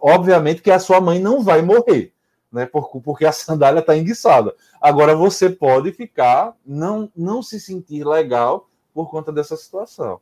Obviamente 0.00 0.62
que 0.62 0.70
a 0.70 0.78
sua 0.78 1.00
mãe 1.00 1.18
não 1.18 1.42
vai 1.42 1.62
morrer, 1.62 2.12
né? 2.52 2.66
Porque 2.66 3.26
a 3.26 3.32
sandália 3.32 3.80
está 3.80 3.96
enguiçada. 3.96 4.54
Agora 4.80 5.14
você 5.14 5.50
pode 5.50 5.92
ficar, 5.92 6.54
não, 6.64 7.10
não 7.16 7.42
se 7.42 7.58
sentir 7.60 8.06
legal 8.06 8.68
por 8.94 9.10
conta 9.10 9.32
dessa 9.32 9.56
situação. 9.56 10.20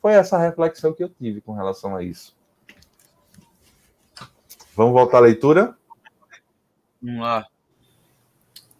Foi 0.00 0.12
essa 0.12 0.38
reflexão 0.38 0.92
que 0.92 1.02
eu 1.02 1.08
tive 1.08 1.40
com 1.40 1.52
relação 1.52 1.96
a 1.96 2.02
isso. 2.02 2.36
Vamos 4.74 4.92
voltar 4.92 5.18
à 5.18 5.20
leitura? 5.20 5.76
Vamos 7.02 7.20
lá. 7.20 7.46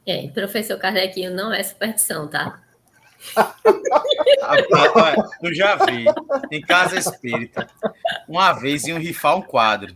É, 0.08 0.26
professor 0.28 0.78
Kardequinho 0.78 1.34
não 1.34 1.52
é 1.52 1.62
superstição, 1.62 2.26
tá? 2.26 2.62
eu 5.42 5.54
já 5.54 5.76
vi 5.84 6.06
em 6.50 6.62
casa 6.62 6.98
espírita. 6.98 7.68
Uma 8.26 8.54
vez 8.54 8.84
iam 8.84 8.98
rifar 8.98 9.36
um 9.36 9.42
quadro. 9.42 9.94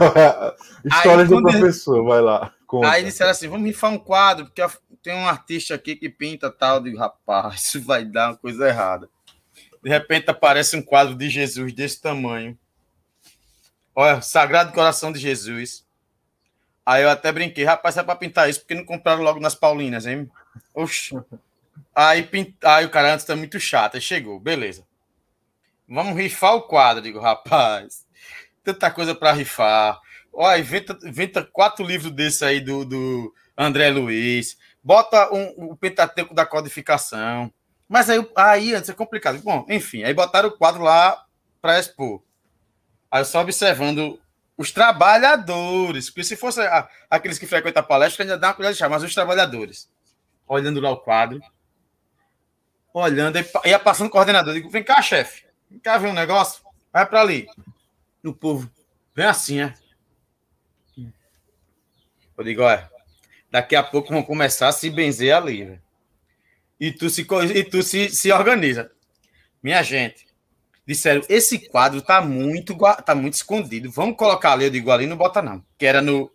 História 0.82 1.26
do 1.26 1.42
professor, 1.42 2.02
vai 2.04 2.22
lá. 2.22 2.54
Conta. 2.66 2.90
Aí 2.90 3.04
disseram 3.04 3.32
assim: 3.32 3.48
vamos 3.48 3.66
rifar 3.66 3.92
um 3.92 3.98
quadro, 3.98 4.46
porque 4.46 4.62
tem 5.02 5.12
um 5.12 5.28
artista 5.28 5.74
aqui 5.74 5.94
que 5.94 6.08
pinta 6.08 6.50
tal. 6.50 6.80
de 6.80 6.96
rapaz, 6.96 7.64
isso 7.64 7.82
vai 7.82 8.06
dar 8.06 8.30
uma 8.30 8.36
coisa 8.38 8.66
errada. 8.66 9.10
De 9.82 9.90
repente 9.90 10.30
aparece 10.30 10.74
um 10.74 10.82
quadro 10.82 11.14
de 11.14 11.28
Jesus 11.28 11.74
desse 11.74 12.00
tamanho. 12.00 12.58
Olha, 13.94 14.22
Sagrado 14.22 14.72
Coração 14.72 15.12
de 15.12 15.18
Jesus. 15.18 15.86
Aí 16.88 17.02
eu 17.02 17.10
até 17.10 17.30
brinquei, 17.30 17.64
rapaz, 17.64 17.98
é 17.98 18.02
para 18.02 18.16
pintar 18.16 18.48
isso, 18.48 18.60
porque 18.60 18.74
não 18.74 18.82
compraram 18.82 19.22
logo 19.22 19.38
nas 19.38 19.54
Paulinas, 19.54 20.06
hein? 20.06 20.26
Oxi. 20.72 21.14
Aí, 21.94 22.22
pint... 22.22 22.54
aí 22.64 22.86
o 22.86 22.88
cara 22.88 23.12
antes 23.12 23.26
tá 23.26 23.36
muito 23.36 23.60
chato, 23.60 23.96
aí 23.96 24.00
chegou, 24.00 24.40
beleza. 24.40 24.86
Vamos 25.86 26.16
rifar 26.16 26.54
o 26.54 26.62
quadro, 26.62 27.02
digo, 27.02 27.20
rapaz. 27.20 28.06
Tanta 28.64 28.90
coisa 28.90 29.14
para 29.14 29.32
rifar. 29.32 30.00
Olha, 30.32 30.58
inventa, 30.58 30.98
inventa 31.04 31.44
quatro 31.44 31.84
livros 31.84 32.10
desse 32.10 32.42
aí 32.42 32.58
do, 32.58 32.86
do 32.86 33.34
André 33.54 33.90
Luiz. 33.90 34.56
Bota 34.82 35.30
um, 35.30 35.72
o 35.72 35.76
Pentateuco 35.76 36.32
da 36.32 36.46
codificação. 36.46 37.52
Mas 37.86 38.08
aí, 38.08 38.26
aí 38.34 38.74
antes 38.74 38.88
é 38.88 38.94
complicado. 38.94 39.38
Bom, 39.42 39.66
enfim, 39.68 40.04
aí 40.04 40.14
botaram 40.14 40.48
o 40.48 40.56
quadro 40.56 40.82
lá 40.82 41.22
para 41.60 41.78
expor. 41.78 42.22
Aí 43.10 43.26
só 43.26 43.42
observando 43.42 44.18
os 44.58 44.72
trabalhadores, 44.72 46.10
porque 46.10 46.24
se 46.24 46.36
fosse 46.36 46.60
a, 46.60 46.90
aqueles 47.08 47.38
que 47.38 47.46
frequentam 47.46 47.80
a 47.80 47.86
palestra, 47.86 48.24
ainda 48.24 48.36
dá 48.36 48.48
uma 48.48 48.54
colher 48.54 48.72
de 48.72 48.78
chá, 48.78 48.88
mas 48.88 49.04
os 49.04 49.14
trabalhadores, 49.14 49.88
olhando 50.48 50.80
lá 50.80 50.90
o 50.90 50.96
quadro, 50.96 51.40
olhando, 52.92 53.38
e 53.38 53.44
ia 53.66 53.78
passando 53.78 54.08
o 54.08 54.10
coordenador, 54.10 54.52
digo, 54.52 54.68
vem 54.68 54.82
cá, 54.82 55.00
chefe, 55.00 55.46
vem 55.70 55.78
cá 55.78 55.96
ver 55.96 56.08
um 56.08 56.12
negócio, 56.12 56.64
vai 56.92 57.06
para 57.06 57.20
ali. 57.20 57.46
O 58.24 58.34
povo, 58.34 58.68
vem 59.14 59.26
assim, 59.26 59.60
é. 59.60 59.72
Eu 62.36 62.44
digo, 62.44 62.62
olha, 62.62 62.90
daqui 63.50 63.76
a 63.76 63.82
pouco 63.82 64.12
vão 64.12 64.24
começar 64.24 64.68
a 64.68 64.72
se 64.72 64.90
benzer 64.90 65.34
ali, 65.34 65.80
E 66.80 66.90
tu 66.92 67.08
se, 67.08 67.26
e 67.54 67.64
tu 67.64 67.82
se, 67.82 68.10
se 68.10 68.32
organiza. 68.32 68.90
minha 69.62 69.82
gente, 69.84 70.26
disseram: 70.88 71.20
esse 71.28 71.68
quadro 71.68 72.00
tá 72.00 72.22
muito, 72.22 72.74
tá 73.04 73.14
muito 73.14 73.34
escondido. 73.34 73.90
Vamos 73.90 74.16
colocar 74.16 74.52
ali. 74.52 74.64
Eu 74.64 74.70
digo: 74.70 74.90
ali 74.90 75.06
não 75.06 75.18
bota, 75.18 75.42
não. 75.42 75.62
Que 75.76 75.84
era 75.84 76.00
no. 76.00 76.32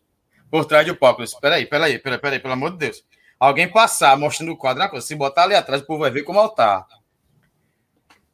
Por 0.51 0.65
trás 0.65 0.85
do 0.85 0.95
Pérez. 0.95 1.33
Peraí, 1.33 1.65
peraí, 1.65 1.97
peraí, 1.97 2.19
peraí, 2.19 2.39
pelo 2.39 2.53
amor 2.53 2.71
de 2.73 2.77
Deus. 2.77 3.03
Alguém 3.39 3.67
passar 3.67 4.15
mostrando 4.15 4.51
o 4.51 4.57
quadro, 4.57 4.87
coisa. 4.87 5.05
se 5.05 5.15
botar 5.15 5.43
ali 5.43 5.55
atrás, 5.55 5.81
o 5.81 5.85
povo 5.85 6.01
vai 6.01 6.11
ver 6.11 6.21
como 6.21 6.39
altar. 6.39 6.85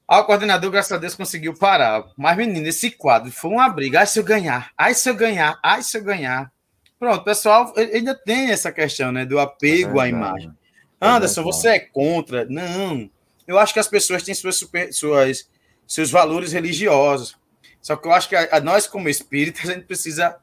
Ah, 0.05 0.19
o 0.19 0.25
coordenador, 0.25 0.69
graças 0.69 0.91
a 0.91 0.97
Deus, 0.97 1.15
conseguiu 1.15 1.53
parar. 1.57 2.03
Mas, 2.17 2.35
menino, 2.35 2.67
esse 2.67 2.91
quadro 2.91 3.31
foi 3.31 3.51
uma 3.51 3.69
briga. 3.69 4.01
Ai, 4.01 4.07
se 4.07 4.19
eu 4.19 4.23
ganhar, 4.23 4.71
ai, 4.77 4.93
se 4.93 5.09
eu 5.09 5.15
ganhar, 5.15 5.57
ai, 5.63 5.81
se 5.81 5.97
eu 5.97 6.03
ganhar. 6.03 6.51
Pronto, 6.99 7.23
pessoal 7.23 7.73
ainda 7.77 8.13
tem 8.13 8.51
essa 8.51 8.71
questão, 8.73 9.11
né, 9.11 9.25
do 9.25 9.39
apego 9.39 10.01
é 10.01 10.03
à 10.03 10.07
imagem. 10.09 10.51
É 10.99 11.07
Anderson, 11.07 11.43
você 11.43 11.69
é 11.69 11.79
contra? 11.79 12.45
Não. 12.45 13.09
Eu 13.47 13.57
acho 13.57 13.73
que 13.73 13.79
as 13.79 13.87
pessoas 13.87 14.21
têm 14.21 14.35
suas, 14.35 14.57
super, 14.57 14.91
suas 14.91 15.47
seus 15.89 16.11
valores 16.11 16.53
religiosos. 16.53 17.35
Só 17.81 17.95
que 17.95 18.07
eu 18.07 18.11
acho 18.11 18.29
que 18.29 18.35
a, 18.35 18.47
a 18.51 18.59
nós, 18.61 18.85
como 18.85 19.09
espíritas, 19.09 19.67
a 19.67 19.73
gente 19.73 19.85
precisa 19.85 20.37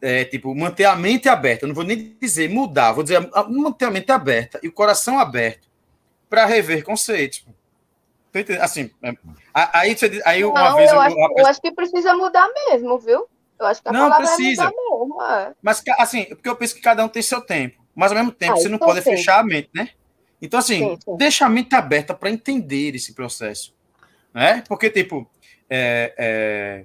é, 0.00 0.24
tipo, 0.24 0.54
manter 0.54 0.86
a 0.86 0.96
mente 0.96 1.28
aberta. 1.28 1.64
Eu 1.64 1.68
não 1.68 1.74
vou 1.74 1.84
nem 1.84 2.16
dizer 2.18 2.48
mudar, 2.48 2.92
vou 2.92 3.04
dizer 3.04 3.20
manter 3.48 3.84
a 3.84 3.90
mente 3.90 4.10
aberta 4.10 4.58
e 4.62 4.68
o 4.68 4.72
coração 4.72 5.18
aberto 5.18 5.68
para 6.28 6.46
rever 6.46 6.82
conceitos. 6.82 7.44
Assim, 8.60 8.90
é, 9.02 9.12
aí, 9.52 9.96
aí 10.24 10.44
uma 10.44 10.70
não, 10.70 10.76
vez. 10.76 10.90
Eu, 10.90 10.96
eu, 10.96 11.00
acho, 11.02 11.16
eu 11.36 11.46
acho 11.46 11.60
que 11.60 11.72
precisa 11.72 12.14
mudar 12.14 12.48
mesmo, 12.68 12.98
viu? 12.98 13.28
Eu 13.58 13.66
acho 13.66 13.82
que 13.82 13.88
a 13.88 13.92
não 13.92 14.16
precisa. 14.16 14.64
Mesmo, 14.64 15.22
é. 15.22 15.52
Mas 15.60 15.82
assim, 15.98 16.24
porque 16.26 16.48
eu 16.48 16.56
penso 16.56 16.74
que 16.74 16.80
cada 16.80 17.04
um 17.04 17.08
tem 17.08 17.22
seu 17.22 17.40
tempo. 17.40 17.84
Mas 17.94 18.12
ao 18.12 18.16
mesmo 18.16 18.32
tempo, 18.32 18.52
ah, 18.52 18.56
você 18.56 18.68
não 18.68 18.76
então 18.76 18.86
pode 18.88 19.02
fechar 19.02 19.40
a 19.40 19.42
mente, 19.42 19.68
né? 19.74 19.90
Então, 20.40 20.58
assim, 20.60 20.78
sim, 20.78 20.98
sim. 21.04 21.16
deixa 21.16 21.44
a 21.44 21.48
mente 21.48 21.74
aberta 21.74 22.14
para 22.14 22.30
entender 22.30 22.94
esse 22.94 23.12
processo. 23.12 23.74
Né? 24.34 24.62
Porque, 24.68 24.90
tipo, 24.90 25.28
é, 25.68 26.14
é, 26.18 26.84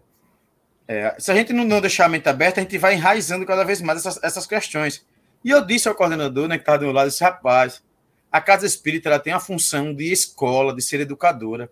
é, 0.88 1.16
se 1.18 1.32
a 1.32 1.36
gente 1.36 1.54
não, 1.54 1.82
deixar 1.82 2.06
a 2.06 2.10
mente 2.10 2.30
aberta, 2.30 2.60
a 2.60 2.64
gente 2.64 2.78
vai 2.78 2.96
enraizando 2.96 3.46
cada 3.46 3.64
vez 3.64 3.82
mais 3.82 4.00
essas, 4.00 4.24
essas 4.24 4.46
questões. 4.46 5.06
E 5.44 5.50
eu 5.50 5.66
disse 5.66 5.88
ao 5.88 5.96
coordenador, 5.96 6.48
né, 6.48 6.58
que 6.58 6.64
estava 6.64 6.80
do 6.80 6.86
meu 6.86 6.94
lado, 6.94 7.08
esse 7.08 7.24
rapaz, 7.24 7.84
a 8.32 8.42
casa 8.42 8.66
espírita 8.66 9.10
ela 9.10 9.20
tem 9.20 9.34
a 9.34 9.40
função 9.40 9.94
de 9.94 10.12
escola, 10.12 10.76
de 10.76 10.82
ser 10.82 11.00
educadora. 11.00 11.70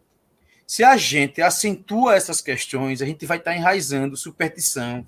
Se 0.65 0.83
a 0.83 0.95
gente 0.95 1.41
acentua 1.41 2.15
essas 2.15 2.41
questões, 2.41 3.01
a 3.01 3.05
gente 3.05 3.25
vai 3.25 3.37
estar 3.37 3.55
enraizando 3.55 4.15
superstição. 4.15 5.05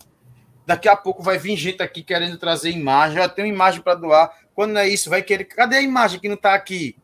Daqui 0.66 0.90
a 0.90 0.96
pouco 0.96 1.24
vai 1.24 1.38
vir 1.38 1.56
gente 1.56 1.82
aqui 1.82 2.04
querendo 2.04 2.38
trazer 2.38 2.72
imagem, 2.72 3.18
já 3.18 3.30
tem 3.30 3.48
imagem 3.48 3.82
para 3.82 3.96
doar. 3.96 4.32
Quando 4.54 4.74
não 4.74 4.82
é 4.82 4.88
isso, 4.88 5.10
vai 5.10 5.22
querer. 5.22 5.46
Cadê 5.46 5.78
a 5.78 5.82
imagem 5.82 6.20
que 6.20 6.28
não 6.28 6.36
está 6.36 6.54
aqui? 6.54 6.96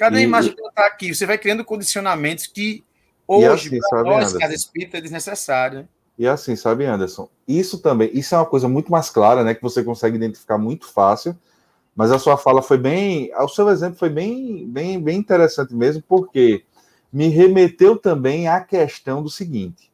Cadê 0.00 0.20
a 0.20 0.22
imagem 0.22 0.54
que 0.54 0.62
está 0.62 0.86
aqui? 0.86 1.14
Você 1.14 1.26
vai 1.26 1.36
criando 1.36 1.62
condicionamentos 1.62 2.46
que 2.46 2.82
hoje, 3.28 3.68
assim, 3.68 3.78
para 3.90 4.02
nós, 4.02 4.32
casa 4.32 4.54
espírita, 4.54 4.96
é 4.96 5.00
desnecessário. 5.02 5.80
Né? 5.80 5.88
E 6.18 6.26
assim, 6.26 6.56
sabe, 6.56 6.86
Anderson, 6.86 7.28
isso 7.46 7.82
também, 7.82 8.10
isso 8.14 8.34
é 8.34 8.38
uma 8.38 8.46
coisa 8.46 8.66
muito 8.66 8.90
mais 8.90 9.10
clara, 9.10 9.44
né? 9.44 9.54
Que 9.54 9.60
você 9.60 9.84
consegue 9.84 10.16
identificar 10.16 10.56
muito 10.56 10.90
fácil. 10.90 11.36
Mas 11.94 12.10
a 12.10 12.18
sua 12.18 12.38
fala 12.38 12.62
foi 12.62 12.78
bem, 12.78 13.30
o 13.34 13.48
seu 13.48 13.68
exemplo 13.68 13.98
foi 13.98 14.08
bem, 14.08 14.66
bem, 14.66 14.98
bem 14.98 15.18
interessante 15.18 15.74
mesmo, 15.74 16.02
porque 16.08 16.64
me 17.12 17.28
remeteu 17.28 17.94
também 17.94 18.48
à 18.48 18.58
questão 18.58 19.22
do 19.22 19.28
seguinte: 19.28 19.92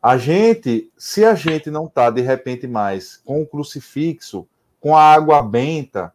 a 0.00 0.16
gente, 0.16 0.92
se 0.96 1.24
a 1.24 1.34
gente 1.34 1.72
não 1.72 1.86
está 1.86 2.08
de 2.08 2.20
repente 2.20 2.68
mais 2.68 3.16
com 3.24 3.42
o 3.42 3.46
crucifixo, 3.46 4.46
com 4.80 4.96
a 4.96 5.02
água 5.02 5.42
benta, 5.42 6.12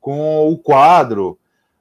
com 0.00 0.50
o 0.50 0.56
quadro, 0.56 1.38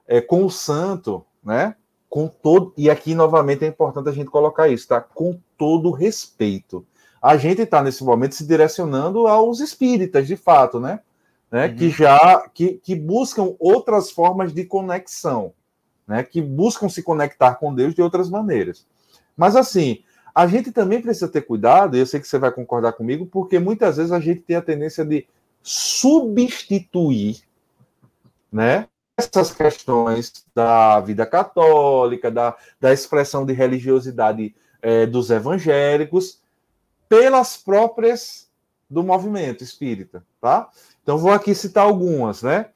é, 0.08 0.22
com 0.22 0.46
o 0.46 0.50
santo, 0.50 1.26
né? 1.44 1.76
Com 2.10 2.28
todo 2.28 2.74
e 2.78 2.90
aqui 2.90 3.14
novamente 3.14 3.66
é 3.66 3.68
importante 3.68 4.10
a 4.10 4.12
gente 4.12 4.30
colocar 4.30 4.68
isso, 4.68 4.88
tá? 4.88 5.02
Com 5.02 5.40
todo 5.58 5.92
respeito. 5.92 6.86
A 7.22 7.38
gente 7.38 7.62
está 7.62 7.82
nesse 7.82 8.04
momento 8.04 8.36
se 8.36 8.46
direcionando 8.46 9.28
aos 9.28 9.60
espíritas, 9.60 10.28
de 10.28 10.36
fato, 10.36 10.80
né? 10.80 11.00
né? 11.52 11.68
Uhum. 11.68 11.76
Que 11.76 11.90
já 11.90 12.48
que, 12.54 12.74
que 12.84 12.96
buscam 12.96 13.56
outras 13.60 14.12
formas 14.12 14.54
de 14.54 14.64
conexão, 14.66 15.54
né? 16.08 16.24
Que 16.24 16.42
buscam 16.42 16.88
se 16.90 17.02
conectar 17.02 17.56
com 17.56 17.74
Deus 17.74 17.96
de 17.96 18.02
outras 18.02 18.30
maneiras. 18.30 18.86
Mas 19.36 19.56
assim, 19.56 20.04
a 20.34 20.48
gente 20.48 20.72
também 20.72 21.02
precisa 21.02 21.28
ter 21.28 21.42
cuidado, 21.42 21.96
e 21.96 22.00
eu 22.00 22.06
sei 22.06 22.20
que 22.20 22.28
você 22.28 22.38
vai 22.38 22.52
concordar 22.52 22.94
comigo, 22.94 23.26
porque 23.26 23.58
muitas 23.58 23.98
vezes 23.98 24.12
a 24.12 24.20
gente 24.20 24.42
tem 24.42 24.58
a 24.58 24.62
tendência 24.62 25.06
de 25.06 25.26
substituir, 25.64 27.42
né? 28.52 28.88
Essas 29.18 29.52
questões 29.52 30.46
da 30.54 31.00
vida 31.00 31.26
católica, 31.26 32.30
da, 32.30 32.56
da 32.80 32.92
expressão 32.92 33.46
de 33.46 33.54
religiosidade 33.54 34.54
é, 34.82 35.06
dos 35.06 35.30
evangélicos, 35.30 36.42
pelas 37.08 37.56
próprias 37.56 38.50
do 38.90 39.04
movimento 39.04 39.64
espírita, 39.64 40.24
tá? 40.42 40.70
Então 41.02 41.18
vou 41.18 41.32
aqui 41.32 41.56
citar 41.56 41.86
algumas, 41.86 42.44
né? 42.44 42.68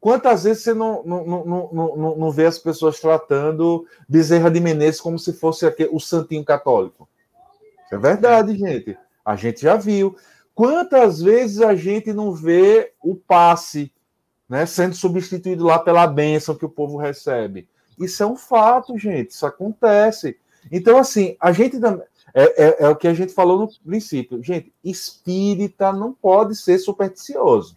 Quantas 0.00 0.44
vezes 0.44 0.62
você 0.62 0.74
não, 0.74 1.02
não, 1.04 1.24
não, 1.26 1.70
não, 1.72 2.16
não 2.16 2.30
vê 2.30 2.46
as 2.46 2.58
pessoas 2.58 3.00
tratando 3.00 3.86
Bezerra 4.08 4.50
de 4.50 4.60
Menezes 4.60 5.00
como 5.00 5.18
se 5.18 5.32
fosse 5.32 5.66
aquele, 5.66 5.90
o 5.92 5.98
santinho 5.98 6.44
católico? 6.44 7.08
É 7.90 7.96
verdade, 7.96 8.56
gente. 8.56 8.96
A 9.24 9.34
gente 9.34 9.62
já 9.62 9.76
viu. 9.76 10.16
Quantas 10.54 11.20
vezes 11.20 11.60
a 11.60 11.74
gente 11.74 12.12
não 12.12 12.32
vê 12.32 12.92
o 13.02 13.16
passe 13.16 13.92
né, 14.48 14.64
sendo 14.66 14.94
substituído 14.94 15.64
lá 15.64 15.78
pela 15.78 16.06
bênção 16.06 16.54
que 16.54 16.64
o 16.64 16.70
povo 16.70 16.96
recebe. 16.96 17.68
Isso 17.98 18.22
é 18.22 18.26
um 18.26 18.36
fato, 18.36 18.96
gente, 18.96 19.30
isso 19.30 19.44
acontece. 19.44 20.38
Então, 20.70 20.96
assim, 20.96 21.36
a 21.40 21.52
gente 21.52 21.76
é, 22.34 22.64
é, 22.64 22.76
é, 22.84 22.88
o 22.88 22.96
que 22.96 23.08
a 23.08 23.14
gente 23.14 23.32
falou 23.32 23.58
no 23.58 23.68
princípio. 23.84 24.42
Gente, 24.42 24.72
espírita 24.82 25.92
não 25.92 26.12
pode 26.12 26.54
ser 26.54 26.78
supersticioso. 26.78 27.76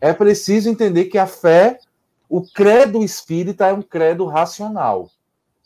É 0.00 0.12
preciso 0.12 0.70
entender 0.70 1.06
que 1.06 1.18
a 1.18 1.26
fé, 1.26 1.78
o 2.28 2.42
credo 2.42 3.02
espírita 3.02 3.66
é 3.66 3.72
um 3.72 3.82
credo 3.82 4.24
racional, 4.24 5.10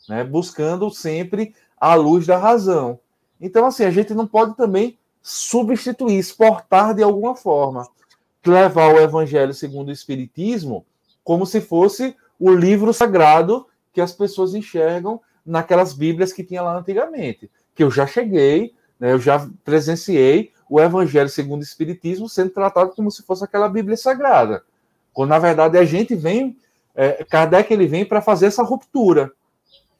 né, 0.09 0.23
buscando 0.23 0.89
sempre 0.91 1.55
a 1.77 1.95
luz 1.95 2.27
da 2.27 2.37
razão. 2.37 2.99
Então, 3.39 3.65
assim, 3.65 3.85
a 3.85 3.91
gente 3.91 4.13
não 4.13 4.27
pode 4.27 4.55
também 4.57 4.97
substituir, 5.21 6.17
exportar 6.17 6.93
de 6.93 7.01
alguma 7.01 7.35
forma 7.35 7.87
levar 8.49 8.93
o 8.93 8.99
Evangelho 8.99 9.53
segundo 9.53 9.89
o 9.89 9.91
Espiritismo 9.91 10.85
como 11.23 11.45
se 11.45 11.59
fosse 11.59 12.15
o 12.39 12.51
livro 12.51 12.93
sagrado 12.93 13.65
que 13.91 13.99
as 13.99 14.11
pessoas 14.11 14.53
enxergam 14.53 15.19
naquelas 15.45 15.93
Bíblias 15.93 16.31
que 16.31 16.43
tinha 16.43 16.61
lá 16.61 16.77
antigamente. 16.77 17.49
Que 17.73 17.83
eu 17.83 17.89
já 17.89 18.05
cheguei, 18.05 18.73
né, 18.99 19.13
eu 19.13 19.19
já 19.19 19.47
presenciei 19.63 20.51
o 20.69 20.79
Evangelho 20.79 21.29
segundo 21.29 21.61
o 21.61 21.63
Espiritismo 21.63 22.27
sendo 22.27 22.49
tratado 22.51 22.91
como 22.91 23.09
se 23.09 23.23
fosse 23.23 23.43
aquela 23.43 23.69
Bíblia 23.69 23.97
sagrada. 23.97 24.63
Quando 25.13 25.29
na 25.29 25.39
verdade 25.39 25.77
a 25.77 25.85
gente 25.85 26.15
vem, 26.15 26.57
é, 26.93 27.23
Kardec 27.23 27.73
ele 27.73 27.87
vem 27.87 28.05
para 28.05 28.21
fazer 28.21 28.47
essa 28.47 28.63
ruptura. 28.63 29.31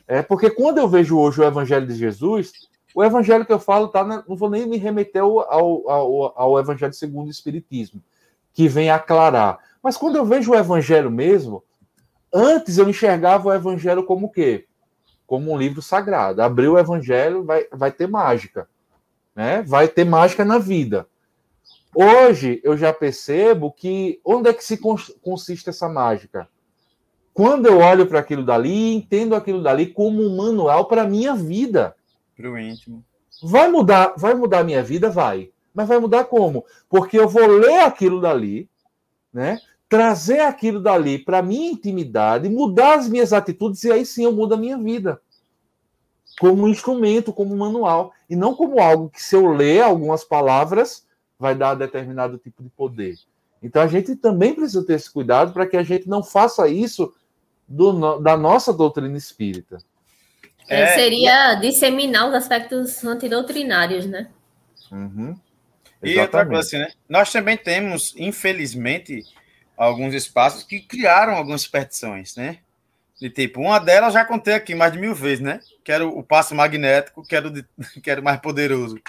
É 0.08 0.22
porque 0.22 0.50
quando 0.50 0.78
eu 0.78 0.88
vejo 0.88 1.18
hoje 1.18 1.41
o 1.41 1.43
Evangelho 1.43 1.88
de 1.88 1.96
Jesus, 1.96 2.52
o 2.93 3.04
Evangelho 3.04 3.46
que 3.46 3.54
eu 3.54 3.60
falo 3.60 3.88
tá, 3.88 4.04
não 4.04 4.36
vou 4.36 4.50
nem 4.50 4.68
me 4.68 4.78
remeter 4.78 5.22
ao, 5.22 5.39
ao, 5.39 5.89
ao, 5.89 6.34
ao 6.39 6.60
Evangelho 6.60 6.93
segundo 6.93 7.28
o 7.28 7.32
Espiritismo 7.32 8.02
que 8.56 8.70
vem 8.70 8.89
aclarar. 8.89 9.60
Mas 9.84 9.97
quando 9.97 10.16
eu 10.16 10.26
vejo 10.26 10.53
o 10.53 10.56
evangelho 10.56 11.12
mesmo, 11.12 11.64
antes 12.34 12.78
eu 12.78 12.89
enxergava 12.89 13.49
o 13.49 13.53
evangelho 13.53 14.03
como 14.03 14.28
o 14.28 14.32
quê? 14.32 14.66
Como 15.28 15.51
um 15.51 15.58
livro 15.58 15.82
sagrado. 15.82 16.41
Abrir 16.41 16.70
o 16.70 16.80
evangelho 16.80 17.43
vai, 17.43 17.68
vai 17.72 17.91
ter 17.91 18.08
mágica. 18.08 18.68
Né? 19.36 19.62
Vai 19.62 19.89
ter 19.89 20.06
mágica 20.06 20.45
na 20.45 20.58
vida. 20.58 21.06
Hoje 21.93 22.62
eu 22.64 22.78
já 22.78 22.93
percebo 22.93 23.72
que 23.72 24.20
onde 24.24 24.49
é 24.49 24.53
que 24.53 24.64
se 24.64 24.80
consiste 25.22 25.70
essa 25.70 25.89
mágica? 25.89 26.47
Quando 27.34 27.66
eu 27.66 27.80
olho 27.80 28.08
para 28.08 28.20
aquilo 28.20 28.45
dali, 28.45 28.95
entendo 28.95 29.36
aquilo 29.36 29.62
dali 29.62 29.88
como 29.88 30.22
um 30.22 30.38
manual 30.38 30.86
para 30.88 31.01
a 31.01 31.08
minha 31.08 31.36
vida. 31.36 31.93
Para 32.36 32.49
o 32.49 32.58
íntimo. 32.58 33.03
Vai 33.43 33.70
mudar, 33.70 34.14
vai 34.18 34.34
mudar 34.34 34.60
a 34.60 34.64
minha 34.64 34.82
vida? 34.82 35.10
Vai. 35.10 35.51
Mas 35.76 35.90
vai 35.90 36.00
mudar 36.00 36.24
como? 36.24 36.66
Porque 36.90 37.20
eu 37.20 37.28
vou 37.28 37.46
ler 37.46 37.82
aquilo 37.82 38.22
dali, 38.22 38.70
né? 39.32 39.60
Trazer 39.90 40.40
aquilo 40.40 40.82
dali 40.82 41.20
para 41.20 41.42
minha 41.42 41.70
intimidade, 41.70 42.50
mudar 42.50 42.98
as 42.98 43.10
minhas 43.10 43.34
atitudes 43.34 43.84
e 43.84 43.92
aí 43.92 44.06
sim 44.06 44.24
eu 44.24 44.32
mudo 44.32 44.56
a 44.56 44.58
minha 44.58 44.78
vida. 44.78 45.22
Como 46.40 46.64
um 46.64 46.70
instrumento, 46.70 47.34
como 47.34 47.54
um 47.54 47.58
manual, 47.58 48.14
e 48.30 48.36
não 48.36 48.56
como 48.56 48.80
algo 48.80 49.10
que 49.10 49.22
se 49.22 49.36
eu 49.36 49.48
ler 49.52 49.82
algumas 49.82 50.24
palavras 50.24 51.06
vai 51.38 51.54
dar 51.54 51.76
determinado 51.76 52.38
tipo 52.38 52.64
de 52.64 52.70
poder. 52.70 53.16
Então 53.62 53.82
a 53.82 53.88
gente 53.88 54.16
também 54.16 54.54
precisa 54.54 54.86
ter 54.86 54.94
esse 54.94 55.12
cuidado 55.12 55.52
para 55.52 55.68
que 55.68 55.76
a 55.76 55.84
gente 55.84 56.08
não 56.08 56.24
faça 56.24 56.68
isso 56.68 57.14
do, 57.68 58.20
da 58.20 58.38
nossa 58.38 58.72
doutrina 58.72 59.18
espírita. 59.18 59.80
É, 60.68 60.88
seria 60.88 61.56
disseminar 61.56 62.28
os 62.28 62.34
aspectos 62.34 63.04
antidoutrinários, 63.04 64.06
né? 64.06 64.30
Uhum. 64.92 65.36
E 66.04 66.18
outra 66.20 66.46
coisa, 66.46 66.62
assim, 66.62 66.78
né? 66.78 66.91
Nós 67.10 67.32
também 67.32 67.58
temos, 67.58 68.14
infelizmente, 68.18 69.24
alguns 69.78 70.14
espaços 70.14 70.64
que 70.64 70.80
criaram 70.80 71.36
algumas 71.36 71.62
superstições, 71.62 72.36
né? 72.36 72.60
E 73.22 73.30
tipo, 73.30 73.62
uma 73.62 73.80
delas 73.80 74.14
já 74.14 74.26
contei 74.26 74.54
aqui 74.54 74.76
mais 74.76 74.91
de 74.91 75.00
mil 75.00 75.16
vezes, 75.16 75.39
né? 75.39 75.60
Quero 75.84 76.10
o 76.10 76.22
passo 76.22 76.54
magnético, 76.54 77.26
quero, 77.26 77.50
de, 77.50 77.66
quero 78.04 78.22
mais 78.22 78.39
poderoso. 78.39 79.00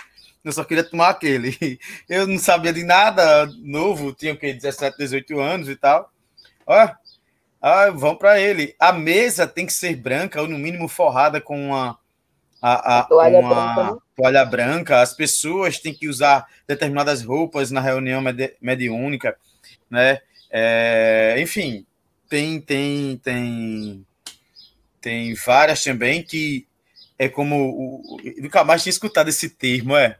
Eu 0.44 0.52
só 0.52 0.62
queria 0.62 0.84
tomar 0.84 1.08
aquele. 1.08 1.78
Eu 2.08 2.26
não 2.26 2.38
sabia 2.38 2.72
de 2.72 2.84
nada 2.84 3.46
novo, 3.58 4.12
tinha 4.12 4.32
o 4.32 4.36
quê? 4.36 4.52
17, 4.52 4.96
18 4.96 5.40
anos 5.40 5.68
e 5.68 5.74
tal. 5.74 6.12
Ó, 6.64 6.88
ah, 7.60 7.90
vamos 7.90 8.18
para 8.18 8.40
ele. 8.40 8.76
A 8.78 8.92
mesa 8.92 9.46
tem 9.46 9.66
que 9.66 9.72
ser 9.72 9.96
branca, 9.96 10.40
ou 10.40 10.46
no 10.46 10.58
mínimo 10.58 10.86
forrada 10.86 11.40
com 11.40 11.70
uma, 11.70 11.98
a, 12.60 12.98
a, 12.98 13.02
toalha, 13.04 13.38
uma 13.38 13.74
branca. 13.74 13.92
Né? 13.92 13.98
toalha 14.16 14.44
branca. 14.44 15.00
As 15.00 15.14
pessoas 15.14 15.78
têm 15.78 15.94
que 15.94 16.08
usar 16.08 16.46
determinadas 16.66 17.22
roupas 17.22 17.70
na 17.70 17.80
reunião 17.80 18.20
med 18.20 18.56
mediúnica, 18.60 19.36
né? 19.90 20.20
É, 20.50 21.36
enfim, 21.38 21.84
tem, 22.28 22.60
tem, 22.60 23.16
tem, 23.18 24.06
tem 25.00 25.34
várias 25.34 25.82
também 25.82 26.22
que 26.22 26.66
é 27.18 27.28
como 27.28 27.70
o, 27.70 28.16
nunca 28.38 28.64
mais 28.64 28.82
tinha 28.82 28.90
escutado 28.90 29.28
esse 29.28 29.50
termo, 29.50 29.96
é 29.96 30.18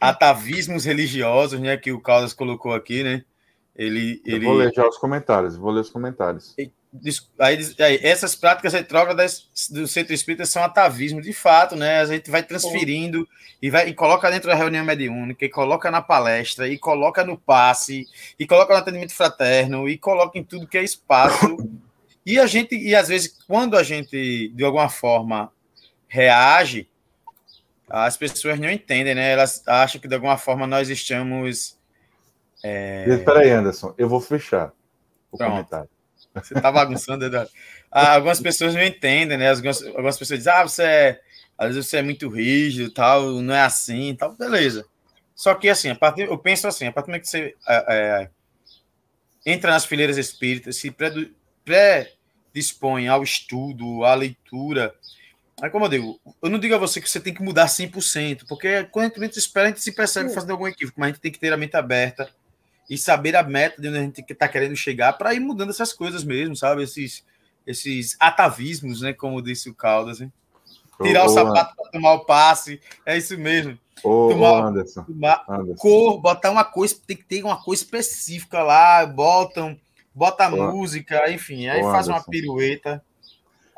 atavismos 0.00 0.84
religiosos, 0.84 1.60
né? 1.60 1.76
Que 1.76 1.92
o 1.92 2.00
Carlos 2.00 2.32
colocou 2.32 2.72
aqui, 2.72 3.02
né? 3.02 3.24
Ele, 3.76 4.20
ele... 4.24 4.44
vou 4.44 4.54
ler 4.54 4.72
já 4.74 4.86
os 4.86 4.98
comentários, 4.98 5.56
vou 5.56 5.70
ler 5.70 5.80
os 5.80 5.90
comentários. 5.90 6.54
Aí, 7.38 7.58
aí, 7.78 8.00
essas 8.02 8.34
práticas 8.34 8.72
retrógradas 8.72 9.48
do 9.70 9.86
centro 9.86 10.12
espírita 10.12 10.44
são 10.44 10.64
atavismo, 10.64 11.22
de 11.22 11.32
fato, 11.32 11.76
né? 11.76 12.00
A 12.00 12.06
gente 12.06 12.30
vai 12.30 12.42
transferindo 12.42 13.28
e, 13.62 13.70
vai, 13.70 13.88
e 13.88 13.94
coloca 13.94 14.30
dentro 14.30 14.48
da 14.48 14.56
reunião 14.56 14.84
mediúnica, 14.84 15.44
e 15.44 15.48
coloca 15.48 15.88
na 15.88 16.02
palestra, 16.02 16.68
e 16.68 16.76
coloca 16.76 17.24
no 17.24 17.38
passe, 17.38 18.06
e 18.38 18.46
coloca 18.46 18.74
no 18.74 18.80
atendimento 18.80 19.14
fraterno, 19.14 19.88
e 19.88 19.96
coloca 19.96 20.36
em 20.36 20.42
tudo 20.42 20.66
que 20.66 20.78
é 20.78 20.82
espaço. 20.82 21.56
e 22.26 22.40
a 22.40 22.46
gente, 22.46 22.76
e 22.76 22.94
às 22.94 23.06
vezes, 23.06 23.38
quando 23.46 23.76
a 23.76 23.84
gente, 23.84 24.48
de 24.48 24.64
alguma 24.64 24.88
forma, 24.88 25.52
reage, 26.08 26.88
as 27.88 28.16
pessoas 28.16 28.58
não 28.58 28.68
entendem, 28.68 29.14
né? 29.14 29.32
Elas 29.32 29.62
acham 29.66 30.00
que 30.00 30.08
de 30.08 30.14
alguma 30.14 30.36
forma 30.36 30.66
nós 30.66 30.88
estamos. 30.88 31.78
É... 32.64 33.04
Espera 33.08 33.40
aí, 33.40 33.50
Anderson, 33.50 33.94
eu 33.96 34.08
vou 34.08 34.20
fechar 34.20 34.72
o 35.30 35.38
Pronto. 35.38 35.50
comentário. 35.50 35.88
Você 36.34 36.54
tá 36.54 36.70
bagunçando, 36.70 37.24
Eduardo. 37.24 37.50
Ah, 37.90 38.14
algumas 38.14 38.40
pessoas 38.40 38.74
não 38.74 38.82
entendem, 38.82 39.36
né? 39.36 39.50
Algumas, 39.50 39.82
algumas 39.82 40.18
pessoas 40.18 40.38
dizem, 40.40 40.52
ah, 40.52 40.62
você 40.62 40.82
é. 40.82 41.20
Às 41.58 41.74
vezes 41.74 41.90
você 41.90 41.98
é 41.98 42.02
muito 42.02 42.28
rígido, 42.28 42.90
tal, 42.90 43.42
não 43.42 43.54
é 43.54 43.62
assim, 43.62 44.14
tal, 44.14 44.34
beleza. 44.34 44.86
Só 45.34 45.54
que 45.54 45.68
assim, 45.68 45.90
a 45.90 45.94
partir, 45.94 46.22
eu 46.22 46.38
penso 46.38 46.66
assim, 46.66 46.86
a 46.86 46.92
partir 46.92 47.08
do 47.08 47.10
momento 47.10 47.24
que 47.24 47.28
você 47.28 47.54
é, 47.68 47.84
é, 47.88 48.30
entra 49.44 49.70
nas 49.70 49.84
fileiras 49.84 50.16
espíritas, 50.16 50.76
se 50.76 50.90
pré-dispõe 51.64 53.08
ao 53.08 53.22
estudo, 53.22 54.04
à 54.04 54.14
leitura, 54.14 54.94
Aí, 55.62 55.68
como 55.68 55.84
eu 55.84 55.90
digo, 55.90 56.20
eu 56.40 56.48
não 56.48 56.58
digo 56.58 56.74
a 56.74 56.78
você 56.78 57.02
que 57.02 57.10
você 57.10 57.20
tem 57.20 57.34
que 57.34 57.42
mudar 57.42 57.66
100%, 57.66 58.46
porque 58.48 58.84
quando 58.84 59.12
a 59.14 59.20
gente 59.20 59.38
espera, 59.38 59.66
a 59.66 59.68
gente 59.68 59.82
se 59.82 59.92
percebe 59.92 60.32
fazendo 60.32 60.52
algum 60.52 60.66
equívoco, 60.66 60.98
mas 60.98 61.08
a 61.08 61.12
gente 61.12 61.20
tem 61.20 61.30
que 61.30 61.38
ter 61.38 61.52
a 61.52 61.56
mente 61.56 61.76
aberta 61.76 62.30
e 62.90 62.98
saber 62.98 63.36
a 63.36 63.42
meta 63.44 63.80
de 63.80 63.86
onde 63.86 63.98
a 63.98 64.02
gente 64.02 64.20
está 64.28 64.48
querendo 64.48 64.74
chegar 64.74 65.12
para 65.12 65.32
ir 65.32 65.38
mudando 65.38 65.70
essas 65.70 65.92
coisas 65.92 66.24
mesmo, 66.24 66.56
sabe? 66.56 66.82
Esses, 66.82 67.24
esses 67.64 68.16
atavismos, 68.18 69.00
né? 69.00 69.12
Como 69.12 69.40
disse 69.40 69.70
o 69.70 69.74
Caldas, 69.74 70.20
hein? 70.20 70.32
Tirar 71.00 71.22
ô, 71.22 71.26
o 71.26 71.28
sapato 71.28 71.76
para 71.76 71.90
tomar 71.92 72.14
o 72.14 72.24
passe, 72.26 72.80
é 73.06 73.16
isso 73.16 73.38
mesmo. 73.38 73.78
Ô, 74.02 74.28
tomar, 74.30 74.50
ô 74.50 74.66
Anderson, 74.66 75.04
tomar 75.04 75.44
Anderson. 75.48 75.80
cor, 75.80 76.20
botar 76.20 76.50
uma 76.50 76.64
coisa, 76.64 76.96
tem 77.06 77.16
que 77.16 77.24
ter 77.24 77.44
uma 77.44 77.62
coisa 77.62 77.82
específica 77.84 78.60
lá, 78.62 79.06
botam, 79.06 79.78
bota 80.12 80.50
música, 80.50 81.30
enfim, 81.30 81.68
aí 81.68 81.82
faz 81.82 82.08
Anderson. 82.08 82.12
uma 82.12 82.24
pirueta. 82.24 83.04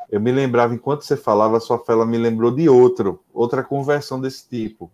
Eu 0.09 0.19
me 0.19 0.31
lembrava, 0.31 0.73
enquanto 0.73 1.03
você 1.03 1.15
falava, 1.15 1.57
a 1.57 1.59
sua 1.59 1.77
fala 1.77 2.05
me 2.05 2.17
lembrou 2.17 2.53
de 2.53 2.67
outro, 2.67 3.23
outra 3.31 3.63
conversão 3.63 4.19
desse 4.19 4.49
tipo. 4.49 4.91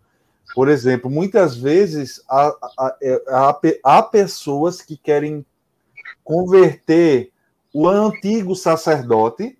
Por 0.53 0.67
exemplo, 0.67 1.09
muitas 1.09 1.55
vezes 1.55 2.21
há, 2.29 2.47
há, 2.77 2.97
há, 3.27 3.59
há 3.83 4.03
pessoas 4.03 4.81
que 4.81 4.97
querem 4.97 5.45
converter 6.23 7.31
o 7.73 7.87
antigo 7.87 8.55
sacerdote 8.55 9.57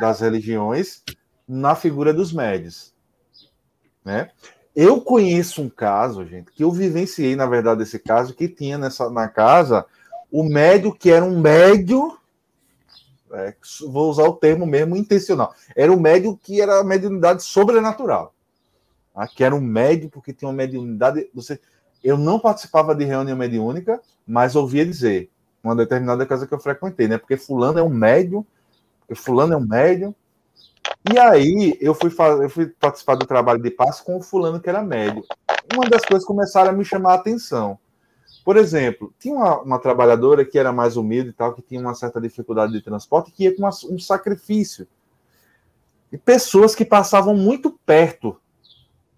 das 0.00 0.20
religiões 0.20 1.02
na 1.48 1.74
figura 1.74 2.12
dos 2.12 2.32
médios. 2.32 2.94
Né? 4.04 4.30
Eu 4.74 5.00
conheço 5.00 5.62
um 5.62 5.70
caso, 5.70 6.24
gente, 6.26 6.52
que 6.52 6.62
eu 6.62 6.70
vivenciei, 6.70 7.34
na 7.34 7.46
verdade, 7.46 7.82
esse 7.82 7.98
caso, 7.98 8.34
que 8.34 8.48
tinha 8.48 8.76
nessa, 8.76 9.08
na 9.08 9.28
casa 9.28 9.86
o 10.30 10.42
médio 10.42 10.92
que 10.92 11.10
era 11.10 11.24
um 11.24 11.40
médio 11.40 12.18
é, 13.32 13.54
vou 13.88 14.10
usar 14.10 14.24
o 14.24 14.36
termo 14.36 14.66
mesmo 14.66 14.96
intencional. 14.96 15.54
Era 15.74 15.92
o 15.92 16.00
médio 16.00 16.36
que 16.36 16.60
era 16.60 16.80
a 16.80 16.84
mediunidade 16.84 17.42
sobrenatural. 17.42 18.32
Tá? 19.16 19.26
Que 19.26 19.42
era 19.42 19.54
um 19.54 19.60
médio 19.62 20.10
porque 20.10 20.34
tinha 20.34 20.46
uma 20.46 20.54
mediunidade. 20.54 21.30
Você, 21.34 21.58
eu 22.04 22.18
não 22.18 22.38
participava 22.38 22.94
de 22.94 23.02
reunião 23.06 23.34
mediúnica, 23.34 23.98
mas 24.26 24.54
ouvia 24.54 24.84
dizer, 24.84 25.30
uma 25.64 25.74
determinada 25.74 26.26
casa 26.26 26.46
que 26.46 26.52
eu 26.52 26.58
frequentei, 26.58 27.08
né? 27.08 27.16
Porque 27.16 27.38
fulano 27.38 27.78
é 27.78 27.82
um 27.82 27.88
médio, 27.88 28.46
porque 29.00 29.14
fulano 29.14 29.54
é 29.54 29.56
um 29.56 29.66
médio. 29.66 30.14
E 31.10 31.18
aí 31.18 31.78
eu 31.80 31.94
fui, 31.94 32.14
eu 32.42 32.50
fui 32.50 32.66
participar 32.66 33.14
do 33.14 33.26
trabalho 33.26 33.62
de 33.62 33.70
passe 33.70 34.04
com 34.04 34.18
o 34.18 34.22
fulano 34.22 34.60
que 34.60 34.68
era 34.68 34.82
médio. 34.82 35.24
Uma 35.74 35.88
das 35.88 36.04
coisas 36.04 36.26
começaram 36.26 36.68
a 36.68 36.74
me 36.74 36.84
chamar 36.84 37.12
a 37.12 37.16
atenção. 37.16 37.78
Por 38.44 38.58
exemplo, 38.58 39.14
tinha 39.18 39.34
uma, 39.34 39.60
uma, 39.62 39.78
trabalhadora 39.78 40.44
que 40.44 40.58
era 40.58 40.72
mais 40.72 40.96
humilde 40.96 41.30
e 41.30 41.32
tal, 41.32 41.54
que 41.54 41.62
tinha 41.62 41.80
uma 41.80 41.94
certa 41.94 42.20
dificuldade 42.20 42.72
de 42.72 42.82
transporte, 42.82 43.32
que 43.32 43.44
ia 43.44 43.56
com 43.56 43.62
uma, 43.62 43.70
um 43.90 43.98
sacrifício. 43.98 44.86
E 46.12 46.18
pessoas 46.18 46.74
que 46.74 46.84
passavam 46.84 47.34
muito 47.34 47.72
perto 47.84 48.38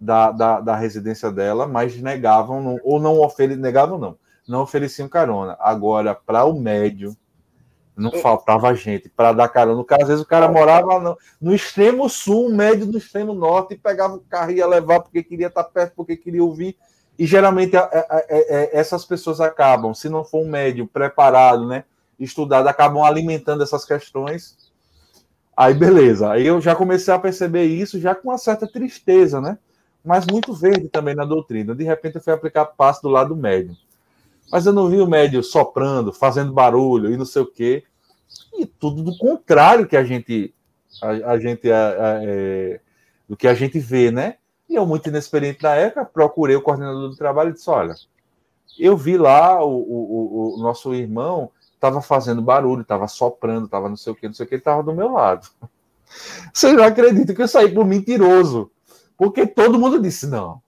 da, 0.00 0.30
da, 0.30 0.60
da 0.60 0.76
residência 0.76 1.30
dela, 1.30 1.66
mas 1.66 2.00
negavam, 2.00 2.62
não, 2.62 2.78
ou 2.82 3.00
não 3.00 3.20
ofereciam, 3.20 3.60
negavam 3.60 3.98
não, 3.98 4.16
não 4.46 4.62
ofereciam 4.62 5.08
carona. 5.08 5.56
Agora, 5.60 6.14
para 6.14 6.44
o 6.44 6.58
médio, 6.58 7.16
não 7.96 8.12
faltava 8.12 8.72
gente 8.74 9.08
para 9.08 9.32
dar 9.32 9.48
carona. 9.48 9.84
Às 10.00 10.08
vezes 10.08 10.22
o 10.22 10.28
cara 10.28 10.48
morava 10.48 11.00
no, 11.00 11.18
no, 11.40 11.54
extremo 11.54 12.08
sul, 12.08 12.46
o 12.46 12.54
médio 12.54 12.86
no 12.86 12.96
extremo 12.96 13.34
norte, 13.34 13.74
e 13.74 13.78
pegava 13.78 14.14
o 14.14 14.20
carro 14.20 14.52
e 14.52 14.56
ia 14.56 14.66
levar 14.66 15.00
porque 15.00 15.22
queria 15.22 15.48
estar 15.48 15.64
perto, 15.64 15.94
porque 15.96 16.16
queria 16.16 16.42
ouvir. 16.42 16.76
E 17.18 17.26
geralmente 17.26 17.76
a, 17.76 17.82
a, 17.82 18.16
a, 18.16 18.24
essas 18.72 19.04
pessoas 19.04 19.40
acabam, 19.40 19.92
se 19.92 20.08
não 20.08 20.24
for 20.24 20.44
um 20.44 20.48
médium 20.48 20.86
preparado, 20.86 21.66
né, 21.66 21.84
estudado, 22.18 22.68
acabam 22.68 23.02
alimentando 23.02 23.64
essas 23.64 23.84
questões. 23.84 24.56
Aí 25.56 25.74
beleza, 25.74 26.30
aí 26.30 26.46
eu 26.46 26.60
já 26.60 26.76
comecei 26.76 27.12
a 27.12 27.18
perceber 27.18 27.64
isso 27.64 27.98
já 27.98 28.14
com 28.14 28.28
uma 28.28 28.38
certa 28.38 28.64
tristeza, 28.68 29.40
né? 29.40 29.58
Mas 30.08 30.24
muito 30.26 30.54
verde 30.54 30.88
também 30.88 31.14
na 31.14 31.26
doutrina. 31.26 31.74
De 31.74 31.84
repente 31.84 32.16
eu 32.16 32.22
fui 32.22 32.32
aplicar 32.32 32.64
passo 32.64 33.02
do 33.02 33.10
lado 33.10 33.36
médio. 33.36 33.76
Mas 34.50 34.64
eu 34.64 34.72
não 34.72 34.88
vi 34.88 35.02
o 35.02 35.06
médio 35.06 35.42
soprando, 35.42 36.14
fazendo 36.14 36.50
barulho 36.50 37.12
e 37.12 37.16
não 37.18 37.26
sei 37.26 37.42
o 37.42 37.46
quê. 37.46 37.84
E 38.58 38.64
tudo 38.64 39.02
do 39.02 39.14
contrário 39.18 39.86
que 39.86 39.98
a 39.98 40.02
gente 40.02 40.54
a, 41.02 41.32
a 41.32 41.38
gente 41.38 41.70
é, 41.70 41.96
é, 42.24 42.80
do 43.28 43.36
que 43.36 43.46
a 43.46 43.52
gente 43.52 43.78
vê, 43.78 44.10
né? 44.10 44.36
E 44.66 44.76
eu, 44.76 44.86
muito 44.86 45.10
inexperiente 45.10 45.62
na 45.62 45.74
época, 45.74 46.06
procurei 46.06 46.56
o 46.56 46.62
coordenador 46.62 47.10
do 47.10 47.16
trabalho 47.16 47.50
e 47.50 47.52
disse: 47.52 47.68
Olha, 47.68 47.94
eu 48.78 48.96
vi 48.96 49.18
lá 49.18 49.62
o, 49.62 49.68
o, 49.68 50.54
o 50.58 50.62
nosso 50.62 50.94
irmão 50.94 51.50
estava 51.74 52.00
fazendo 52.00 52.40
barulho, 52.40 52.80
estava 52.80 53.06
soprando, 53.06 53.66
estava 53.66 53.90
não 53.90 53.96
sei 53.96 54.14
o 54.14 54.16
que, 54.16 54.26
não 54.26 54.34
sei 54.34 54.46
o 54.46 54.48
que, 54.48 54.54
estava 54.54 54.82
do 54.82 54.94
meu 54.94 55.12
lado. 55.12 55.46
Você 56.50 56.72
não 56.72 56.82
acredita 56.82 57.34
que 57.34 57.42
eu 57.42 57.48
saí 57.48 57.70
por 57.70 57.84
mentiroso? 57.84 58.70
Porque 59.18 59.46
todo 59.46 59.78
mundo 59.78 60.00
disse: 60.00 60.26
Não, 60.26 60.62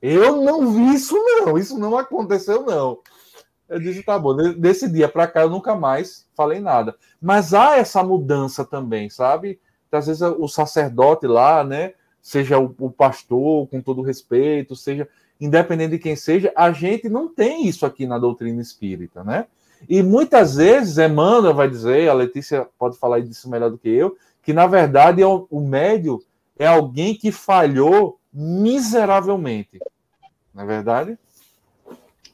eu 0.00 0.40
não 0.40 0.72
vi 0.72 0.94
isso, 0.94 1.14
não, 1.14 1.58
isso 1.58 1.78
não 1.78 1.98
aconteceu, 1.98 2.62
não. 2.62 3.00
Eu 3.68 3.78
disse: 3.78 4.02
Tá 4.02 4.18
bom, 4.18 4.34
desse 4.54 4.88
dia 4.88 5.08
para 5.08 5.26
cá 5.26 5.42
eu 5.42 5.50
nunca 5.50 5.74
mais 5.74 6.26
falei 6.34 6.60
nada. 6.60 6.96
Mas 7.20 7.52
há 7.52 7.76
essa 7.76 8.02
mudança 8.02 8.64
também, 8.64 9.10
sabe? 9.10 9.60
Às 9.92 10.06
vezes 10.06 10.22
o 10.22 10.46
sacerdote 10.46 11.26
lá, 11.26 11.62
né? 11.64 11.94
seja 12.22 12.58
o, 12.58 12.74
o 12.78 12.90
pastor, 12.90 13.66
com 13.68 13.80
todo 13.80 14.02
respeito, 14.02 14.76
seja 14.76 15.08
independente 15.40 15.92
de 15.92 15.98
quem 15.98 16.14
seja, 16.14 16.52
a 16.54 16.70
gente 16.70 17.08
não 17.08 17.26
tem 17.26 17.66
isso 17.66 17.86
aqui 17.86 18.06
na 18.06 18.18
doutrina 18.18 18.60
espírita, 18.60 19.24
né? 19.24 19.46
E 19.88 20.02
muitas 20.02 20.56
vezes, 20.56 20.98
Emmanuel 20.98 21.54
vai 21.54 21.68
dizer, 21.68 22.10
a 22.10 22.12
Letícia 22.12 22.68
pode 22.78 22.98
falar 22.98 23.20
disso 23.20 23.48
melhor 23.48 23.70
do 23.70 23.78
que 23.78 23.88
eu, 23.88 24.16
que 24.42 24.52
na 24.52 24.66
verdade 24.66 25.22
é 25.22 25.26
o, 25.26 25.46
o 25.50 25.60
médio 25.60 26.22
é 26.60 26.66
alguém 26.66 27.14
que 27.14 27.32
falhou 27.32 28.20
miseravelmente. 28.30 29.78
Não 30.52 30.64
é 30.64 30.66
verdade? 30.66 31.18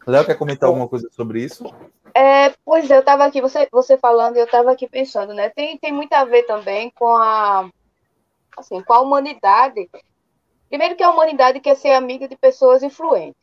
Léo, 0.04 0.26
quer 0.26 0.36
comentar 0.36 0.68
alguma 0.68 0.88
coisa 0.88 1.08
sobre 1.12 1.44
isso? 1.44 1.64
É, 2.12 2.50
pois 2.64 2.90
é, 2.90 2.96
eu 2.96 3.00
estava 3.00 3.24
aqui, 3.24 3.40
você, 3.40 3.68
você 3.70 3.96
falando, 3.96 4.36
eu 4.36 4.44
estava 4.44 4.72
aqui 4.72 4.88
pensando, 4.88 5.32
né? 5.32 5.48
Tem, 5.50 5.78
tem 5.78 5.92
muito 5.92 6.12
a 6.12 6.24
ver 6.24 6.42
também 6.42 6.90
com 6.90 7.16
a 7.16 7.70
assim, 8.56 8.82
com 8.82 8.92
a 8.92 9.00
humanidade. 9.00 9.88
Primeiro 10.68 10.96
que 10.96 11.04
a 11.04 11.10
humanidade 11.10 11.60
quer 11.60 11.76
ser 11.76 11.92
amiga 11.92 12.26
de 12.26 12.36
pessoas 12.36 12.82
influentes. 12.82 13.40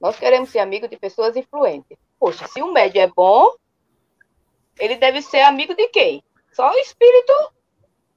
Nós 0.00 0.16
queremos 0.16 0.50
ser 0.50 0.60
amigos 0.60 0.88
de 0.88 0.96
pessoas 0.96 1.34
influentes. 1.34 1.98
Poxa, 2.20 2.46
se 2.46 2.62
o 2.62 2.72
médio 2.72 3.00
é 3.00 3.08
bom, 3.08 3.52
ele 4.78 4.94
deve 4.94 5.20
ser 5.20 5.40
amigo 5.40 5.74
de 5.74 5.88
quem? 5.88 6.22
Só 6.52 6.70
o 6.70 6.78
espírito 6.78 7.32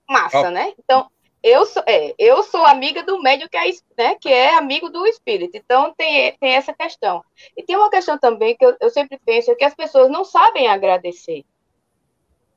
massa, 0.08 0.50
oh. 0.50 0.52
né? 0.52 0.72
Então, 0.78 1.10
eu 1.46 1.64
sou, 1.68 1.84
é, 1.86 2.16
eu 2.18 2.42
sou 2.42 2.66
amiga 2.66 3.04
do 3.04 3.22
médium 3.22 3.48
que 3.48 3.56
é, 3.56 3.70
né, 3.96 4.16
que 4.16 4.30
é 4.30 4.56
amigo 4.56 4.90
do 4.90 5.06
espírito. 5.06 5.56
Então, 5.56 5.94
tem, 5.96 6.36
tem 6.40 6.56
essa 6.56 6.74
questão. 6.74 7.24
E 7.56 7.62
tem 7.62 7.76
uma 7.78 7.92
questão 7.92 8.18
também 8.18 8.58
que 8.58 8.66
eu, 8.66 8.76
eu 8.82 8.90
sempre 8.90 9.20
penso, 9.24 9.52
é 9.52 9.56
que 9.56 9.64
as 9.64 9.76
pessoas 9.76 10.10
não 10.10 10.26
sabem 10.26 10.68
agradecer. 10.68 11.46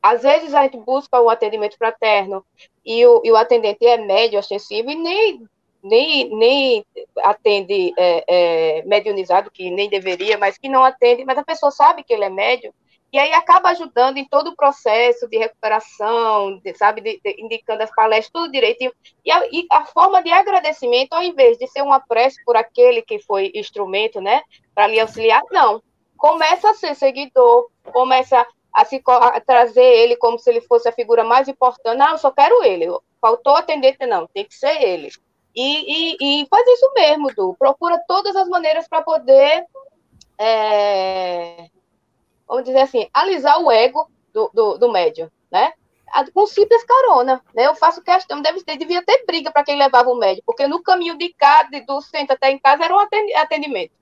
Às 0.03 0.23
vezes 0.23 0.55
a 0.55 0.63
gente 0.63 0.79
busca 0.79 1.21
o 1.21 1.29
atendimento 1.29 1.77
fraterno 1.77 2.43
e 2.83 3.05
o, 3.05 3.21
e 3.23 3.31
o 3.31 3.37
atendente 3.37 3.87
é 3.87 3.99
médio, 3.99 4.39
ostensivo, 4.39 4.91
e 4.91 4.95
nem, 4.95 5.47
nem, 5.83 6.35
nem 6.35 6.87
atende 7.19 7.93
é, 7.99 8.25
é, 8.27 8.83
mediunizado, 8.87 9.51
que 9.51 9.71
nem 9.71 9.91
deveria, 9.91 10.39
mas 10.39 10.57
que 10.57 10.69
não 10.69 10.83
atende, 10.83 11.27
mas 11.27 11.37
a 11.37 11.45
pessoa 11.45 11.71
sabe 11.71 12.03
que 12.03 12.15
ele 12.15 12.25
é 12.25 12.31
médio, 12.31 12.73
e 13.11 13.19
aí 13.19 13.33
acaba 13.33 13.71
ajudando 13.71 14.19
em 14.19 14.25
todo 14.25 14.49
o 14.49 14.57
processo 14.57 15.27
de 15.29 15.39
recuperação, 15.39 16.59
de, 16.59 16.75
sabe, 16.75 17.01
de, 17.01 17.21
de, 17.25 17.43
indicando 17.43 17.83
as 17.83 17.95
palestras, 17.95 18.31
tudo 18.31 18.53
direitinho. 18.53 18.93
E 19.25 19.31
a, 19.31 19.47
e 19.47 19.67
a, 19.71 19.87
forma 19.87 20.23
de 20.23 20.31
agradecimento, 20.31 21.15
ao 21.15 21.23
invés 21.23 21.57
de 21.57 21.67
ser 21.69 21.83
uma 21.83 22.01
prece 22.01 22.43
por 22.45 22.57
aquele 22.57 23.01
que 23.01 23.19
foi 23.19 23.51
instrumento, 23.55 24.21
né, 24.21 24.43
para 24.75 24.87
lhe 24.87 25.01
auxiliar, 25.01 25.43
não. 25.51 25.83
Começa 26.19 26.71
a 26.71 26.75
ser 26.75 26.95
seguidor, 26.95 27.71
começa 27.93 28.47
a, 28.75 28.85
se, 28.85 29.03
a 29.07 29.41
trazer 29.41 29.81
ele 29.83 30.17
como 30.17 30.39
se 30.39 30.51
ele 30.51 30.61
fosse 30.61 30.89
a 30.89 30.93
figura 30.93 31.25
mais 31.25 31.49
importante. 31.49 31.97
Não, 31.97 32.11
eu 32.11 32.19
só 32.19 32.31
quero 32.31 32.63
ele. 32.63 32.87
Faltou 33.21 33.57
atendente, 33.57 34.05
não, 34.05 34.27
tem 34.27 34.45
que 34.45 34.55
ser 34.55 34.83
ele. 34.83 35.11
E, 35.55 36.13
e, 36.21 36.43
e 36.43 36.47
faz 36.47 36.67
isso 36.69 36.93
mesmo, 36.95 37.35
Du. 37.35 37.57
Procura 37.59 37.99
todas 38.07 38.37
as 38.37 38.49
maneiras 38.49 38.87
para 38.87 39.01
poder. 39.03 39.65
É, 40.39 41.69
vamos 42.49 42.65
dizer 42.65 42.81
assim, 42.81 43.09
alisar 43.13 43.61
o 43.63 43.71
ego 43.71 44.09
do, 44.33 44.51
do, 44.53 44.79
do 44.79 44.93
médium, 44.93 45.31
né? 45.51 45.73
Com 46.33 46.47
simples 46.47 46.83
carona, 46.85 47.45
né? 47.55 47.67
Eu 47.67 47.75
faço 47.75 48.03
questão, 48.03 48.41
deve 48.41 48.63
devia 48.65 49.05
ter 49.05 49.25
briga 49.27 49.51
para 49.51 49.63
quem 49.63 49.77
levava 49.77 50.09
o 50.09 50.19
médium, 50.19 50.43
porque 50.47 50.67
no 50.67 50.83
caminho 50.83 51.19
de 51.19 51.33
casa, 51.35 51.69
do 51.87 52.01
centro 52.01 52.35
até 52.35 52.51
em 52.51 52.59
casa, 52.59 52.85
era 52.85 52.95
um 52.95 52.99
atendimento. 52.99 53.93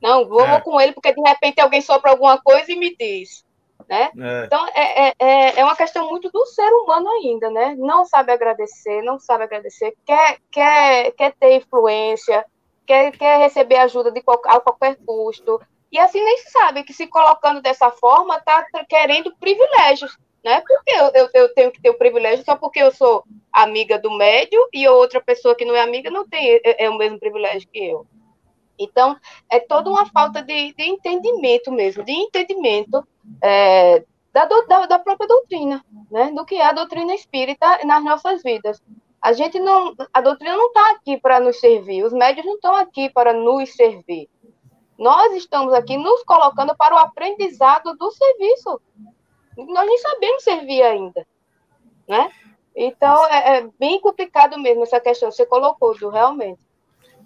Não, 0.00 0.26
vamos 0.26 0.56
é. 0.56 0.60
com 0.60 0.80
ele, 0.80 0.92
porque 0.92 1.12
de 1.12 1.20
repente 1.20 1.60
alguém 1.60 1.80
sopra 1.80 2.12
alguma 2.12 2.40
coisa 2.40 2.70
e 2.72 2.76
me 2.76 2.96
diz. 2.96 3.44
Né? 3.88 4.10
É. 4.18 4.44
Então, 4.44 4.66
é, 4.68 5.08
é, 5.08 5.14
é, 5.18 5.60
é 5.60 5.64
uma 5.64 5.74
questão 5.74 6.08
muito 6.08 6.30
do 6.30 6.46
ser 6.46 6.70
humano 6.70 7.10
ainda, 7.10 7.50
né? 7.50 7.74
Não 7.76 8.04
sabe 8.04 8.32
agradecer, 8.32 9.02
não 9.02 9.18
sabe 9.18 9.44
agradecer, 9.44 9.94
quer, 10.06 10.38
quer, 10.50 11.10
quer 11.12 11.32
ter 11.32 11.56
influência, 11.56 12.46
quer, 12.86 13.10
quer 13.10 13.38
receber 13.38 13.76
ajuda 13.76 14.12
de 14.12 14.22
qualquer, 14.22 14.52
a 14.52 14.60
qualquer 14.60 14.96
custo, 15.04 15.60
e 15.90 15.98
assim 15.98 16.22
nem 16.22 16.38
sabe 16.38 16.84
que 16.84 16.92
se 16.92 17.06
colocando 17.06 17.60
dessa 17.60 17.90
forma 17.90 18.36
está 18.36 18.64
querendo 18.88 19.34
privilégios, 19.36 20.16
né? 20.44 20.60
Porque 20.60 20.90
eu, 20.90 21.10
eu, 21.14 21.30
eu, 21.34 21.54
tenho 21.54 21.72
que 21.72 21.80
ter 21.80 21.90
o 21.90 21.98
privilégio 21.98 22.44
só 22.44 22.56
porque 22.56 22.80
eu 22.80 22.92
sou 22.92 23.24
amiga 23.52 23.98
do 23.98 24.10
médio 24.10 24.60
e 24.72 24.86
outra 24.88 25.20
pessoa 25.20 25.54
que 25.54 25.64
não 25.64 25.74
é 25.74 25.80
amiga 25.80 26.10
não 26.10 26.28
tem 26.28 26.60
é, 26.64 26.84
é 26.84 26.90
o 26.90 26.96
mesmo 26.96 27.18
privilégio 27.18 27.68
que 27.68 27.84
eu. 27.84 28.06
Então, 28.78 29.14
é 29.50 29.60
toda 29.60 29.90
uma 29.90 30.06
falta 30.06 30.42
de, 30.42 30.72
de 30.72 30.82
entendimento 30.84 31.70
mesmo, 31.70 32.02
de 32.02 32.12
entendimento 32.12 33.06
é, 33.42 34.02
da, 34.32 34.46
da, 34.46 34.86
da, 34.86 34.98
própria 34.98 35.28
doutrina, 35.28 35.84
né? 36.10 36.32
Do 36.32 36.46
que 36.46 36.54
é 36.54 36.64
a 36.64 36.72
doutrina 36.72 37.14
espírita 37.14 37.84
nas 37.84 38.02
nossas 38.02 38.42
vidas. 38.42 38.82
A 39.20 39.34
gente 39.34 39.58
não, 39.60 39.94
a 40.14 40.20
doutrina 40.22 40.56
não 40.56 40.68
está 40.68 40.92
aqui 40.92 41.18
para 41.18 41.38
nos 41.40 41.60
servir, 41.60 42.04
os 42.04 42.12
médios 42.12 42.46
não 42.46 42.54
estão 42.54 42.74
aqui 42.74 43.10
para 43.10 43.34
nos 43.34 43.74
servir. 43.74 44.30
Nós 45.00 45.32
estamos 45.32 45.72
aqui 45.72 45.96
nos 45.96 46.22
colocando 46.24 46.76
para 46.76 46.94
o 46.94 46.98
aprendizado 46.98 47.96
do 47.96 48.10
serviço. 48.10 48.78
Nós 49.56 49.86
nem 49.86 49.96
sabemos 49.96 50.44
servir 50.44 50.82
ainda, 50.82 51.26
né? 52.06 52.30
Então, 52.76 53.26
é, 53.28 53.56
é 53.56 53.68
bem 53.78 53.98
complicado 53.98 54.58
mesmo 54.58 54.82
essa 54.82 55.00
questão. 55.00 55.32
Você 55.32 55.46
colocou, 55.46 55.98
do 55.98 56.10
realmente. 56.10 56.60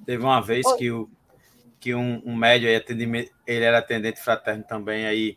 Teve 0.07 0.23
uma 0.23 0.41
vez 0.41 0.73
que, 0.75 0.89
o, 0.89 1.11
que 1.81 1.93
um, 1.97 2.23
um 2.25 2.37
médio 2.37 2.69
aí, 2.69 2.77
ele 3.45 3.65
era 3.65 3.79
atendente 3.79 4.23
fraterno 4.23 4.63
também, 4.63 5.07
aí 5.07 5.37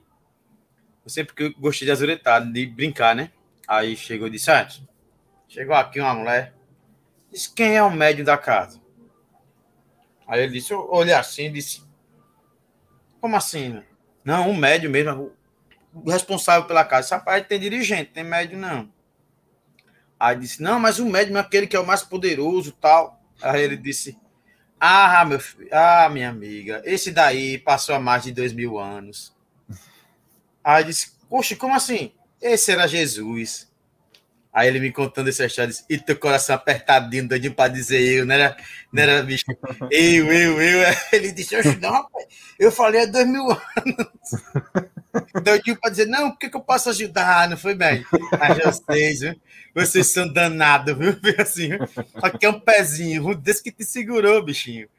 eu 1.03 1.09
sempre 1.09 1.49
gostei 1.57 1.88
de 1.88 1.91
azuretar, 1.91 2.45
de 2.51 2.67
brincar, 2.67 3.15
né? 3.15 3.31
Aí 3.67 3.97
chegou 3.97 4.27
e 4.27 4.31
disse, 4.31 4.51
ah, 4.51 4.67
chegou 5.47 5.75
aqui 5.75 5.99
uma 5.99 6.13
mulher, 6.13 6.53
disse, 7.31 7.51
quem 7.51 7.75
é 7.75 7.81
o 7.81 7.89
médio 7.89 8.23
da 8.23 8.38
casa? 8.38 8.79
Aí 10.27 10.43
ele 10.43 10.53
disse, 10.53 10.71
olhei 10.73 11.15
assim, 11.15 11.51
disse, 11.51 11.86
como 13.28 13.36
assim? 13.36 13.84
Não, 14.23 14.49
um 14.49 14.55
médio 14.55 14.89
mesmo, 14.89 15.34
o 15.93 16.09
responsável 16.09 16.65
pela 16.65 16.86
casa. 16.86 17.17
Rapaz, 17.17 17.45
tem 17.45 17.59
dirigente, 17.59 18.11
tem 18.13 18.23
médio 18.23 18.57
não. 18.57 18.89
Aí 20.17 20.38
disse, 20.38 20.63
não, 20.63 20.80
mas 20.80 20.97
o 20.97 21.05
médium 21.05 21.36
é 21.36 21.41
aquele 21.41 21.67
que 21.67 21.75
é 21.75 21.80
o 21.80 21.86
mais 21.86 22.01
poderoso 22.01 22.71
tal. 22.71 23.21
Aí 23.41 23.61
ele 23.61 23.75
disse, 23.75 24.17
ah, 24.80 25.25
meu 25.25 25.41
filho, 25.41 25.67
ah, 25.73 26.07
minha 26.09 26.30
amiga, 26.30 26.82
esse 26.86 27.11
daí 27.11 27.57
passou 27.57 27.95
há 27.95 27.99
mais 27.99 28.23
de 28.23 28.32
dois 28.32 28.53
mil 28.53 28.80
anos. 28.80 29.36
Aí 30.63 30.86
disse, 30.86 31.11
poxa, 31.30 31.53
como 31.57 31.75
assim? 31.75 32.13
Esse 32.41 32.71
era 32.71 32.88
Jesus. 32.88 33.66
Aí 34.57 34.69
ele 34.69 34.79
me 34.79 34.91
contando 34.91 35.29
essa 35.29 35.45
história, 35.45 35.69
disse, 35.69 35.85
e 35.87 35.99
teu 35.99 36.17
coração 36.17 36.55
apertadinho, 36.55 37.27
doidinho 37.27 37.53
pra 37.53 37.67
dizer 37.67 38.01
eu, 38.01 38.25
não 38.25 38.33
era, 38.33 38.57
não 38.91 39.03
era 39.03 39.21
bicho, 39.21 39.45
eu, 39.91 40.33
eu, 40.33 40.59
eu. 40.59 40.95
Ele 41.13 41.31
disse, 41.31 41.55
não, 41.79 41.91
rapaz, 41.91 42.25
eu 42.57 42.71
falei 42.71 43.03
há 43.03 43.05
dois 43.05 43.27
mil 43.27 43.43
anos. 43.51 43.61
Doidinho 45.43 45.79
pra 45.79 45.91
dizer, 45.91 46.07
não, 46.07 46.31
por 46.31 46.39
que, 46.39 46.49
que 46.49 46.57
eu 46.57 46.61
posso 46.61 46.89
ajudar? 46.89 47.47
Não 47.47 47.55
foi 47.55 47.75
bem. 47.75 48.03
Aí 48.39 48.59
vocês, 48.59 49.19
viu? 49.19 49.39
vocês 49.75 50.07
são 50.07 50.27
danados, 50.27 50.97
viu? 50.97 51.15
Assim, 51.37 51.69
aqui 52.15 52.47
é 52.47 52.49
um 52.49 52.59
pezinho, 52.59 53.35
desse 53.35 53.61
que 53.61 53.71
te 53.71 53.85
segurou, 53.85 54.43
bichinho. 54.43 54.89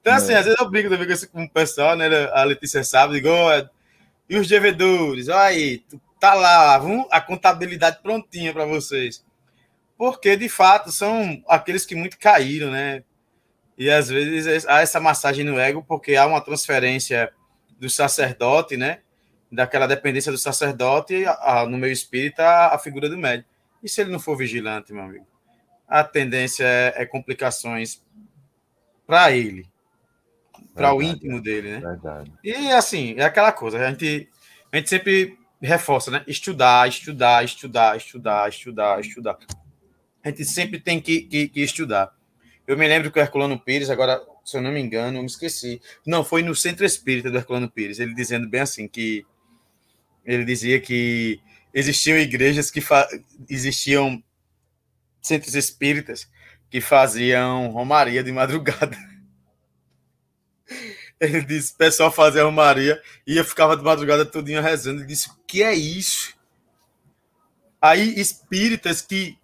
Então, 0.00 0.14
assim, 0.14 0.32
é. 0.32 0.36
às 0.36 0.46
vezes 0.46 0.58
eu 0.58 0.70
brinco 0.70 0.88
também 0.88 1.06
com 1.30 1.44
o 1.44 1.50
pessoal, 1.50 1.94
né? 1.96 2.06
A 2.32 2.44
Letícia 2.44 2.82
sabe, 2.82 3.14
digo, 3.14 3.28
oh, 3.28 3.68
e 4.28 4.38
os 4.38 4.48
devedores? 4.48 5.28
Olha 5.28 5.42
aí, 5.42 5.78
tu 5.80 6.00
tá 6.22 6.34
lá 6.34 6.80
a 7.10 7.20
contabilidade 7.20 7.98
prontinha 8.00 8.52
para 8.52 8.64
vocês. 8.64 9.24
Porque, 9.98 10.36
de 10.36 10.48
fato, 10.48 10.92
são 10.92 11.42
aqueles 11.48 11.84
que 11.84 11.96
muito 11.96 12.16
caíram, 12.16 12.70
né? 12.70 13.02
E 13.76 13.90
às 13.90 14.08
vezes 14.08 14.64
há 14.66 14.82
essa 14.82 15.00
massagem 15.00 15.44
no 15.44 15.58
ego, 15.58 15.82
porque 15.82 16.14
há 16.14 16.24
uma 16.24 16.40
transferência 16.40 17.32
do 17.76 17.90
sacerdote, 17.90 18.76
né? 18.76 19.00
Daquela 19.50 19.88
dependência 19.88 20.30
do 20.30 20.38
sacerdote 20.38 21.26
a, 21.26 21.62
a, 21.62 21.66
no 21.66 21.76
meio 21.76 21.92
espírita, 21.92 22.44
a, 22.44 22.76
a, 22.76 22.78
figura 22.78 23.08
do 23.08 23.18
médico. 23.18 23.50
E 23.82 23.88
se 23.88 24.00
ele 24.00 24.12
não 24.12 24.20
for 24.20 24.36
vigilante, 24.36 24.92
meu 24.92 25.02
amigo? 25.02 25.26
A 25.88 26.04
tendência 26.04 26.64
é, 26.64 27.02
é 27.02 27.04
complicações 27.04 28.00
para 29.04 29.32
ele, 29.32 29.66
para 30.72 30.94
o 30.94 31.02
íntimo 31.02 31.42
dele, 31.42 31.72
né? 31.72 31.80
Verdade. 31.80 32.32
E 32.44 32.54
assim, 32.70 33.16
é 33.18 33.24
aquela 33.24 33.50
coisa, 33.50 33.84
a 33.84 33.90
gente, 33.90 34.28
a 34.70 34.76
gente 34.76 34.88
sempre 34.88 35.41
reforça, 35.62 36.10
né? 36.10 36.24
Estudar, 36.26 36.88
estudar, 36.88 37.44
estudar, 37.44 37.96
estudar, 37.96 38.48
estudar, 38.48 39.00
estudar. 39.00 39.38
A 40.22 40.28
gente 40.28 40.44
sempre 40.44 40.80
tem 40.80 41.00
que, 41.00 41.22
que, 41.22 41.48
que 41.48 41.60
estudar. 41.60 42.12
Eu 42.66 42.76
me 42.76 42.86
lembro 42.86 43.10
que 43.10 43.18
o 43.18 43.22
Herculano 43.22 43.58
Pires, 43.58 43.90
agora, 43.90 44.20
se 44.44 44.56
eu 44.56 44.62
não 44.62 44.72
me 44.72 44.80
engano, 44.80 45.18
eu 45.18 45.22
me 45.22 45.28
esqueci. 45.28 45.80
Não, 46.06 46.24
foi 46.24 46.42
no 46.42 46.54
Centro 46.54 46.84
Espírita 46.84 47.30
do 47.30 47.38
Herculano 47.38 47.70
Pires, 47.70 47.98
ele 47.98 48.14
dizendo 48.14 48.48
bem 48.48 48.60
assim 48.60 48.88
que 48.88 49.24
ele 50.24 50.44
dizia 50.44 50.80
que 50.80 51.40
existiam 51.74 52.18
igrejas 52.18 52.70
que 52.70 52.80
fa... 52.80 53.08
existiam 53.48 54.22
centros 55.20 55.54
espíritas 55.54 56.28
que 56.70 56.80
faziam 56.80 57.68
romaria 57.68 58.22
de 58.22 58.32
madrugada. 58.32 58.96
Ele 61.22 61.40
disse, 61.42 61.72
o 61.72 61.76
pessoal 61.76 62.10
fazia 62.10 62.42
romaria 62.42 63.00
e 63.24 63.36
eu 63.36 63.44
ficava 63.44 63.76
de 63.76 63.84
madrugada 63.84 64.26
todinha 64.26 64.60
rezando. 64.60 65.00
Ele 65.00 65.06
disse, 65.06 65.28
o 65.28 65.32
que 65.46 65.62
é 65.62 65.72
isso? 65.72 66.34
Aí, 67.80 68.18
espíritas 68.18 69.00
que, 69.00 69.38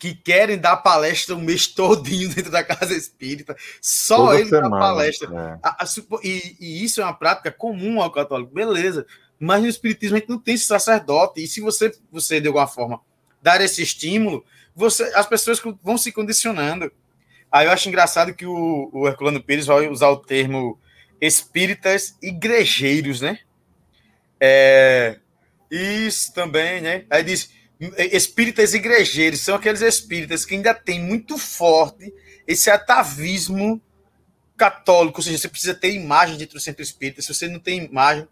que 0.00 0.16
querem 0.16 0.58
dar 0.58 0.78
palestra 0.78 1.36
o 1.36 1.38
mês 1.38 1.68
todinho 1.68 2.28
dentro 2.34 2.50
da 2.50 2.64
casa 2.64 2.92
espírita, 2.92 3.56
só 3.80 4.16
Toda 4.16 4.40
ele 4.40 4.48
semana, 4.48 4.70
dá 4.70 4.78
palestra. 4.78 5.28
É. 5.32 5.58
A, 5.62 5.84
a, 5.84 5.86
e, 6.24 6.56
e, 6.58 6.84
isso 6.84 7.00
é 7.00 7.04
uma 7.04 7.14
prática 7.14 7.52
comum 7.52 8.02
ao 8.02 8.10
católico, 8.10 8.52
beleza. 8.52 9.06
Mas 9.38 9.62
no 9.62 9.68
espiritismo 9.68 10.16
a 10.16 10.18
gente 10.18 10.28
não 10.28 10.38
tem 10.40 10.54
esse 10.54 10.66
sacerdote. 10.66 11.42
E 11.42 11.46
se 11.46 11.60
você, 11.60 11.92
você 12.10 12.40
de 12.40 12.48
alguma 12.48 12.66
forma, 12.66 13.00
dar 13.40 13.60
esse 13.60 13.80
estímulo, 13.80 14.44
você, 14.74 15.04
as 15.14 15.26
pessoas 15.26 15.62
vão 15.82 15.96
se 15.96 16.10
condicionando. 16.10 16.90
Aí 17.50 17.66
eu 17.66 17.70
acho 17.70 17.88
engraçado 17.88 18.34
que 18.34 18.46
o, 18.46 18.90
o 18.92 19.06
Herculano 19.06 19.42
Pires 19.42 19.66
vai 19.66 19.88
usar 19.88 20.08
o 20.08 20.16
termo 20.16 20.80
espíritas 21.22 22.16
igrejeiros, 22.20 23.20
né? 23.20 23.38
É, 24.40 25.20
isso 25.70 26.34
também, 26.34 26.80
né? 26.80 27.04
Aí 27.08 27.22
diz 27.22 27.50
espíritas 27.96 28.74
igrejeiros, 28.74 29.40
são 29.40 29.54
aqueles 29.54 29.80
espíritas 29.80 30.44
que 30.44 30.54
ainda 30.54 30.74
tem 30.74 31.00
muito 31.00 31.38
forte 31.38 32.12
esse 32.46 32.70
atavismo 32.70 33.80
católico, 34.56 35.18
ou 35.18 35.22
seja, 35.22 35.38
você 35.38 35.48
precisa 35.48 35.74
ter 35.74 35.92
imagem 35.92 36.36
dentro 36.36 36.54
do 36.54 36.60
centro 36.60 36.82
espírita, 36.82 37.22
se 37.22 37.32
você 37.32 37.48
não 37.48 37.60
tem 37.60 37.84
imagem, 37.84 38.26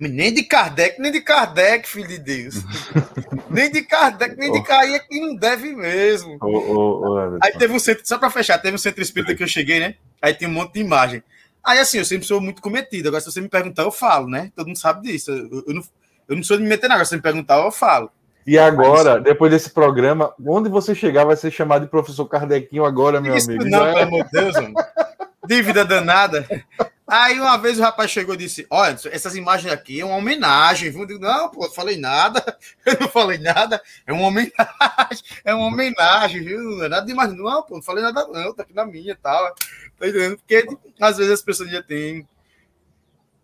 Nem 0.00 0.34
de 0.34 0.42
Kardec, 0.42 1.00
nem 1.00 1.12
de 1.12 1.20
Kardec, 1.20 1.88
filho 1.88 2.08
de 2.08 2.18
Deus. 2.18 2.56
nem 3.48 3.70
de 3.70 3.82
Kardec, 3.82 4.36
nem 4.36 4.50
de 4.50 4.62
Kardec, 4.64 5.06
que 5.08 5.20
não 5.20 5.36
deve 5.36 5.72
mesmo. 5.76 6.38
Oh, 6.40 6.48
oh, 6.48 7.02
oh, 7.04 7.38
Aí 7.40 7.52
teve 7.52 7.72
um 7.72 7.78
centro, 7.78 8.04
só 8.04 8.18
para 8.18 8.30
fechar, 8.30 8.58
teve 8.58 8.74
um 8.74 8.78
centro 8.78 9.00
espírita 9.00 9.36
que 9.36 9.42
eu 9.44 9.48
cheguei, 9.48 9.78
né? 9.78 9.94
Aí 10.20 10.34
tem 10.34 10.48
um 10.48 10.52
monte 10.52 10.74
de 10.74 10.80
imagem. 10.80 11.22
Aí 11.68 11.78
assim, 11.80 11.98
eu 11.98 12.04
sempre 12.06 12.26
sou 12.26 12.40
muito 12.40 12.62
cometido. 12.62 13.08
Agora, 13.08 13.20
se 13.20 13.30
você 13.30 13.42
me 13.42 13.48
perguntar, 13.48 13.82
eu 13.82 13.90
falo, 13.90 14.26
né? 14.26 14.50
Todo 14.56 14.68
mundo 14.68 14.78
sabe 14.78 15.06
disso. 15.06 15.30
Eu, 15.30 15.64
eu 15.66 15.74
não, 15.74 15.82
eu 16.26 16.36
não 16.36 16.42
sou 16.42 16.56
de 16.56 16.62
me 16.62 16.68
meter 16.70 16.88
nada. 16.88 17.04
Se 17.04 17.10
você 17.10 17.16
me 17.16 17.22
perguntar, 17.22 17.58
eu 17.62 17.70
falo. 17.70 18.10
E 18.46 18.58
agora, 18.58 19.20
depois 19.20 19.52
desse 19.52 19.68
programa, 19.68 20.32
onde 20.46 20.70
você 20.70 20.94
chegar 20.94 21.26
vai 21.26 21.36
ser 21.36 21.50
chamado 21.50 21.82
de 21.82 21.90
professor 21.90 22.24
Kardequinho 22.24 22.86
agora, 22.86 23.20
meu 23.20 23.36
Isso 23.36 23.50
amigo. 23.50 23.66
Não, 23.66 23.84
pelo 23.84 23.98
amor 23.98 24.24
de 24.24 24.30
Deus, 24.30 24.54
mano. 24.54 24.74
Dívida 25.46 25.84
danada. 25.84 26.46
Aí 27.08 27.40
uma 27.40 27.56
vez 27.56 27.78
o 27.78 27.82
rapaz 27.82 28.10
chegou 28.10 28.34
e 28.34 28.38
disse: 28.38 28.66
Olha, 28.68 28.94
essas 29.10 29.34
imagens 29.34 29.72
aqui 29.72 29.98
é 29.98 30.04
uma 30.04 30.16
homenagem. 30.16 30.92
Eu 30.92 31.06
digo, 31.06 31.18
não, 31.18 31.48
pô, 31.48 31.70
falei 31.70 31.96
nada. 31.96 32.44
Eu 32.84 32.98
não 33.00 33.08
falei 33.08 33.38
nada. 33.38 33.80
É 34.06 34.12
uma 34.12 34.26
homenagem. 34.26 35.24
É 35.42 35.54
uma 35.54 35.66
homenagem, 35.68 36.42
viu? 36.42 36.60
Não 36.60 36.84
é 36.84 36.88
nada 36.88 37.06
demais. 37.06 37.32
Não, 37.32 37.62
pô, 37.62 37.76
não 37.76 37.82
falei 37.82 38.04
nada, 38.04 38.26
não. 38.26 38.52
Tá 38.52 38.62
aqui 38.62 38.74
na 38.74 38.84
minha 38.84 39.12
e 39.12 39.16
tal. 39.16 39.54
Tá 39.98 40.06
entendendo? 40.06 40.36
Porque 40.36 40.66
às 41.00 41.16
vezes 41.16 41.32
as 41.32 41.42
pessoas 41.42 41.70
já 41.70 41.82
têm. 41.82 42.28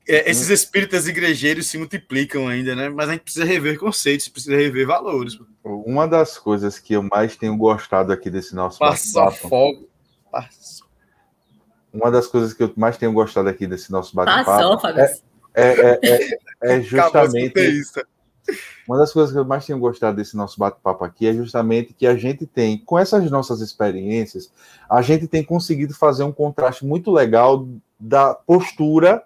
É, 0.07 0.31
esses 0.31 0.51
espíritas 0.51 1.09
igrejeiros 1.09 1.67
se 1.67 1.79
multiplicam 1.79 2.47
ainda, 2.47 2.77
né? 2.77 2.91
Mas 2.91 3.09
a 3.09 3.13
gente 3.13 3.23
precisa 3.23 3.47
rever 3.47 3.79
conceitos, 3.79 4.29
precisa 4.29 4.55
rever 4.55 4.87
valores. 4.87 5.39
Uma 5.63 6.07
das 6.07 6.37
coisas 6.37 6.79
que 6.79 6.93
eu 6.93 7.03
mais 7.03 7.35
tenho 7.35 7.57
gostado 7.57 8.13
aqui 8.13 8.29
desse 8.29 8.55
nosso 8.55 8.79
Passar 8.79 9.31
fogo. 9.31 9.89
Passou 10.31 10.84
uma 11.95 12.11
das 12.11 12.27
coisas 12.27 12.53
que 12.53 12.63
eu 12.63 12.73
mais 12.77 12.99
tenho 12.99 13.13
gostado 13.13 13.49
aqui 13.49 13.67
desse 13.67 13.91
nosso 13.91 14.15
bate-papo 14.15 14.89
é, 14.99 15.15
é, 15.55 15.71
é, 15.71 15.99
é, 16.03 16.77
é 16.77 16.81
justamente 16.81 17.55
uma 18.87 18.99
das 18.99 19.13
coisas 19.13 19.33
que 19.33 19.39
eu 19.39 19.45
mais 19.45 19.65
tenho 19.65 19.79
gostado 19.79 20.17
desse 20.17 20.37
nosso 20.37 20.59
bate-papo 20.59 21.05
aqui 21.05 21.27
é 21.27 21.33
justamente 21.33 21.95
que 21.95 22.07
a 22.07 22.17
gente 22.17 22.47
tem, 22.47 22.77
com 22.77 22.99
essas 22.99 23.31
nossas 23.31 23.61
experiências, 23.61 24.53
a 24.89 25.01
gente 25.01 25.27
tem 25.27 25.43
conseguido 25.43 25.95
fazer 25.95 26.25
um 26.25 26.33
contraste 26.33 26.85
muito 26.85 27.11
legal 27.11 27.67
da 27.99 28.35
postura, 28.35 29.23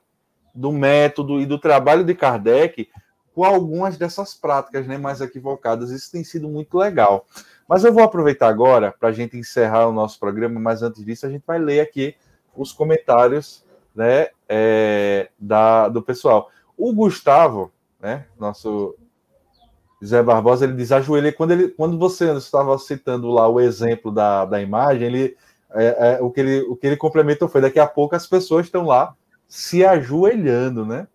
do 0.54 0.70
método 0.70 1.40
e 1.40 1.46
do 1.46 1.58
trabalho 1.58 2.04
de 2.04 2.14
Kardec 2.14 2.88
com 3.34 3.44
algumas 3.44 3.96
dessas 3.96 4.34
práticas 4.34 4.86
né, 4.86 4.98
mais 4.98 5.20
equivocadas. 5.20 5.90
Isso 5.90 6.10
tem 6.10 6.22
sido 6.22 6.48
muito 6.48 6.76
legal. 6.76 7.26
Mas 7.68 7.84
eu 7.84 7.92
vou 7.92 8.02
aproveitar 8.02 8.48
agora 8.48 8.92
para 8.92 9.10
a 9.10 9.12
gente 9.12 9.36
encerrar 9.36 9.88
o 9.88 9.92
nosso 9.92 10.18
programa, 10.18 10.58
mas 10.58 10.82
antes 10.82 11.04
disso 11.04 11.26
a 11.26 11.30
gente 11.30 11.44
vai 11.46 11.58
ler 11.58 11.80
aqui 11.80 12.14
os 12.62 12.72
comentários 12.72 13.64
né, 13.94 14.28
é, 14.48 15.30
da, 15.38 15.88
do 15.88 16.02
pessoal. 16.02 16.50
O 16.76 16.92
Gustavo, 16.92 17.72
né, 18.00 18.26
nosso 18.38 18.94
Zé 20.04 20.22
Barbosa, 20.22 20.64
ele 20.64 20.74
diz 20.74 20.92
ajoelhei. 20.92 21.32
Quando, 21.32 21.50
ele, 21.50 21.68
quando 21.68 21.98
você 21.98 22.32
estava 22.34 22.78
citando 22.78 23.28
lá 23.30 23.48
o 23.48 23.60
exemplo 23.60 24.12
da, 24.12 24.44
da 24.44 24.60
imagem, 24.60 25.08
ele, 25.08 25.36
é, 25.74 26.16
é, 26.18 26.22
o, 26.22 26.30
que 26.30 26.40
ele, 26.40 26.60
o 26.62 26.76
que 26.76 26.86
ele 26.86 26.96
complementou 26.96 27.48
foi: 27.48 27.60
daqui 27.60 27.80
a 27.80 27.86
pouco 27.86 28.14
as 28.14 28.26
pessoas 28.26 28.66
estão 28.66 28.86
lá 28.86 29.14
se 29.48 29.84
ajoelhando, 29.84 30.86
né? 30.86 31.08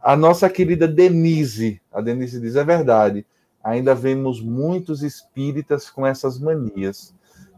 A 0.00 0.16
nossa 0.16 0.48
querida 0.48 0.88
Denise, 0.88 1.80
a 1.92 2.00
Denise 2.00 2.40
diz: 2.40 2.56
é 2.56 2.64
verdade, 2.64 3.26
ainda 3.62 3.94
vemos 3.94 4.40
muitos 4.40 5.02
espíritas 5.02 5.90
com 5.90 6.06
essas 6.06 6.38
manias. 6.38 7.14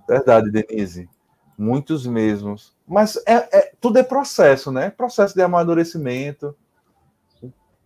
Verdade, 0.09 0.51
Denise, 0.51 1.09
muitos 1.57 2.07
mesmos. 2.07 2.74
Mas 2.86 3.16
é, 3.26 3.34
é, 3.59 3.72
tudo 3.80 3.98
é 3.98 4.02
processo, 4.02 4.70
né? 4.70 4.90
Processo 4.90 5.34
de 5.34 5.42
amadurecimento. 5.42 6.57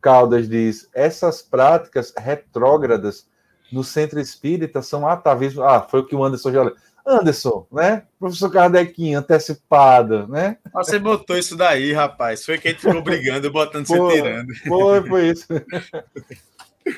Caldas 0.00 0.48
diz: 0.48 0.88
essas 0.94 1.42
práticas 1.42 2.12
retrógradas 2.16 3.28
no 3.70 3.84
centro 3.84 4.20
espírita 4.20 4.82
são 4.82 5.06
atavismo. 5.06 5.62
Ah, 5.62 5.82
foi 5.82 6.00
o 6.00 6.06
que 6.06 6.14
o 6.14 6.24
Anderson 6.24 6.52
já. 6.52 6.72
Anderson, 7.06 7.66
né? 7.72 8.04
Professor 8.18 8.50
Kardequinho, 8.50 9.18
antecipado, 9.18 10.28
né? 10.28 10.58
Você 10.74 10.98
botou 10.98 11.36
isso 11.36 11.56
daí, 11.56 11.92
rapaz. 11.92 12.44
Foi 12.44 12.58
quem 12.58 12.74
ficou 12.74 13.02
brigando, 13.02 13.50
botando 13.52 13.86
você 13.86 14.12
tirando. 14.12 14.54
Foi, 14.66 15.06
foi 15.06 15.28
isso. 15.28 15.46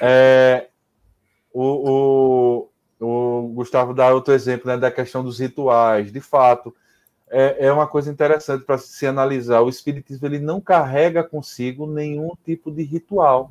É, 0.01 0.69
o, 1.53 1.91
o, 1.91 2.72
o 3.03 3.49
Gustavo 3.55 3.93
dá 3.93 4.15
outro 4.15 4.33
exemplo 4.33 4.69
né, 4.69 4.77
da 4.77 4.91
questão 4.91 5.25
dos 5.25 5.41
rituais. 5.41 6.13
De 6.13 6.21
fato, 6.21 6.75
é, 7.29 7.67
é 7.67 7.73
uma 7.73 7.87
coisa 7.87 8.11
interessante 8.11 8.65
para 8.65 8.79
se 8.79 9.07
analisar. 9.07 9.61
O 9.61 9.69
espiritismo 9.69 10.27
ele 10.27 10.39
não 10.39 10.61
carrega 10.61 11.25
consigo 11.25 11.87
nenhum 11.87 12.31
tipo 12.45 12.71
de 12.71 12.83
ritual. 12.83 13.51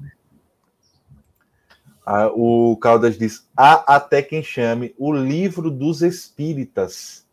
Ah, 2.06 2.32
o 2.34 2.78
Caldas 2.78 3.18
diz: 3.18 3.48
há 3.56 3.96
até 3.96 4.22
quem 4.22 4.42
chame 4.42 4.96
o 4.98 5.14
livro 5.14 5.70
dos 5.70 6.02
espíritas. 6.02 7.26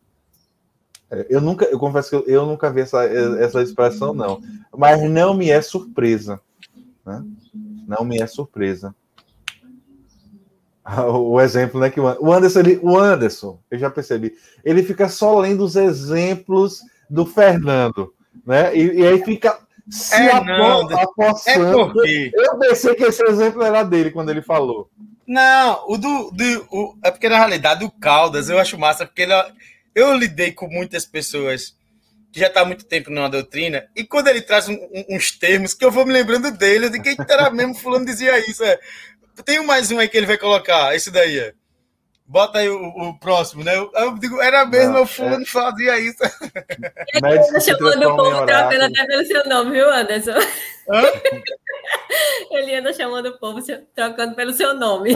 É, 1.10 1.26
eu 1.30 1.40
nunca, 1.40 1.64
eu 1.66 1.78
confesso 1.78 2.10
que 2.10 2.16
eu, 2.16 2.24
eu 2.26 2.46
nunca 2.46 2.70
vi 2.70 2.80
essa, 2.80 3.04
essa 3.04 3.62
expressão, 3.62 4.12
não. 4.12 4.42
Mas 4.76 5.02
não 5.08 5.34
me 5.34 5.50
é 5.50 5.62
surpresa. 5.62 6.40
Né? 7.04 7.24
Não 7.86 8.04
me 8.04 8.20
é 8.20 8.26
surpresa. 8.26 8.94
o 11.12 11.40
exemplo, 11.40 11.80
né? 11.80 11.90
Que 11.90 12.00
o 12.00 12.32
Anderson, 12.32 12.60
ele, 12.60 12.80
o 12.82 12.98
Anderson, 12.98 13.60
eu 13.70 13.78
já 13.78 13.90
percebi, 13.90 14.34
ele 14.64 14.82
fica 14.82 15.08
só 15.08 15.38
lendo 15.38 15.64
os 15.64 15.76
exemplos 15.76 16.80
do 17.08 17.26
Fernando, 17.26 18.12
né? 18.46 18.74
E, 18.76 19.00
e 19.00 19.06
aí 19.06 19.22
fica 19.24 19.58
se 19.88 20.14
é, 20.14 20.30
apossando. 20.32 22.06
É 22.06 22.30
eu 22.34 22.58
pensei 22.58 22.94
que 22.94 23.04
esse 23.04 23.22
exemplo 23.24 23.62
era 23.62 23.82
dele 23.82 24.10
quando 24.10 24.30
ele 24.30 24.42
falou. 24.42 24.90
Não, 25.26 25.84
o 25.88 25.98
do, 25.98 26.30
do 26.30 26.68
o, 26.70 26.98
é 27.02 27.10
porque 27.10 27.28
na 27.28 27.36
realidade 27.36 27.84
o 27.84 27.90
Caldas 27.90 28.48
eu 28.48 28.58
acho 28.58 28.78
massa 28.78 29.04
porque 29.04 29.22
ele, 29.22 29.34
eu 29.94 30.14
lidei 30.14 30.52
com 30.52 30.68
muitas 30.68 31.04
pessoas 31.04 31.76
que 32.32 32.40
já 32.40 32.46
está 32.46 32.62
há 32.62 32.64
muito 32.64 32.84
tempo 32.84 33.10
numa 33.10 33.28
doutrina 33.28 33.86
e 33.94 34.04
quando 34.04 34.28
ele 34.28 34.40
traz 34.40 34.68
um, 34.68 34.74
um, 34.74 35.16
uns 35.16 35.32
termos 35.32 35.74
que 35.74 35.84
eu 35.84 35.90
vou 35.90 36.06
me 36.06 36.12
lembrando 36.12 36.50
dele, 36.50 36.88
de 36.88 37.00
quem 37.00 37.14
era 37.28 37.50
mesmo 37.50 37.74
fulano 37.74 38.06
dizia 38.06 38.38
isso, 38.38 38.64
é 38.64 38.78
tem 39.44 39.64
mais 39.64 39.90
um 39.90 39.98
aí 39.98 40.08
que 40.08 40.16
ele 40.16 40.26
vai 40.26 40.38
colocar, 40.38 40.94
esse 40.94 41.10
daí. 41.10 41.38
É. 41.38 41.54
Bota 42.26 42.58
aí 42.58 42.68
o, 42.68 42.76
o, 42.76 43.18
próximo, 43.18 43.64
né? 43.64 43.74
Eu, 43.74 43.90
eu 43.94 44.18
digo, 44.18 44.38
era 44.42 44.66
mesmo, 44.66 44.92
não, 44.92 45.02
o 45.02 45.06
fulano 45.06 45.42
é... 45.42 45.46
fazia 45.46 45.98
isso. 45.98 46.18
Ele 47.14 47.26
anda 47.26 47.60
chamando 47.60 48.08
o 48.08 48.16
povo 48.16 48.46
trocando 48.46 48.84
até 48.84 49.06
pelo 49.06 49.24
seu 49.24 49.44
nome, 49.46 49.70
viu, 49.70 49.90
Anderson? 49.90 50.32
Hã? 50.90 51.02
Ele 52.50 52.74
anda 52.76 52.92
chamando 52.92 53.26
o 53.26 53.38
povo 53.38 53.60
trocando 53.94 54.34
pelo 54.34 54.52
seu 54.52 54.74
nome. 54.74 55.14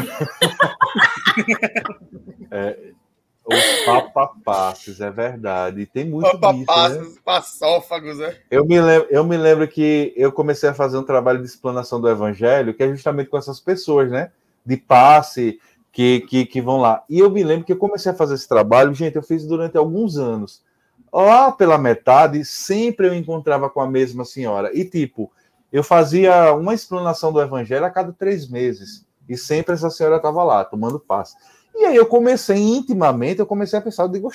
É, 2.50 2.76
os 3.44 3.84
papapassos, 3.84 5.00
é 5.00 5.10
verdade. 5.10 5.86
Tem 5.86 6.04
muito 6.04 6.30
papapassos, 6.38 6.98
disso, 6.98 7.14
né? 7.14 7.20
passófagos, 7.24 8.18
né? 8.18 8.36
Eu 8.50 8.64
me, 8.64 8.80
lembro, 8.80 9.08
eu 9.10 9.24
me 9.24 9.36
lembro 9.36 9.66
que 9.66 10.12
eu 10.16 10.30
comecei 10.30 10.68
a 10.68 10.74
fazer 10.74 10.96
um 10.96 11.02
trabalho 11.02 11.40
de 11.40 11.46
explanação 11.46 12.00
do 12.00 12.08
evangelho, 12.08 12.72
que 12.72 12.82
é 12.82 12.88
justamente 12.88 13.28
com 13.28 13.36
essas 13.36 13.58
pessoas, 13.58 14.10
né? 14.10 14.30
De 14.64 14.76
passe, 14.76 15.58
que, 15.92 16.20
que, 16.20 16.46
que 16.46 16.60
vão 16.60 16.80
lá. 16.80 17.04
E 17.08 17.18
eu 17.18 17.30
me 17.30 17.42
lembro 17.42 17.66
que 17.66 17.72
eu 17.72 17.76
comecei 17.76 18.12
a 18.12 18.14
fazer 18.14 18.34
esse 18.34 18.48
trabalho, 18.48 18.94
gente, 18.94 19.16
eu 19.16 19.22
fiz 19.22 19.44
durante 19.44 19.76
alguns 19.76 20.16
anos. 20.16 20.62
Lá 21.12 21.52
pela 21.52 21.76
metade, 21.76 22.44
sempre 22.44 23.08
eu 23.08 23.14
encontrava 23.14 23.68
com 23.68 23.80
a 23.80 23.90
mesma 23.90 24.24
senhora. 24.24 24.70
E, 24.72 24.84
tipo, 24.84 25.30
eu 25.70 25.82
fazia 25.82 26.54
uma 26.54 26.74
explanação 26.74 27.32
do 27.32 27.40
evangelho 27.40 27.84
a 27.84 27.90
cada 27.90 28.12
três 28.12 28.48
meses. 28.48 29.04
E 29.28 29.36
sempre 29.36 29.74
essa 29.74 29.90
senhora 29.90 30.16
estava 30.16 30.42
lá, 30.42 30.64
tomando 30.64 30.98
passe. 30.98 31.36
E 31.74 31.84
aí 31.84 31.96
eu 31.96 32.06
comecei 32.06 32.56
intimamente, 32.56 33.40
eu 33.40 33.46
comecei 33.46 33.78
a 33.78 33.82
pensar, 33.82 34.04
eu 34.04 34.08
digo, 34.08 34.30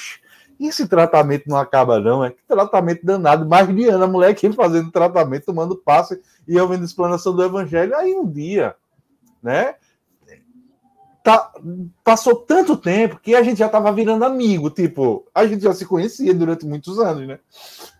esse 0.60 0.88
tratamento 0.88 1.48
não 1.48 1.58
acaba 1.58 2.00
não, 2.00 2.24
é? 2.24 2.32
Que 2.32 2.42
tratamento 2.48 3.06
danado, 3.06 3.48
mais 3.48 3.68
de 3.74 3.88
ano, 3.88 4.04
a 4.04 4.08
mulher 4.08 4.32
aqui 4.32 4.52
fazendo 4.54 4.92
tratamento, 4.92 5.46
tomando 5.46 5.76
passe, 5.76 6.20
e 6.48 6.56
eu 6.56 6.68
vendo 6.68 6.84
explanação 6.84 7.36
do 7.36 7.44
evangelho, 7.44 7.96
aí 7.96 8.14
um 8.16 8.28
dia, 8.28 8.76
né, 9.42 9.76
tá, 11.24 11.52
passou 12.04 12.36
tanto 12.36 12.76
tempo 12.76 13.20
que 13.20 13.36
a 13.36 13.44
gente 13.44 13.60
já 13.60 13.68
estava 13.68 13.92
virando 13.92 14.26
amigo, 14.26 14.70
tipo, 14.70 15.26
a 15.34 15.46
gente 15.46 15.64
já 15.64 15.74
se 15.74 15.86
conhecia 15.86 16.34
durante 16.34 16.66
muitos 16.66 16.98
anos, 17.00 17.28
né, 17.28 17.40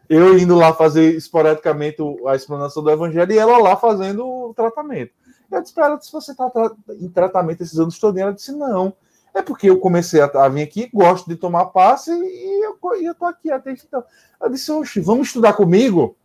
eu 0.10 0.38
indo 0.38 0.56
lá 0.56 0.74
fazer 0.74 1.16
esporadicamente 1.16 1.98
a 2.26 2.36
explanação 2.36 2.82
do 2.82 2.90
evangelho 2.90 3.32
e 3.32 3.38
ela 3.38 3.58
lá 3.58 3.76
fazendo 3.76 4.26
o 4.26 4.54
tratamento. 4.54 5.12
Eu 5.52 5.62
disse 5.62 5.74
para 5.74 5.86
ela, 5.86 6.02
se 6.02 6.12
você 6.12 6.32
está 6.32 6.50
em 6.90 7.10
tratamento 7.10 7.62
esses 7.62 7.80
anos 7.80 8.00
todos, 8.00 8.20
ela 8.20 8.34
disse, 8.34 8.52
não, 8.52 8.94
é 9.34 9.42
porque 9.42 9.70
eu 9.70 9.80
comecei 9.80 10.22
a, 10.22 10.50
vir 10.50 10.64
aqui, 10.64 10.90
gosto 10.94 11.28
de 11.28 11.36
tomar 11.36 11.66
passe 11.68 12.12
e 12.12 12.66
eu, 12.66 12.78
e 13.00 13.06
eu 13.06 13.16
tô 13.16 13.26
aqui 13.26 13.52
até 13.52 13.72
então. 13.72 14.04
Eu 14.42 14.50
disse, 14.50 14.72
oxe, 14.72 15.00
vamos 15.00 15.28
estudar 15.28 15.54
comigo? 15.54 16.16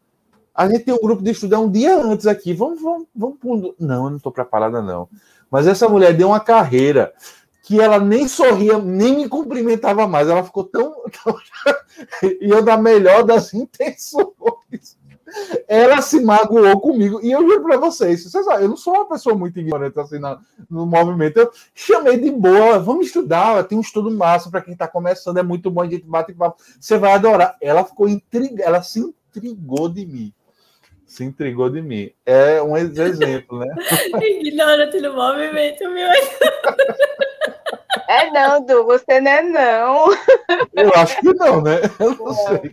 A 0.54 0.68
gente 0.68 0.84
tem 0.84 0.94
um 0.94 1.00
grupo 1.00 1.22
de 1.22 1.30
estudar 1.30 1.60
um 1.60 1.70
dia 1.70 1.96
antes 1.96 2.26
aqui. 2.26 2.52
Vamos, 2.52 2.80
vamos, 2.80 3.06
vamos. 3.14 3.74
Não, 3.78 4.04
eu 4.04 4.10
não 4.10 4.16
estou 4.16 4.32
preparada, 4.32 4.82
não. 4.82 5.08
Mas 5.50 5.66
essa 5.66 5.88
mulher 5.88 6.14
deu 6.14 6.28
uma 6.28 6.40
carreira 6.40 7.12
que 7.62 7.80
ela 7.80 7.98
nem 7.98 8.26
sorria, 8.28 8.78
nem 8.78 9.16
me 9.16 9.28
cumprimentava 9.28 10.06
mais. 10.06 10.28
Ela 10.28 10.44
ficou 10.44 10.64
tão. 10.64 10.94
tão... 11.24 11.36
e 12.40 12.50
eu, 12.50 12.62
da 12.62 12.76
melhor 12.76 13.24
das 13.24 13.52
intenções, 13.54 14.98
ela 15.66 16.00
se 16.02 16.20
magoou 16.20 16.80
comigo. 16.80 17.20
E 17.22 17.30
eu 17.30 17.40
juro 17.42 17.62
para 17.62 17.76
vocês, 17.76 18.22
vocês 18.22 18.44
sabem, 18.44 18.62
eu 18.62 18.68
não 18.68 18.76
sou 18.76 18.94
uma 18.94 19.08
pessoa 19.08 19.36
muito 19.36 19.58
ignorante 19.58 19.98
assim 19.98 20.18
no, 20.18 20.38
no 20.70 20.86
movimento. 20.86 21.38
Eu 21.38 21.50
chamei 21.74 22.18
de 22.18 22.30
boa, 22.30 22.78
vamos 22.78 23.06
estudar, 23.06 23.64
tem 23.64 23.76
um 23.76 23.82
estudo 23.82 24.10
massa 24.10 24.50
para 24.50 24.60
quem 24.60 24.72
está 24.72 24.86
começando, 24.86 25.38
é 25.38 25.42
muito 25.42 25.70
bom, 25.70 25.82
a 25.82 25.88
gente 25.88 26.04
bate 26.04 26.32
papo, 26.32 26.62
você 26.78 26.98
vai 26.98 27.12
adorar. 27.12 27.56
Ela 27.60 27.84
ficou 27.84 28.08
intrigada, 28.08 28.62
ela 28.62 28.82
se 28.82 29.00
intrigou 29.00 29.88
de 29.88 30.06
mim. 30.06 30.32
Se 31.06 31.24
intrigou 31.24 31.68
de 31.68 31.82
mim. 31.82 32.10
É 32.24 32.62
um 32.62 32.76
exemplo, 32.76 33.58
né? 33.58 33.74
Ignorante 34.22 34.98
no 35.00 35.12
movimento, 35.12 35.90
meu. 35.90 36.08
É 38.08 38.30
não, 38.30 38.64
Du, 38.64 38.84
você 38.84 39.20
não 39.20 39.30
é 39.30 39.42
não. 39.42 40.06
Eu 40.74 40.92
acho 40.94 41.20
que 41.20 41.34
não, 41.34 41.60
né? 41.60 41.80
Eu 41.98 42.16
não 42.16 42.32
sei. 42.32 42.72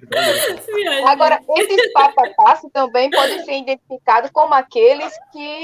Agora, 1.06 1.40
esses 1.58 1.94
passo 2.38 2.70
também 2.70 3.10
podem 3.10 3.44
ser 3.44 3.58
identificados 3.58 4.32
como 4.32 4.54
aqueles 4.54 5.14
que 5.32 5.64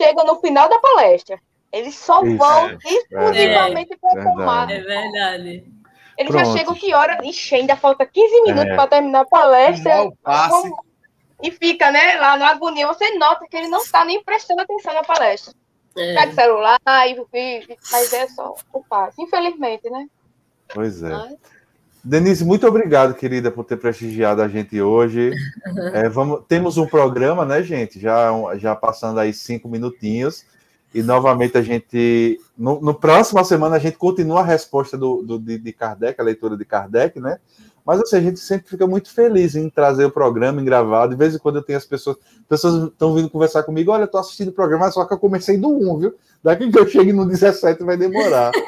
chegam 0.00 0.24
no 0.24 0.40
final 0.40 0.68
da 0.68 0.78
palestra. 0.78 1.38
Eles 1.72 1.94
só 1.94 2.24
Isso, 2.24 2.36
vão 2.36 2.70
é, 2.70 2.78
exclusivamente 2.84 3.92
é, 3.92 3.96
para 3.96 4.24
tomar. 4.24 4.70
É 4.70 4.80
verdade. 4.80 5.64
Eles 6.18 6.32
Pronto. 6.32 6.46
já 6.46 6.58
chegam 6.58 6.74
que 6.74 6.92
hora? 6.92 7.18
Ixi, 7.24 7.54
ainda 7.54 7.76
falta 7.76 8.04
15 8.04 8.42
minutos 8.42 8.72
é. 8.72 8.74
para 8.74 8.88
terminar 8.88 9.20
a 9.20 9.24
palestra. 9.24 10.10
E 11.42 11.50
fica, 11.50 11.90
né, 11.90 12.16
lá 12.16 12.36
no 12.36 12.44
agonia. 12.44 12.86
Você 12.88 13.14
nota 13.16 13.46
que 13.48 13.56
ele 13.56 13.68
não 13.68 13.78
está 13.78 14.04
nem 14.04 14.22
prestando 14.22 14.60
atenção 14.60 14.92
na 14.92 15.02
palestra. 15.02 15.54
É. 16.00 16.14
Pega 16.14 16.32
o 16.32 16.34
celular 16.34 16.80
e, 17.06 17.78
mas 17.92 18.12
é 18.12 18.26
só 18.28 18.54
o 18.72 18.82
passe. 18.82 19.20
Infelizmente, 19.20 19.88
né? 19.90 20.08
Pois 20.72 21.02
é. 21.02 21.10
Mas... 21.10 21.36
Denise, 22.02 22.44
muito 22.44 22.66
obrigado, 22.66 23.14
querida, 23.14 23.50
por 23.50 23.64
ter 23.64 23.76
prestigiado 23.76 24.40
a 24.40 24.48
gente 24.48 24.80
hoje. 24.80 25.32
É, 25.92 26.08
vamos, 26.08 26.42
temos 26.48 26.76
um 26.78 26.86
programa, 26.86 27.44
né, 27.44 27.62
gente? 27.62 27.98
Já, 28.00 28.30
já 28.56 28.74
passando 28.74 29.18
aí 29.18 29.32
cinco 29.32 29.68
minutinhos. 29.68 30.44
E 30.92 31.02
novamente 31.02 31.56
a 31.56 31.62
gente. 31.62 32.40
No, 32.58 32.80
no 32.80 32.94
próxima 32.94 33.44
semana 33.44 33.76
a 33.76 33.78
gente 33.78 33.96
continua 33.96 34.40
a 34.40 34.44
resposta 34.44 34.98
do, 34.98 35.22
do 35.22 35.38
de, 35.38 35.58
de, 35.58 35.72
Kardec, 35.72 36.20
a 36.20 36.24
leitura 36.24 36.56
de 36.56 36.64
Kardec, 36.64 37.20
né? 37.20 37.38
Mas 37.84 38.00
assim, 38.00 38.16
a 38.16 38.20
gente 38.20 38.40
sempre 38.40 38.68
fica 38.68 38.86
muito 38.86 39.12
feliz 39.12 39.54
em 39.54 39.68
trazer 39.68 40.04
o 40.04 40.10
programa 40.10 40.60
em 40.60 40.64
gravado. 40.64 41.10
De 41.12 41.18
vez 41.18 41.34
em 41.34 41.38
quando 41.38 41.56
eu 41.56 41.62
tenho 41.62 41.78
as 41.78 41.86
pessoas, 41.86 42.16
pessoas 42.48 42.90
estão 42.90 43.14
vindo 43.14 43.30
conversar 43.30 43.62
comigo, 43.62 43.92
olha, 43.92 44.04
eu 44.04 44.08
tô 44.08 44.18
assistindo 44.18 44.48
o 44.48 44.52
programa, 44.52 44.90
só 44.90 45.04
que 45.04 45.14
eu 45.14 45.18
comecei 45.18 45.56
do 45.56 45.68
1, 45.68 45.98
viu? 45.98 46.14
Daqui 46.42 46.70
que 46.70 46.78
eu 46.78 46.86
chegue 46.86 47.12
no 47.12 47.26
17 47.26 47.82
vai 47.84 47.96
demorar. 47.96 48.52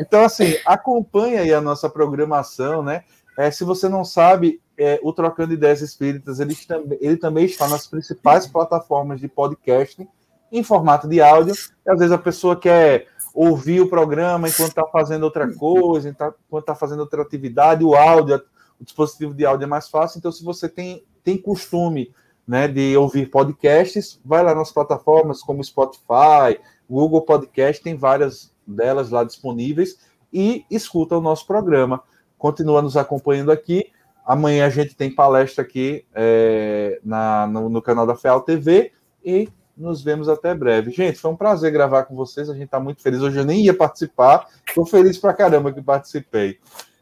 Então, 0.00 0.24
assim, 0.24 0.56
acompanhe 0.64 1.36
aí 1.36 1.52
a 1.52 1.60
nossa 1.60 1.86
programação, 1.86 2.82
né? 2.82 3.04
É, 3.36 3.50
se 3.50 3.64
você 3.64 3.86
não 3.86 4.02
sabe, 4.02 4.58
é, 4.78 4.98
o 5.02 5.12
Trocando 5.12 5.52
Ideias 5.52 5.82
Espíritas, 5.82 6.40
ele, 6.40 6.56
ele 7.00 7.18
também 7.18 7.44
está 7.44 7.68
nas 7.68 7.86
principais 7.86 8.46
plataformas 8.46 9.20
de 9.20 9.28
podcast 9.28 10.08
em 10.50 10.62
formato 10.62 11.06
de 11.06 11.20
áudio. 11.20 11.54
E, 11.86 11.90
às 11.90 11.98
vezes 11.98 12.12
a 12.12 12.18
pessoa 12.18 12.56
quer 12.56 13.06
ouvir 13.34 13.80
o 13.80 13.88
programa 13.88 14.48
enquanto 14.48 14.70
está 14.70 14.86
fazendo 14.86 15.24
outra 15.24 15.52
coisa, 15.52 16.08
enquanto 16.08 16.62
está 16.62 16.74
fazendo 16.74 17.00
outra 17.00 17.22
atividade, 17.22 17.84
o 17.84 17.94
áudio, 17.94 18.42
o 18.80 18.84
dispositivo 18.84 19.34
de 19.34 19.44
áudio 19.44 19.64
é 19.64 19.68
mais 19.68 19.88
fácil. 19.88 20.18
Então, 20.18 20.32
se 20.32 20.44
você 20.44 20.68
tem, 20.68 21.04
tem 21.22 21.36
costume 21.36 22.12
né, 22.46 22.66
de 22.66 22.96
ouvir 22.96 23.30
podcasts, 23.30 24.20
vai 24.24 24.42
lá 24.42 24.54
nas 24.54 24.72
plataformas 24.72 25.42
como 25.42 25.62
Spotify, 25.62 26.58
Google 26.88 27.22
Podcast, 27.22 27.82
tem 27.82 27.96
várias 27.96 28.52
delas 28.66 29.10
lá 29.10 29.22
disponíveis 29.22 29.98
e 30.32 30.64
escuta 30.70 31.16
o 31.16 31.20
nosso 31.20 31.46
programa. 31.46 32.02
Continua 32.38 32.82
nos 32.82 32.96
acompanhando 32.96 33.52
aqui. 33.52 33.92
Amanhã 34.24 34.66
a 34.66 34.70
gente 34.70 34.94
tem 34.94 35.14
palestra 35.14 35.62
aqui 35.62 36.04
é, 36.14 37.00
na, 37.04 37.46
no, 37.46 37.68
no 37.68 37.82
canal 37.82 38.06
da 38.06 38.16
FEAL 38.16 38.40
TV 38.42 38.92
e 39.24 39.48
nos 39.80 40.02
vemos 40.02 40.28
até 40.28 40.54
breve. 40.54 40.90
Gente, 40.90 41.18
foi 41.18 41.30
um 41.30 41.36
prazer 41.36 41.72
gravar 41.72 42.04
com 42.04 42.14
vocês. 42.14 42.50
A 42.50 42.52
gente 42.52 42.64
está 42.64 42.78
muito 42.78 43.02
feliz. 43.02 43.20
Hoje 43.20 43.38
eu 43.38 43.44
nem 43.44 43.64
ia 43.64 43.74
participar. 43.74 44.46
Estou 44.68 44.84
feliz 44.86 45.18
pra 45.18 45.34
caramba 45.34 45.72
que 45.72 45.82
participei. 45.82 46.58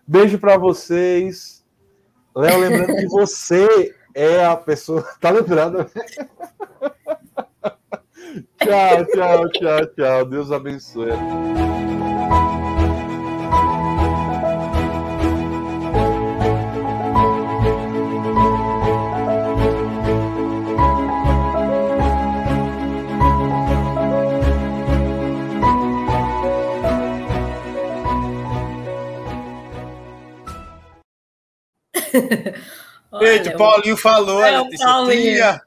Beijo 0.06 0.38
para 0.38 0.56
vocês. 0.56 1.64
Léo, 2.34 2.60
lembrando 2.60 2.96
que 2.96 3.06
você 3.08 3.94
é 4.14 4.44
a 4.44 4.56
pessoa. 4.56 5.04
Tá 5.20 5.30
lembrando? 5.30 5.84
tchau, 8.62 9.04
tchau, 9.12 9.48
tchau, 9.50 9.86
tchau. 9.86 10.24
Deus 10.24 10.52
abençoe. 10.52 11.10
Eita, 33.20 33.56
Paulinho 33.56 33.96
falou, 33.96 34.44
é, 34.44 34.62
disse, 34.68 34.84
Paulinho. 34.84 35.60